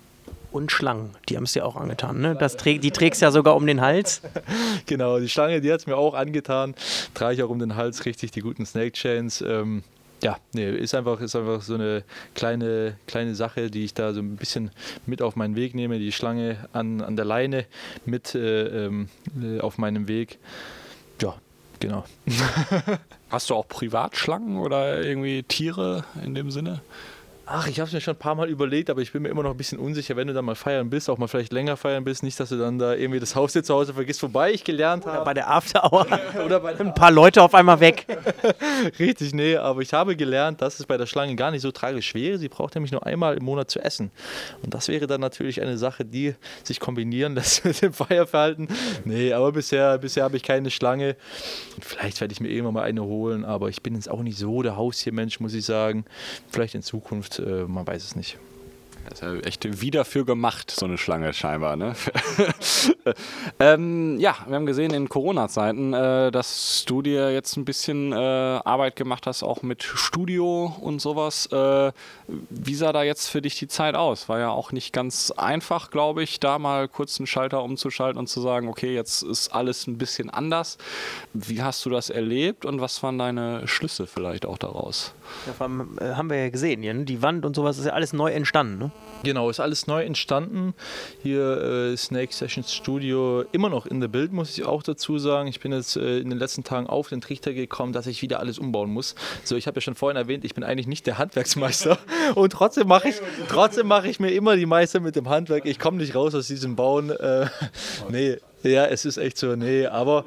und 0.52 0.72
Schlangen. 0.72 1.12
Die 1.30 1.38
haben 1.38 1.44
es 1.44 1.54
dir 1.54 1.66
auch 1.66 1.76
angetan. 1.76 2.20
Ne? 2.20 2.36
Das 2.36 2.58
trä 2.58 2.78
die 2.78 2.92
trägst 2.92 3.22
ja 3.22 3.32
sogar 3.32 3.56
um 3.56 3.66
den 3.66 3.82
Hals. 3.82 4.22
genau, 4.86 5.20
die 5.20 5.30
Schlange, 5.30 5.62
die 5.62 5.72
hat 5.72 5.82
es 5.82 5.88
mir 5.88 5.98
auch 5.98 6.14
angetan. 6.14 6.76
Trage 7.14 7.36
ich 7.36 7.44
auch 7.44 7.50
um 7.50 7.60
den 7.60 7.76
Hals 7.76 8.06
richtig, 8.06 8.32
die 8.32 8.42
guten 8.42 8.66
Snake 8.66 8.92
Chains. 8.92 9.42
Ähm, 9.42 9.84
ja, 10.24 10.38
nee, 10.54 10.70
ist 10.70 10.94
einfach, 10.94 11.20
ist 11.20 11.36
einfach 11.36 11.62
so 11.62 11.74
eine 11.74 12.04
kleine, 12.36 12.96
kleine 13.08 13.34
Sache, 13.34 13.72
die 13.72 13.86
ich 13.86 13.94
da 13.94 14.14
so 14.14 14.20
ein 14.20 14.36
bisschen 14.36 14.72
mit 15.06 15.22
auf 15.22 15.36
meinen 15.36 15.56
Weg 15.56 15.74
nehme. 15.74 15.98
Die 15.98 16.12
Schlange 16.12 16.58
an, 16.74 17.02
an 17.02 17.16
der 17.16 17.26
Leine 17.26 17.66
mit 18.06 18.36
äh, 18.36 18.86
ähm, 18.86 19.10
äh, 19.42 19.60
auf 19.60 19.78
meinem 19.78 20.08
Weg. 20.08 20.38
Ja, 21.22 21.36
genau. 21.80 22.06
Hast 23.30 23.50
du 23.50 23.56
auch 23.56 23.68
Privatschlangen 23.68 24.58
oder 24.58 25.02
irgendwie 25.02 25.44
Tiere 25.44 26.04
in 26.24 26.36
dem 26.36 26.52
Sinne? 26.52 26.82
Ach, 27.54 27.68
ich 27.68 27.82
habe 27.82 27.88
es 27.88 27.94
mir 27.94 28.00
schon 28.00 28.14
ein 28.14 28.20
paar 28.20 28.36
Mal 28.36 28.50
überlegt, 28.50 28.90
aber 28.90 29.02
ich 29.02 29.12
bin 29.12 29.24
mir 29.24 29.30
immer 29.30 29.44
noch 29.44 29.52
ein 29.52 29.58
bisschen 29.58 29.78
unsicher, 29.78 30.16
wenn 30.16 30.26
du 30.26 30.34
dann 30.34 30.46
mal 30.46 30.56
feiern 30.56 30.90
bist, 30.90 31.10
auch 31.10 31.18
mal 31.18 31.28
vielleicht 31.28 31.52
länger 31.52 31.76
feiern 31.76 32.06
bist, 32.06 32.24
nicht, 32.24 32.40
dass 32.40 32.48
du 32.48 32.58
dann 32.58 32.80
da 32.80 32.94
irgendwie 32.94 33.20
das 33.20 33.36
Haus 33.36 33.52
hier 33.52 33.62
zu 33.62 33.74
Hause 33.74 33.94
vergisst, 33.94 34.24
wobei 34.24 34.54
ich 34.54 34.64
gelernt 34.64 35.06
habe. 35.06 35.26
Bei 35.26 35.34
der 35.34 35.52
After 35.52 35.92
Hour. 35.92 36.08
Oder 36.46 36.62
bei 36.62 36.80
ein 36.80 36.94
paar 36.94 37.12
Leute 37.12 37.44
auf 37.44 37.54
einmal 37.54 37.82
weg. 37.82 38.06
Richtig, 39.00 39.34
nee, 39.34 39.58
aber 39.58 39.82
ich 39.82 39.92
habe 39.92 40.16
gelernt, 40.16 40.62
dass 40.62 40.80
es 40.80 40.86
bei 40.86 40.96
der 40.96 41.08
Schlange 41.08 41.36
gar 41.36 41.52
nicht 41.52 41.62
so 41.62 41.72
tragisch 41.72 42.14
wäre. 42.14 42.38
Sie 42.38 42.48
braucht 42.48 42.74
nämlich 42.76 42.94
nur 42.94 43.06
einmal 43.06 43.36
im 43.36 43.44
Monat 43.44 43.70
zu 43.70 43.80
essen. 43.80 44.12
Und 44.64 44.74
das 44.74 44.88
wäre 44.88 45.06
dann 45.06 45.20
natürlich 45.20 45.62
eine 45.62 45.78
Sache, 45.78 46.06
die 46.06 46.36
sich 46.64 46.80
kombinieren 46.80 47.36
lässt 47.36 47.66
mit 47.66 47.82
dem 47.82 47.92
Feierverhalten. 47.92 48.70
Nee, 49.04 49.34
aber 49.34 49.52
bisher, 49.52 49.98
bisher 49.98 50.24
habe 50.24 50.38
ich 50.38 50.44
keine 50.44 50.72
Schlange. 50.72 51.18
Vielleicht 51.82 52.22
werde 52.22 52.32
ich 52.32 52.40
mir 52.40 52.48
irgendwann 52.48 52.76
mal 52.76 52.84
eine 52.84 53.04
holen, 53.04 53.44
aber 53.44 53.68
ich 53.68 53.82
bin 53.82 53.96
jetzt 53.96 54.10
auch 54.10 54.24
nicht 54.24 54.38
so 54.38 54.62
der 54.62 54.78
Haustiermensch, 54.78 55.42
muss 55.42 55.54
ich 55.54 55.66
sagen. 55.66 56.06
Vielleicht 56.50 56.76
in 56.76 56.82
Zukunft 56.82 57.41
äh, 57.42 57.66
man 57.68 57.86
weiß 57.86 58.04
es 58.04 58.16
nicht. 58.16 58.38
Das 59.06 59.14
ist 59.14 59.22
ja 59.22 59.36
echt 59.40 59.82
wie 59.82 59.92
dafür 59.92 60.26
gemacht, 60.26 60.72
so 60.72 60.86
eine 60.86 60.98
Schlange 60.98 61.34
scheinbar. 61.34 61.76
Ne? 61.76 61.96
ähm, 63.60 64.20
ja, 64.20 64.36
wir 64.48 64.56
haben 64.56 64.66
gesehen 64.66 64.94
in 64.94 65.10
Corona-Zeiten, 65.10 65.94
äh, 65.94 66.32
dass 66.32 66.86
du 66.86 67.02
dir 67.02 67.34
jetzt 67.34 67.58
ein 67.58 67.66
bisschen 67.66 68.14
äh, 68.14 68.16
Arbeit 68.16 68.96
gemacht 68.96 69.26
hast, 69.28 69.44
auch 69.44 69.64
mit 69.64 69.84
Studio 69.84 70.76
und 70.80 71.02
sowas. 71.02 71.48
Äh, 71.48 71.92
wie 72.50 72.76
sah 72.76 72.94
da 72.94 73.04
jetzt 73.04 73.28
für 73.28 73.42
dich 73.42 73.58
die 73.58 73.68
Zeit 73.68 73.96
aus? 73.96 74.30
War 74.30 74.40
ja 74.40 74.50
auch 74.50 74.72
nicht 74.72 74.94
ganz 74.94 75.32
einfach, 75.32 75.90
glaube 75.90 76.24
ich, 76.24 76.40
da 76.40 76.60
mal 76.60 76.88
kurz 76.88 77.20
einen 77.20 77.28
Schalter 77.28 77.64
umzuschalten 77.64 78.20
und 78.20 78.28
zu 78.28 78.40
sagen, 78.40 78.68
okay, 78.68 78.94
jetzt 78.94 79.24
ist 79.24 79.50
alles 79.50 79.88
ein 79.88 79.98
bisschen 79.98 80.30
anders. 80.30 80.78
Wie 81.34 81.62
hast 81.62 81.86
du 81.86 81.90
das 81.90 82.10
erlebt 82.10 82.66
und 82.66 82.82
was 82.82 83.02
waren 83.04 83.18
deine 83.18 83.68
Schlüsse 83.68 84.06
vielleicht 84.06 84.46
auch 84.46 84.58
daraus? 84.58 85.14
Ja, 85.60 85.66
äh, 85.66 86.14
haben 86.16 86.30
wir 86.30 86.38
ja 86.38 86.50
gesehen, 86.50 86.84
ja, 86.84 86.94
ne? 86.94 87.06
die 87.06 87.22
Wand 87.22 87.46
und 87.46 87.56
sowas 87.56 87.78
ist 87.78 87.86
ja 87.86 87.94
alles 87.94 88.14
neu 88.14 88.32
entstanden. 88.32 88.78
Ne? 88.78 88.92
Genau, 89.24 89.50
ist 89.50 89.60
alles 89.60 89.88
neu 89.88 90.04
entstanden. 90.04 90.74
Hier 91.24 91.92
äh, 91.92 91.98
Snake 91.98 92.34
Sessions 92.34 92.74
Studio 92.74 93.44
immer 93.52 93.70
noch 93.70 93.86
in 93.86 94.00
der 94.00 94.08
Bild, 94.08 94.32
muss 94.32 94.58
ich 94.58 94.66
auch 94.66 94.84
dazu 94.84 95.18
sagen. 95.18 95.48
Ich 95.48 95.60
bin 95.60 95.72
jetzt 95.72 95.98
äh, 95.98 96.20
in 96.20 96.30
den 96.30 96.40
letzten 96.40 96.64
Tagen 96.64 96.88
auf 96.88 97.10
den 97.10 97.22
Trichter 97.22 97.54
gekommen, 97.54 97.94
dass 97.94 98.08
ich 98.08 98.22
wieder 98.22 98.40
alles 98.40 98.60
umbauen 98.60 98.92
muss. 98.92 99.16
So, 99.44 99.56
ich 99.56 99.68
habe 99.68 99.78
ja 99.78 99.82
schon 99.82 99.96
vorhin 99.96 100.18
erwähnt, 100.18 100.46
ich 100.46 100.54
bin 100.54 100.64
eigentlich 100.64 100.88
nicht 100.88 101.08
der 101.08 101.18
Handwerksmeister 101.18 101.98
und 102.36 102.52
trotzdem 102.54 102.88
mache 102.88 103.10
ich, 103.10 103.16
trotzdem 103.48 103.88
mache 103.88 104.08
ich 104.08 104.20
mir 104.20 104.32
immer 104.32 104.56
die 104.56 104.66
Meister 104.66 105.00
mit 105.00 105.16
dem 105.16 105.30
Handwerk. 105.30 105.66
Ich 105.66 105.80
komme 105.80 105.98
nicht 105.98 106.16
raus 106.16 106.36
aus 106.36 106.48
diesem 106.48 106.76
Bauen. 106.76 107.10
Äh, 107.10 107.48
nee, 108.10 108.38
ja, 108.64 108.86
es 108.86 109.06
ist 109.06 109.18
echt 109.18 109.38
so, 109.38 109.56
nee, 109.56 109.86
aber 109.88 110.26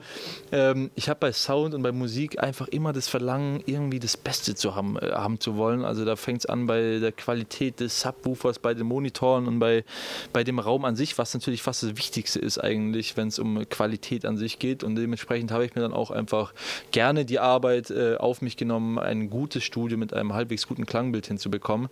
ähm, 0.52 0.90
ich 0.94 1.08
habe 1.08 1.20
bei 1.20 1.32
Sound 1.32 1.74
und 1.74 1.82
bei 1.82 1.92
Musik 1.92 2.42
einfach 2.42 2.68
immer 2.68 2.92
das 2.92 3.08
Verlangen, 3.08 3.62
irgendwie 3.66 4.00
das 4.00 4.16
Beste 4.16 4.54
zu 4.54 4.74
haben, 4.74 4.98
äh, 4.98 5.12
haben 5.12 5.40
zu 5.40 5.56
wollen. 5.56 5.84
Also 5.84 6.04
da 6.04 6.16
fängt 6.16 6.40
es 6.40 6.46
an 6.46 6.66
bei 6.66 6.98
der 6.98 7.12
Qualität 7.12 7.80
des 7.80 8.00
Subwoofers, 8.00 8.58
bei 8.58 8.74
den 8.74 8.86
Monitoren 8.86 9.46
und 9.46 9.58
bei, 9.58 9.84
bei 10.32 10.44
dem 10.44 10.58
Raum 10.58 10.84
an 10.84 10.96
sich, 10.96 11.16
was 11.18 11.34
natürlich 11.34 11.62
fast 11.62 11.82
das 11.82 11.96
Wichtigste 11.96 12.38
ist 12.38 12.58
eigentlich, 12.58 13.16
wenn 13.16 13.28
es 13.28 13.38
um 13.38 13.68
Qualität 13.68 14.24
an 14.24 14.36
sich 14.36 14.58
geht. 14.58 14.82
Und 14.82 14.96
dementsprechend 14.96 15.52
habe 15.52 15.64
ich 15.64 15.74
mir 15.74 15.82
dann 15.82 15.92
auch 15.92 16.10
einfach 16.10 16.54
gerne 16.90 17.24
die 17.24 17.38
Arbeit 17.38 17.90
äh, 17.90 18.16
auf 18.16 18.42
mich 18.42 18.56
genommen, 18.56 18.98
ein 18.98 19.30
gutes 19.30 19.62
Studio 19.64 19.96
mit 19.96 20.12
einem 20.12 20.34
halbwegs 20.34 20.66
guten 20.66 20.86
Klangbild 20.86 21.26
hinzubekommen. 21.26 21.88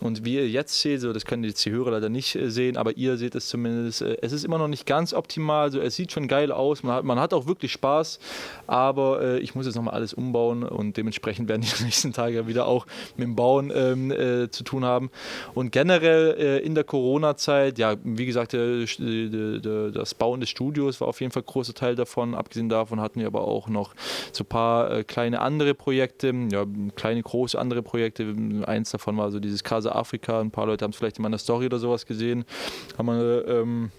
Und 0.00 0.24
wie 0.24 0.36
ihr 0.36 0.48
jetzt 0.48 0.80
seht, 0.80 1.00
so 1.00 1.12
das 1.12 1.24
können 1.24 1.44
jetzt 1.44 1.64
die 1.64 1.70
Hörer 1.70 1.92
leider 1.92 2.08
nicht 2.08 2.34
äh, 2.34 2.50
sehen, 2.50 2.76
aber 2.76 2.96
ihr 2.96 3.16
seht 3.16 3.34
es 3.34 3.48
zumindest, 3.48 4.02
äh, 4.02 4.16
es 4.22 4.32
ist 4.32 4.44
immer 4.44 4.58
noch 4.58 4.68
nicht 4.68 4.86
ganz 4.86 5.12
optimal 5.12 5.73
also 5.74 5.86
es 5.86 5.96
sieht 5.96 6.12
schon 6.12 6.28
geil 6.28 6.52
aus, 6.52 6.82
man 6.82 6.96
hat, 6.96 7.04
man 7.04 7.18
hat 7.18 7.34
auch 7.34 7.46
wirklich 7.46 7.72
Spaß, 7.72 8.18
aber 8.66 9.22
äh, 9.22 9.38
ich 9.38 9.54
muss 9.54 9.66
jetzt 9.66 9.74
nochmal 9.74 9.94
alles 9.94 10.14
umbauen 10.14 10.62
und 10.62 10.96
dementsprechend 10.96 11.48
werden 11.48 11.62
die 11.62 11.82
nächsten 11.84 12.12
Tage 12.12 12.46
wieder 12.46 12.66
auch 12.66 12.86
mit 13.16 13.26
dem 13.26 13.34
Bauen 13.34 13.72
ähm, 13.74 14.10
äh, 14.10 14.50
zu 14.50 14.64
tun 14.64 14.84
haben. 14.84 15.10
Und 15.54 15.72
generell 15.72 16.36
äh, 16.38 16.58
in 16.60 16.74
der 16.74 16.84
Corona-Zeit, 16.84 17.78
ja, 17.78 17.96
wie 18.04 18.26
gesagt, 18.26 18.52
der, 18.52 18.84
der, 18.98 19.58
der, 19.58 19.90
das 19.90 20.14
Bauen 20.14 20.40
des 20.40 20.50
Studios 20.50 21.00
war 21.00 21.08
auf 21.08 21.20
jeden 21.20 21.32
Fall 21.32 21.42
ein 21.42 21.46
großer 21.46 21.74
Teil 21.74 21.96
davon. 21.96 22.34
Abgesehen 22.34 22.68
davon 22.68 23.00
hatten 23.00 23.20
wir 23.20 23.26
aber 23.26 23.46
auch 23.46 23.68
noch 23.68 23.94
so 24.32 24.44
ein 24.44 24.46
paar 24.46 24.90
äh, 24.90 25.04
kleine 25.04 25.40
andere 25.40 25.74
Projekte, 25.74 26.32
ja, 26.52 26.64
kleine, 26.94 27.22
große 27.22 27.58
andere 27.58 27.82
Projekte. 27.82 28.34
Eins 28.66 28.90
davon 28.90 29.16
war 29.16 29.30
so 29.30 29.40
dieses 29.40 29.64
Casa 29.64 29.92
Afrika. 29.92 30.40
Ein 30.40 30.50
paar 30.50 30.66
Leute 30.66 30.84
haben 30.84 30.92
es 30.92 30.96
vielleicht 30.96 31.18
in 31.18 31.22
meiner 31.22 31.38
Story 31.38 31.66
oder 31.66 31.78
sowas 31.78 32.06
gesehen. 32.06 32.44
Haben 32.96 33.06
wir 33.06 33.48
ähm, 33.48 33.90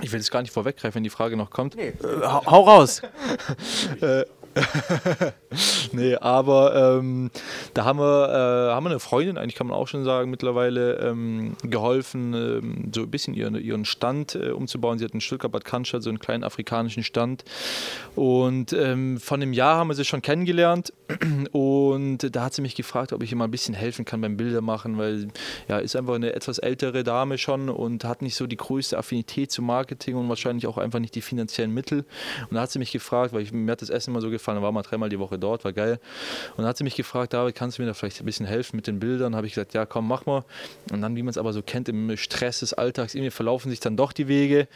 Ich 0.00 0.12
will 0.12 0.18
jetzt 0.18 0.30
gar 0.30 0.42
nicht 0.42 0.52
vorweggreifen, 0.52 0.96
wenn 0.96 1.04
die 1.04 1.10
Frage 1.10 1.36
noch 1.36 1.50
kommt. 1.50 1.76
Nee, 1.76 1.88
äh, 1.88 1.94
hau 2.22 2.62
raus. 2.62 3.02
nee, 5.92 6.14
aber 6.16 6.98
ähm, 6.98 7.30
da 7.74 7.84
haben 7.84 7.98
wir, 7.98 8.28
äh, 8.28 8.74
haben 8.74 8.84
wir 8.84 8.90
eine 8.90 9.00
Freundin, 9.00 9.38
eigentlich 9.38 9.54
kann 9.54 9.66
man 9.66 9.76
auch 9.76 9.88
schon 9.88 10.04
sagen, 10.04 10.30
mittlerweile 10.30 10.98
ähm, 10.98 11.56
geholfen, 11.62 12.34
ähm, 12.34 12.92
so 12.94 13.02
ein 13.02 13.10
bisschen 13.10 13.34
ihren, 13.34 13.56
ihren 13.56 13.84
Stand 13.84 14.34
äh, 14.34 14.50
umzubauen. 14.50 14.98
Sie 14.98 15.04
hat 15.04 15.12
in 15.12 15.20
Stuttgart 15.20 15.50
Bad 15.50 15.64
Cannstatt 15.64 16.02
so 16.02 16.10
einen 16.10 16.18
kleinen 16.18 16.44
afrikanischen 16.44 17.02
Stand. 17.02 17.44
Und 18.14 18.72
ähm, 18.72 19.18
von 19.18 19.42
einem 19.42 19.52
Jahr 19.52 19.76
haben 19.76 19.88
wir 19.88 19.94
sie 19.94 20.04
schon 20.04 20.22
kennengelernt. 20.22 20.92
Und 21.52 22.34
da 22.34 22.44
hat 22.44 22.54
sie 22.54 22.62
mich 22.62 22.74
gefragt, 22.74 23.12
ob 23.12 23.22
ich 23.22 23.30
ihr 23.30 23.36
mal 23.36 23.44
ein 23.44 23.50
bisschen 23.50 23.74
helfen 23.74 24.04
kann 24.04 24.20
beim 24.20 24.36
Bildermachen, 24.36 24.98
weil 24.98 25.28
ja, 25.68 25.78
ist 25.78 25.96
einfach 25.96 26.14
eine 26.14 26.32
etwas 26.32 26.58
ältere 26.58 27.04
Dame 27.04 27.38
schon 27.38 27.68
und 27.68 28.04
hat 28.04 28.22
nicht 28.22 28.36
so 28.36 28.46
die 28.46 28.56
größte 28.56 28.98
Affinität 28.98 29.50
zum 29.50 29.66
Marketing 29.66 30.16
und 30.16 30.28
wahrscheinlich 30.28 30.66
auch 30.66 30.78
einfach 30.78 30.98
nicht 30.98 31.14
die 31.14 31.20
finanziellen 31.20 31.72
Mittel. 31.72 32.04
Und 32.48 32.54
da 32.54 32.62
hat 32.62 32.70
sie 32.70 32.78
mich 32.78 32.92
gefragt, 32.92 33.32
weil 33.32 33.42
ich, 33.42 33.52
mir 33.52 33.72
hat 33.72 33.82
das 33.82 33.90
Essen 33.90 34.10
immer 34.10 34.20
so 34.20 34.30
gefallen, 34.30 34.43
gefallen, 34.44 34.62
war 34.62 34.72
mal 34.72 34.82
dreimal 34.82 35.08
die 35.08 35.18
Woche 35.18 35.38
dort, 35.38 35.64
war 35.64 35.72
geil. 35.72 35.98
Und 36.50 36.58
dann 36.58 36.66
hat 36.66 36.76
sie 36.76 36.84
mich 36.84 36.94
gefragt, 36.94 37.32
David, 37.32 37.54
kannst 37.54 37.78
du 37.78 37.82
mir 37.82 37.86
da 37.88 37.94
vielleicht 37.94 38.20
ein 38.20 38.26
bisschen 38.26 38.46
helfen 38.46 38.76
mit 38.76 38.86
den 38.86 39.00
Bildern? 39.00 39.34
Habe 39.34 39.46
ich 39.46 39.54
gesagt, 39.54 39.74
ja, 39.74 39.86
komm, 39.86 40.06
mach 40.06 40.26
mal. 40.26 40.44
Und 40.92 41.00
dann, 41.00 41.16
wie 41.16 41.22
man 41.22 41.30
es 41.30 41.38
aber 41.38 41.52
so 41.52 41.62
kennt, 41.62 41.88
im 41.88 42.16
Stress 42.16 42.60
des 42.60 42.74
Alltags, 42.74 43.14
irgendwie 43.14 43.30
verlaufen 43.30 43.70
sich 43.70 43.80
dann 43.80 43.96
doch 43.96 44.12
die 44.12 44.28
Wege. 44.28 44.68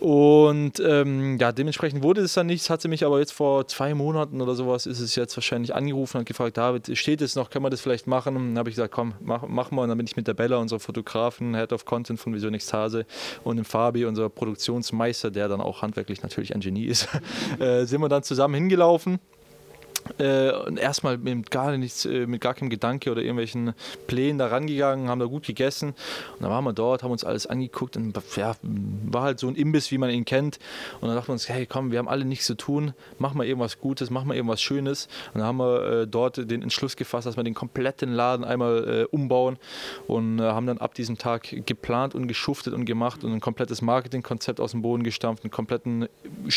Und 0.00 0.80
ähm, 0.80 1.38
ja, 1.38 1.52
dementsprechend 1.52 2.02
wurde 2.02 2.20
es 2.20 2.34
dann 2.34 2.46
nichts, 2.46 2.68
hat 2.68 2.82
sie 2.82 2.88
mich 2.88 3.04
aber 3.04 3.18
jetzt 3.18 3.32
vor 3.32 3.66
zwei 3.68 3.94
Monaten 3.94 4.40
oder 4.40 4.54
sowas, 4.54 4.86
ist 4.86 5.00
es 5.00 5.14
jetzt 5.14 5.36
wahrscheinlich 5.36 5.74
angerufen 5.74 6.18
und 6.18 6.26
gefragt, 6.26 6.56
David, 6.56 6.96
steht 6.98 7.22
es 7.22 7.36
noch, 7.36 7.50
können 7.50 7.64
wir 7.64 7.70
das 7.70 7.80
vielleicht 7.80 8.06
machen? 8.06 8.36
Und 8.36 8.48
dann 8.48 8.58
habe 8.58 8.68
ich 8.68 8.76
gesagt, 8.76 8.92
komm, 8.92 9.14
mach, 9.20 9.44
mach 9.46 9.70
mal. 9.70 9.82
Und 9.82 9.90
dann 9.90 9.98
bin 9.98 10.06
ich 10.06 10.16
mit 10.16 10.26
der 10.26 10.34
Bella, 10.34 10.56
unserer 10.56 10.80
Fotografin, 10.80 11.54
Head 11.54 11.72
of 11.72 11.84
Content 11.84 12.20
von 12.20 12.34
Vision 12.34 12.54
Ekstase 12.54 13.06
und 13.44 13.56
dem 13.56 13.64
Fabi, 13.64 14.04
unser 14.04 14.28
Produktionsmeister, 14.28 15.30
der 15.30 15.48
dann 15.48 15.60
auch 15.60 15.82
handwerklich 15.82 16.22
natürlich 16.22 16.54
ein 16.54 16.60
Genie 16.60 16.86
ist, 16.86 17.08
äh, 17.58 17.84
sind 17.84 18.00
wir 18.00 18.08
dann 18.08 18.22
zusammen 18.22 18.54
hingelaufen 18.54 18.95
kaufen 18.96 19.20
äh, 20.18 20.52
und 20.52 20.78
erstmal 20.78 21.18
mit 21.18 21.50
gar 21.50 21.76
nichts, 21.76 22.04
äh, 22.04 22.26
mit 22.26 22.40
gar 22.40 22.54
keinem 22.54 22.70
Gedanke 22.70 23.10
oder 23.10 23.20
irgendwelchen 23.20 23.74
Plänen 24.06 24.38
da 24.38 24.46
rangegangen, 24.46 25.08
haben 25.08 25.20
da 25.20 25.26
gut 25.26 25.46
gegessen. 25.46 25.90
Und 26.34 26.42
dann 26.42 26.50
waren 26.50 26.64
wir 26.64 26.72
dort, 26.72 27.02
haben 27.02 27.10
uns 27.10 27.24
alles 27.24 27.46
angeguckt 27.46 27.96
und 27.96 28.16
ja, 28.36 28.54
war 28.62 29.22
halt 29.22 29.38
so 29.38 29.48
ein 29.48 29.54
Imbiss, 29.54 29.90
wie 29.90 29.98
man 29.98 30.10
ihn 30.10 30.24
kennt. 30.24 30.58
Und 31.00 31.08
dann 31.08 31.16
dachten 31.16 31.28
wir 31.28 31.32
uns, 31.34 31.48
hey 31.48 31.66
komm, 31.66 31.90
wir 31.90 31.98
haben 31.98 32.08
alle 32.08 32.24
nichts 32.24 32.46
zu 32.46 32.56
tun, 32.56 32.94
mach 33.18 33.34
mal 33.34 33.46
irgendwas 33.46 33.78
Gutes, 33.78 34.10
mach 34.10 34.24
mal 34.24 34.34
irgendwas 34.34 34.62
Schönes. 34.62 35.08
Und 35.34 35.40
dann 35.40 35.48
haben 35.48 35.58
wir 35.58 35.82
äh, 35.82 36.06
dort 36.06 36.50
den 36.50 36.62
Entschluss 36.62 36.96
gefasst, 36.96 37.26
dass 37.26 37.36
wir 37.36 37.44
den 37.44 37.54
kompletten 37.54 38.12
Laden 38.12 38.44
einmal 38.44 38.88
äh, 38.88 39.04
umbauen 39.14 39.58
und 40.06 40.38
äh, 40.38 40.42
haben 40.42 40.66
dann 40.66 40.78
ab 40.78 40.94
diesem 40.94 41.18
Tag 41.18 41.54
geplant 41.66 42.14
und 42.14 42.28
geschuftet 42.28 42.74
und 42.74 42.84
gemacht 42.84 43.24
und 43.24 43.32
ein 43.32 43.40
komplettes 43.40 43.82
Marketingkonzept 43.82 44.60
aus 44.60 44.72
dem 44.72 44.82
Boden 44.82 45.02
gestampft, 45.02 45.44
einen 45.44 45.50
kompletten, 45.50 46.08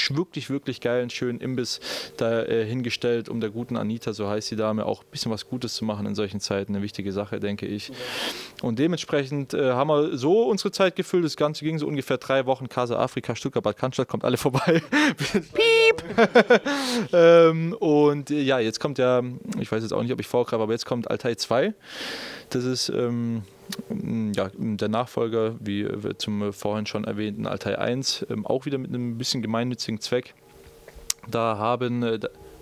wirklich, 0.09 0.49
wirklich 0.49 0.81
geilen, 0.81 1.09
schönen 1.09 1.39
Imbiss 1.39 1.79
da 2.17 2.43
äh, 2.43 2.65
hingestellt, 2.65 3.29
um 3.29 3.38
der 3.41 3.49
guten 3.49 3.78
Anita, 3.78 4.13
so 4.13 4.28
heißt 4.28 4.52
die 4.52 4.56
Dame, 4.56 4.86
auch 4.86 5.04
ein 5.04 5.10
bisschen 5.12 5.32
was 5.32 5.47
Gutes 5.47 5.75
zu 5.75 5.86
machen 5.86 6.06
in 6.06 6.15
solchen 6.15 6.39
Zeiten. 6.39 6.75
Eine 6.75 6.84
wichtige 6.84 7.12
Sache, 7.12 7.39
denke 7.39 7.65
ich. 7.65 7.91
Und 8.62 8.80
dementsprechend 8.80 9.54
äh, 9.54 9.71
haben 9.71 9.89
wir 9.89 10.17
so 10.17 10.43
unsere 10.43 10.71
Zeit 10.71 10.95
gefüllt. 10.95 11.25
Das 11.25 11.36
Ganze 11.36 11.65
ging 11.65 11.78
so 11.80 11.88
ungefähr 11.88 12.17
drei 12.17 12.45
Wochen. 12.45 12.69
Casa 12.69 12.97
Afrika, 12.97 13.36
Stuttgart, 13.36 13.63
Bad 13.63 13.78
Cannstatt, 13.78 14.08
kommt 14.08 14.23
alle 14.23 14.38
vorbei. 14.38 14.82
Piep! 15.17 16.04
ähm, 17.13 17.73
und 17.80 18.32
äh, 18.32 18.41
ja, 18.41 18.60
jetzt 18.60 18.80
kommt 18.80 18.97
ja, 18.97 19.21
ich 19.60 19.71
weiß 19.71 19.84
jetzt 19.84 19.93
auch 19.93 20.02
nicht, 20.02 20.13
ob 20.13 20.19
ich 20.19 20.28
vorgreife, 20.28 20.63
aber 20.63 20.73
jetzt 20.73 20.86
kommt 20.86 21.10
Altai 21.10 21.36
2. 21.36 21.73
Das 22.49 22.63
ist 22.63 22.89
ähm, 22.89 23.43
ja, 24.36 24.49
der 24.58 24.89
Nachfolger, 24.89 25.56
wie 25.60 25.88
zum 26.17 26.52
vorhin 26.54 26.86
schon 26.86 27.04
erwähnten 27.04 27.45
Altai 27.45 27.78
1, 27.78 28.25
ähm, 28.30 28.45
auch 28.45 28.65
wieder 28.65 28.78
mit 28.78 28.89
einem 28.89 29.17
bisschen 29.17 29.41
gemeinnützigen 29.41 29.99
Zweck. 30.02 30.34
Da 31.28 31.58
haben 31.58 32.04
äh, 32.04 32.19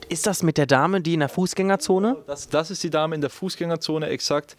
ist 0.10 0.28
das 0.28 0.44
mit 0.44 0.58
der 0.58 0.66
Dame, 0.66 1.02
die 1.02 1.14
in 1.14 1.20
der 1.20 1.30
Fußgängerzone? 1.30 2.18
Das, 2.28 2.50
das 2.50 2.72
ist 2.72 2.84
die 2.84 2.90
Dame 2.90 3.16
in 3.16 3.22
der 3.22 3.30
Fußgängerzone, 3.30 4.08
exakt. 4.08 4.56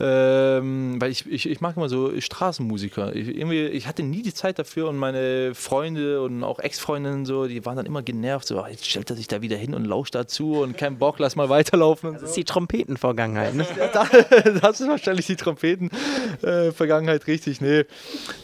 Ähm, 0.00 1.00
weil 1.00 1.10
ich, 1.10 1.30
ich, 1.30 1.48
ich 1.48 1.60
mag 1.60 1.76
immer 1.76 1.88
so 1.88 2.18
Straßenmusiker. 2.20 3.14
Ich, 3.14 3.28
irgendwie, 3.28 3.66
ich 3.66 3.86
hatte 3.86 4.02
nie 4.02 4.22
die 4.22 4.34
Zeit 4.34 4.58
dafür 4.58 4.88
und 4.88 4.96
meine 4.96 5.54
Freunde 5.54 6.22
und 6.22 6.44
auch 6.44 6.58
Ex-Freundinnen 6.58 7.24
so, 7.24 7.46
die 7.46 7.64
waren 7.64 7.76
dann 7.76 7.86
immer 7.86 8.02
genervt. 8.02 8.46
So, 8.46 8.64
jetzt 8.66 8.86
stellt 8.88 9.10
er 9.10 9.16
sich 9.16 9.28
da 9.28 9.42
wieder 9.42 9.56
hin 9.56 9.74
und 9.74 9.84
lauscht 9.84 10.14
dazu 10.14 10.60
und 10.60 10.76
kein 10.76 10.98
Bock, 10.98 11.18
lass 11.18 11.36
mal 11.36 11.48
weiterlaufen. 11.48 12.12
das 12.12 12.20
so. 12.20 12.26
ist 12.28 12.36
die 12.36 12.44
Trompetenvergangenheit, 12.44 13.54
ne? 13.54 13.66
das 14.60 14.80
ist 14.80 14.88
wahrscheinlich 14.88 15.26
die 15.26 15.36
Trompetenvergangenheit, 15.36 17.26
richtig, 17.26 17.60
nee. 17.60 17.84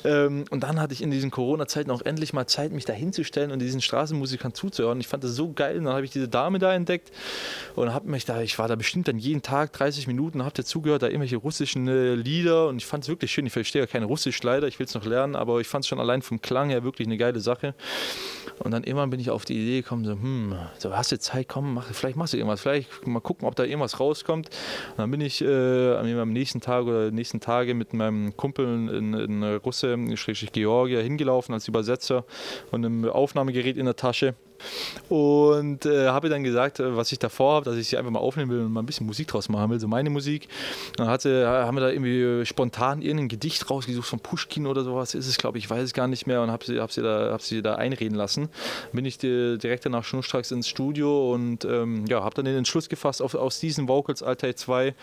Ähm, 0.04 0.44
und 0.50 0.62
dann 0.62 0.80
hatte 0.80 0.94
ich 0.94 1.02
in 1.02 1.10
diesen 1.10 1.30
Corona-Zeiten 1.30 1.90
auch 1.90 2.02
endlich 2.02 2.32
mal 2.32 2.46
Zeit, 2.46 2.72
mich 2.72 2.84
da 2.84 2.92
hinzustellen 2.92 3.50
und 3.50 3.58
diesen 3.58 3.80
Straßenmusikern 3.80 4.54
zuzuhören. 4.54 5.00
Ich 5.00 5.08
fand 5.08 5.24
das 5.24 5.32
so 5.32 5.52
geil. 5.52 5.78
Und 5.78 5.84
dann 5.84 5.94
habe 5.94 6.04
ich 6.04 6.10
diese 6.10 6.28
Dame 6.30 6.58
da 6.58 6.74
entdeckt 6.74 7.10
und 7.74 7.92
habe 7.92 8.08
mich 8.08 8.24
da, 8.24 8.40
ich 8.42 8.58
war 8.58 8.68
da 8.68 8.76
bestimmt 8.76 9.08
dann 9.08 9.18
jeden 9.18 9.42
Tag 9.42 9.72
30 9.72 10.06
Minuten, 10.06 10.42
habe 10.42 10.54
dazugehört, 10.54 11.02
da 11.02 11.06
irgendwelche 11.06 11.36
russischen 11.36 11.88
äh, 11.88 12.14
Lieder 12.14 12.68
und 12.68 12.78
ich 12.78 12.86
fand 12.86 13.04
es 13.04 13.08
wirklich 13.08 13.30
schön. 13.30 13.46
Ich 13.46 13.52
verstehe 13.52 13.82
ja 13.82 13.86
kein 13.86 14.02
Russisch 14.02 14.42
leider, 14.42 14.66
ich 14.66 14.78
will 14.78 14.86
es 14.86 14.94
noch 14.94 15.04
lernen, 15.04 15.36
aber 15.36 15.60
ich 15.60 15.68
fand 15.68 15.84
es 15.84 15.88
schon 15.88 16.00
allein 16.00 16.22
vom 16.22 16.40
Klang 16.40 16.70
her 16.70 16.84
wirklich 16.84 17.06
eine 17.06 17.16
geile 17.16 17.40
Sache. 17.40 17.74
Und 18.58 18.72
dann 18.72 18.84
irgendwann 18.84 19.08
bin 19.08 19.20
ich 19.20 19.30
auf 19.30 19.46
die 19.46 19.54
Idee 19.54 19.80
gekommen, 19.80 20.04
so, 20.04 20.12
hm, 20.12 20.54
so 20.78 20.94
hast 20.94 21.12
du 21.12 21.18
Zeit, 21.18 21.48
komm, 21.48 21.74
mach, 21.74 21.86
vielleicht 21.92 22.16
machst 22.16 22.34
du 22.34 22.36
irgendwas, 22.36 22.60
vielleicht 22.60 23.06
mal 23.06 23.20
gucken, 23.20 23.48
ob 23.48 23.56
da 23.56 23.64
irgendwas 23.64 24.00
rauskommt. 24.00 24.50
Und 24.90 24.98
dann 24.98 25.10
bin 25.10 25.22
ich 25.22 25.42
äh, 25.42 25.94
am 25.96 26.32
nächsten 26.32 26.60
Tag 26.60 26.84
oder 26.84 27.10
nächsten 27.10 27.40
Tage 27.40 27.74
mit 27.74 27.94
meinem 27.94 28.36
Kumpel 28.36 28.66
in, 28.66 29.14
in 29.14 29.44
Russe, 29.44 29.96
Georgia, 30.52 31.00
hingelaufen 31.00 31.54
als 31.54 31.68
Übersetzer 31.68 32.24
und 32.70 32.84
einem 32.84 33.08
Aufnahmegerät 33.08 33.76
in 33.76 33.86
der 33.86 33.96
Tasche. 33.96 34.34
Und 35.08 35.86
äh, 35.86 36.08
habe 36.08 36.28
dann 36.28 36.44
gesagt, 36.44 36.80
äh, 36.80 36.96
was 36.96 37.12
ich 37.12 37.18
davor 37.18 37.56
habe, 37.56 37.64
dass 37.64 37.76
ich 37.76 37.88
sie 37.88 37.96
einfach 37.96 38.10
mal 38.10 38.20
aufnehmen 38.20 38.50
will 38.50 38.60
und 38.60 38.72
mal 38.72 38.80
ein 38.80 38.86
bisschen 38.86 39.06
Musik 39.06 39.28
draus 39.28 39.48
machen 39.48 39.70
will, 39.70 39.80
so 39.80 39.88
meine 39.88 40.10
Musik. 40.10 40.48
Dann 40.96 41.08
hatte, 41.08 41.46
haben 41.46 41.76
wir 41.76 41.80
da 41.80 41.90
irgendwie 41.90 42.44
spontan 42.46 43.02
irgendein 43.02 43.28
Gedicht 43.28 43.68
rausgesucht 43.70 44.08
von 44.08 44.20
Pushkin 44.20 44.66
oder 44.66 44.84
sowas, 44.84 45.14
ist 45.14 45.26
es 45.26 45.38
glaube 45.38 45.58
ich, 45.58 45.68
weiß 45.68 45.84
es 45.84 45.92
gar 45.92 46.06
nicht 46.06 46.26
mehr 46.26 46.42
und 46.42 46.50
habe 46.50 46.64
sie, 46.64 46.80
hab 46.80 46.92
sie, 46.92 47.02
da, 47.02 47.32
hab 47.32 47.42
sie 47.42 47.62
da 47.62 47.74
einreden 47.74 48.16
lassen. 48.16 48.48
Bin 48.92 49.04
ich 49.04 49.18
direkt 49.18 49.86
danach 49.86 50.04
schnurstracks 50.04 50.50
ins 50.50 50.68
Studio 50.68 51.32
und 51.32 51.64
ähm, 51.64 52.04
ja, 52.06 52.22
habe 52.22 52.34
dann 52.34 52.44
den 52.44 52.56
Entschluss 52.56 52.88
gefasst, 52.88 53.22
auf, 53.22 53.34
aus 53.34 53.60
diesen 53.60 53.88
Vocals 53.88 54.22
Altai 54.22 54.52
2 54.52 54.94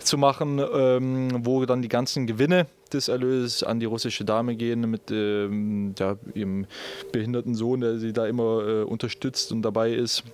zu 0.00 0.18
machen, 0.18 0.58
ähm, 0.58 1.44
wo 1.44 1.64
dann 1.64 1.82
die 1.82 1.88
ganzen 1.88 2.26
Gewinne 2.26 2.66
des 2.94 3.08
Erlöses 3.08 3.62
an 3.62 3.80
die 3.80 3.86
russische 3.86 4.24
Dame 4.24 4.56
gehen 4.56 4.88
mit 4.90 5.10
ähm, 5.10 5.94
ja, 5.98 6.16
ihrem 6.34 6.66
behinderten 7.12 7.54
Sohn, 7.54 7.80
der 7.80 7.98
sie 7.98 8.12
da 8.12 8.26
immer 8.26 8.66
äh, 8.66 8.82
unterstützt 8.82 9.52
und 9.52 9.62
dabei 9.62 9.92
ist. 9.92 10.24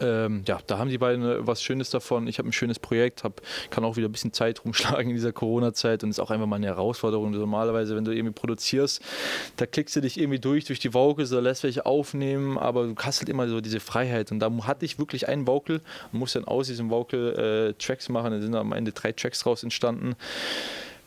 Ähm, 0.00 0.42
ja, 0.46 0.58
da 0.66 0.78
haben 0.78 0.90
die 0.90 0.98
beiden 0.98 1.24
äh, 1.24 1.46
was 1.46 1.62
Schönes 1.62 1.90
davon. 1.90 2.26
Ich 2.26 2.38
habe 2.38 2.48
ein 2.48 2.52
schönes 2.52 2.78
Projekt, 2.78 3.24
hab, 3.24 3.40
kann 3.70 3.84
auch 3.84 3.96
wieder 3.96 4.08
ein 4.08 4.12
bisschen 4.12 4.32
Zeit 4.32 4.64
rumschlagen 4.64 5.10
in 5.10 5.16
dieser 5.16 5.32
Corona-Zeit 5.32 6.02
und 6.04 6.10
ist 6.10 6.20
auch 6.20 6.30
einfach 6.30 6.46
mal 6.46 6.56
eine 6.56 6.66
Herausforderung. 6.66 7.30
Normalerweise, 7.32 7.96
wenn 7.96 8.04
du 8.04 8.12
irgendwie 8.12 8.32
produzierst, 8.32 9.02
da 9.56 9.66
klickst 9.66 9.96
du 9.96 10.00
dich 10.00 10.18
irgendwie 10.18 10.38
durch, 10.38 10.64
durch 10.64 10.78
die 10.78 10.94
Vocals 10.94 11.32
oder 11.32 11.42
lässt 11.42 11.62
welche 11.62 11.86
aufnehmen, 11.86 12.58
aber 12.58 12.86
du 12.86 12.94
hast 12.96 13.20
halt 13.20 13.28
immer 13.28 13.48
so 13.48 13.60
diese 13.60 13.80
Freiheit. 13.80 14.32
Und 14.32 14.40
da 14.40 14.50
hatte 14.62 14.84
ich 14.84 14.98
wirklich 14.98 15.28
einen 15.28 15.46
Vocal 15.46 15.80
und 16.12 16.18
musste 16.18 16.40
dann 16.40 16.48
aus 16.48 16.68
diesem 16.68 16.90
Vocal 16.90 17.72
äh, 17.72 17.74
Tracks 17.74 18.08
machen. 18.08 18.32
Da 18.32 18.40
sind 18.40 18.54
am 18.54 18.72
Ende 18.72 18.92
drei 18.92 19.12
Tracks 19.12 19.40
draus 19.40 19.62
entstanden. 19.62 20.14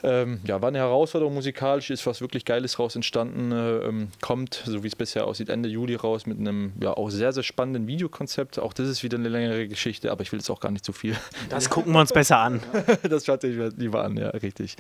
Ähm, 0.05 0.39
ja, 0.45 0.61
war 0.61 0.67
eine 0.67 0.77
Herausforderung 0.77 1.33
musikalisch, 1.33 1.89
ist 1.89 2.05
was 2.05 2.21
wirklich 2.21 2.45
Geiles 2.45 2.77
raus 2.77 2.95
entstanden. 2.95 3.51
Äh, 3.51 3.77
ähm, 3.87 4.09
kommt, 4.21 4.61
so 4.63 4.83
wie 4.83 4.87
es 4.87 4.95
bisher 4.95 5.25
aussieht, 5.25 5.49
Ende 5.49 5.67
Juli 5.67 5.95
raus 5.95 6.27
mit 6.27 6.37
einem 6.37 6.73
ja 6.79 6.95
auch 6.95 7.09
sehr, 7.09 7.33
sehr 7.33 7.41
spannenden 7.41 7.87
Videokonzept. 7.87 8.59
Auch 8.59 8.73
das 8.73 8.87
ist 8.87 9.01
wieder 9.01 9.17
eine 9.17 9.29
längere 9.29 9.67
Geschichte, 9.67 10.11
aber 10.11 10.21
ich 10.21 10.31
will 10.31 10.39
jetzt 10.39 10.51
auch 10.51 10.59
gar 10.59 10.71
nicht 10.71 10.85
zu 10.85 10.93
viel. 10.93 11.15
Das 11.49 11.69
gucken 11.69 11.93
wir 11.93 11.99
uns 11.99 12.11
besser 12.11 12.37
an. 12.37 12.61
das 13.09 13.25
schaut 13.25 13.41
sich 13.41 13.55
lieber 13.77 14.03
an, 14.03 14.17
ja, 14.17 14.29
richtig. 14.29 14.75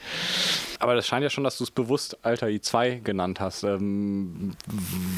Aber 0.79 0.95
das 0.95 1.07
scheint 1.07 1.23
ja 1.23 1.29
schon, 1.29 1.43
dass 1.43 1.57
du 1.57 1.63
es 1.63 1.71
bewusst 1.71 2.17
Alter 2.23 2.47
i2 2.47 3.01
genannt 3.01 3.39
hast. 3.39 3.63
Ähm, 3.63 4.51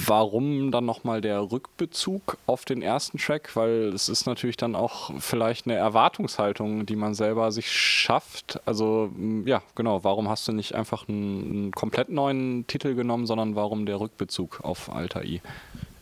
warum 0.06 0.72
dann 0.72 0.86
nochmal 0.86 1.22
der 1.22 1.52
Rückbezug 1.52 2.38
auf 2.46 2.66
den 2.66 2.82
ersten 2.82 3.18
Track? 3.18 3.56
Weil 3.56 3.94
es 3.94 4.10
ist 4.10 4.26
natürlich 4.26 4.58
dann 4.58 4.76
auch 4.76 5.12
vielleicht 5.20 5.66
eine 5.66 5.76
Erwartungshaltung, 5.76 6.86
die 6.86 6.96
man 6.96 7.14
selber 7.14 7.52
sich 7.52 7.72
schafft. 7.72 8.60
Also 8.66 9.12
ja, 9.46 9.62
genau 9.76 9.97
genau, 9.98 10.04
warum 10.04 10.30
hast 10.30 10.48
du 10.48 10.52
nicht 10.54 10.76
einfach 10.76 11.08
einen, 11.08 11.52
einen 11.52 11.72
komplett 11.72 12.10
neuen 12.10 12.66
Titel 12.68 12.96
genommen, 12.96 13.26
sondern 13.26 13.56
warum 13.56 13.86
der 13.86 14.00
Rückbezug 14.00 14.62
auf 14.62 14.92
Alter 14.92 15.24
I? 15.24 15.42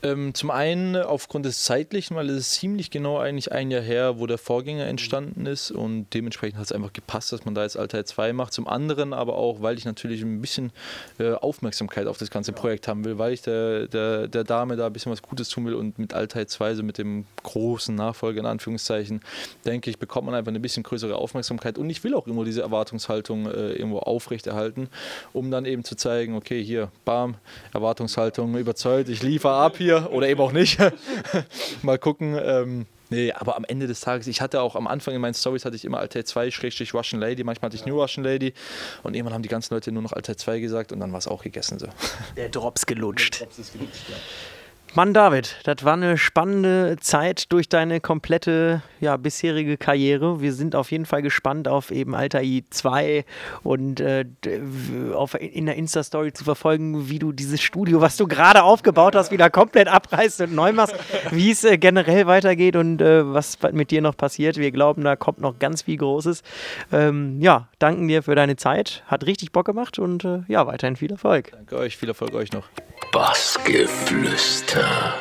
Ähm, 0.06 0.36
zum 0.36 0.52
einen 0.52 0.96
aufgrund 0.96 1.48
des 1.48 1.64
zeitlichen, 1.64 2.16
weil 2.16 2.30
es 2.30 2.38
ist 2.38 2.54
ziemlich 2.54 2.92
genau 2.92 3.18
eigentlich 3.18 3.52
ein 3.52 3.72
Jahr 3.72 3.82
her, 3.82 4.20
wo 4.20 4.28
der 4.28 4.38
Vorgänger 4.38 4.86
entstanden 4.86 5.48
ist 5.48 5.72
und 5.72 6.06
dementsprechend 6.14 6.60
hat 6.60 6.66
es 6.66 6.72
einfach 6.72 6.94
gepasst, 6.94 7.32
dass 7.32 7.44
man 7.44 7.56
da 7.56 7.64
jetzt 7.64 7.76
Alter 7.76 8.06
2 8.06 8.32
macht. 8.34 8.54
Zum 8.54 8.68
anderen 8.68 9.14
aber 9.14 9.36
auch, 9.36 9.64
weil 9.64 9.80
ich 9.80 9.86
natürlich 9.86 10.22
ein 10.22 10.42
bisschen 10.42 10.72
äh, 11.18 11.32
Aufmerksamkeit 11.32 12.06
auf 12.06 12.20
das 12.20 12.30
ganze 12.30 12.52
Projekt 12.52 12.88
haben 12.88 13.04
will, 13.04 13.18
weil 13.18 13.34
ich 13.34 13.42
der, 13.42 13.88
der, 13.88 14.28
der 14.28 14.44
Dame 14.44 14.76
da 14.76 14.86
ein 14.86 14.94
bisschen 14.94 15.12
was 15.12 15.24
Gutes 15.24 15.50
tun 15.50 15.66
will 15.66 15.74
und 15.74 15.98
mit 15.98 16.14
Alter 16.14 16.46
2, 16.46 16.76
so 16.76 16.84
mit 16.84 17.00
dem 17.00 17.26
großen 17.42 17.96
Nachfolger 17.96 18.42
in 18.42 18.46
Anführungszeichen, 18.46 19.22
denke 19.66 19.90
ich, 19.90 19.98
bekommt 19.98 20.28
man 20.28 20.36
einfach 20.36 20.50
eine 20.50 20.60
bisschen 20.60 20.84
größere 20.84 21.16
Aufmerksamkeit 21.16 21.80
und 21.80 21.90
ich 21.90 22.04
will 22.04 22.14
auch 22.14 22.28
immer 22.28 22.46
diese 22.46 22.62
Erwartungshaltung 22.62 23.48
äh, 23.48 23.74
irgendwo 23.74 23.98
aufrechterhalten, 23.98 24.88
um 25.34 25.50
dann 25.50 25.66
eben 25.66 25.84
zu 25.84 25.96
zeigen, 25.96 26.36
okay, 26.36 26.64
hier, 26.64 26.92
bam, 27.06 27.38
Erwartungshaltung 27.74 28.56
überzeugt, 28.56 29.10
ich 29.10 29.24
liefere 29.24 29.56
ab 29.56 29.78
hier 29.78 29.95
oder 30.12 30.28
eben 30.28 30.42
auch 30.42 30.52
nicht. 30.52 30.78
Mal 31.82 31.98
gucken. 31.98 32.38
Ähm, 32.42 32.86
Nee, 33.10 33.32
aber 33.32 33.56
am 33.56 33.66
Ende 33.66 33.86
des 33.86 34.02
Tages, 34.02 34.26
ich 34.28 34.42
hatte 34.42 34.62
auch 34.62 34.76
am 34.76 34.88
Anfang 34.88 35.14
in 35.14 35.22
meinen 35.22 35.36
Stories 35.36 35.64
hatte 35.64 35.76
ich 35.76 35.86
immer 35.86 36.00
Alter 36.00 36.26
2 36.26 36.50
Schrägstrich 36.50 36.94
Russian 36.94 37.22
Lady, 37.22 37.44
manchmal 37.44 37.68
hatte 37.70 37.78
ich 37.78 37.86
nur 37.86 38.02
Russian 38.02 38.24
Lady 38.24 38.54
und 39.04 39.14
irgendwann 39.14 39.34
haben 39.36 39.44
die 39.44 39.50
ganzen 39.50 39.76
Leute 39.76 39.92
nur 39.92 40.02
noch 40.02 40.14
Alter 40.14 40.36
2 40.36 40.60
gesagt 40.60 40.92
und 40.92 41.00
dann 41.00 41.12
war 41.12 41.20
es 41.20 41.28
auch 41.28 41.44
gegessen 41.44 41.78
so. 41.78 41.88
Der 42.36 42.50
Drops 42.50 42.86
gelutscht. 42.86 43.42
Der 43.42 43.48
Drops 43.48 43.60
ist 43.60 43.74
gelutscht, 43.74 44.10
ja. 44.10 44.16
Mann, 44.96 45.14
David, 45.14 45.58
das 45.66 45.84
war 45.84 45.92
eine 45.92 46.18
spannende 46.18 46.96
Zeit 47.02 47.52
durch 47.52 47.68
deine 47.68 48.00
komplette 48.00 48.82
ja, 49.02 49.18
bisherige 49.18 49.76
Karriere. 49.76 50.40
Wir 50.40 50.54
sind 50.54 50.74
auf 50.74 50.90
jeden 50.90 51.06
Fall 51.06 51.22
gespannt 51.22 51.68
auf 51.68 51.92
eben 51.92 52.16
Alter 52.16 52.40
I2 52.40 53.26
und 53.64 54.00
äh, 54.00 54.24
auf, 55.14 55.34
in 55.36 55.66
der 55.66 55.76
Insta-Story 55.76 56.32
zu 56.32 56.46
verfolgen, 56.46 57.10
wie 57.10 57.20
du 57.20 57.34
dieses 57.34 57.62
Studio, 57.62 58.00
was 58.00 58.16
du 58.16 58.26
gerade 58.26 58.64
aufgebaut 58.64 59.16
hast, 59.18 59.32
wieder 59.32 59.50
komplett 59.50 59.90
abreißt 59.90 60.40
und 60.40 60.56
neu 60.56 60.72
machst, 60.72 60.96
wie 61.32 61.52
es 61.52 61.66
äh, 61.66 61.78
generell 61.78 62.26
weitergeht 62.26 62.78
und 62.78 63.02
äh, 63.02 63.34
was 63.34 63.58
mit 63.74 63.92
dir 63.92 64.02
noch 64.02 64.16
passiert. 64.16 64.56
Wir 64.56 64.72
glauben, 64.72 65.04
da 65.04 65.18
kommt 65.18 65.42
noch 65.42 65.60
ganz 65.60 65.82
viel 65.82 65.98
Großes. 65.98 66.42
Ähm, 66.94 67.42
ja, 67.42 67.68
danken 67.80 68.08
dir 68.08 68.24
für 68.24 68.36
deine 68.36 68.56
Zeit. 68.56 69.04
Hat 69.08 69.26
richtig 69.26 69.52
Bock 69.52 69.66
gemacht 69.66 70.00
und 70.00 70.24
äh, 70.24 70.44
ja, 70.48 70.66
weiterhin 70.68 70.96
viel 70.96 71.12
Erfolg. 71.12 71.52
Danke 71.52 71.76
euch, 71.76 71.98
viel 71.98 72.08
Erfolg 72.08 72.34
euch 72.34 72.54
noch. 72.54 72.70
Bassgeflüster. 73.12 75.14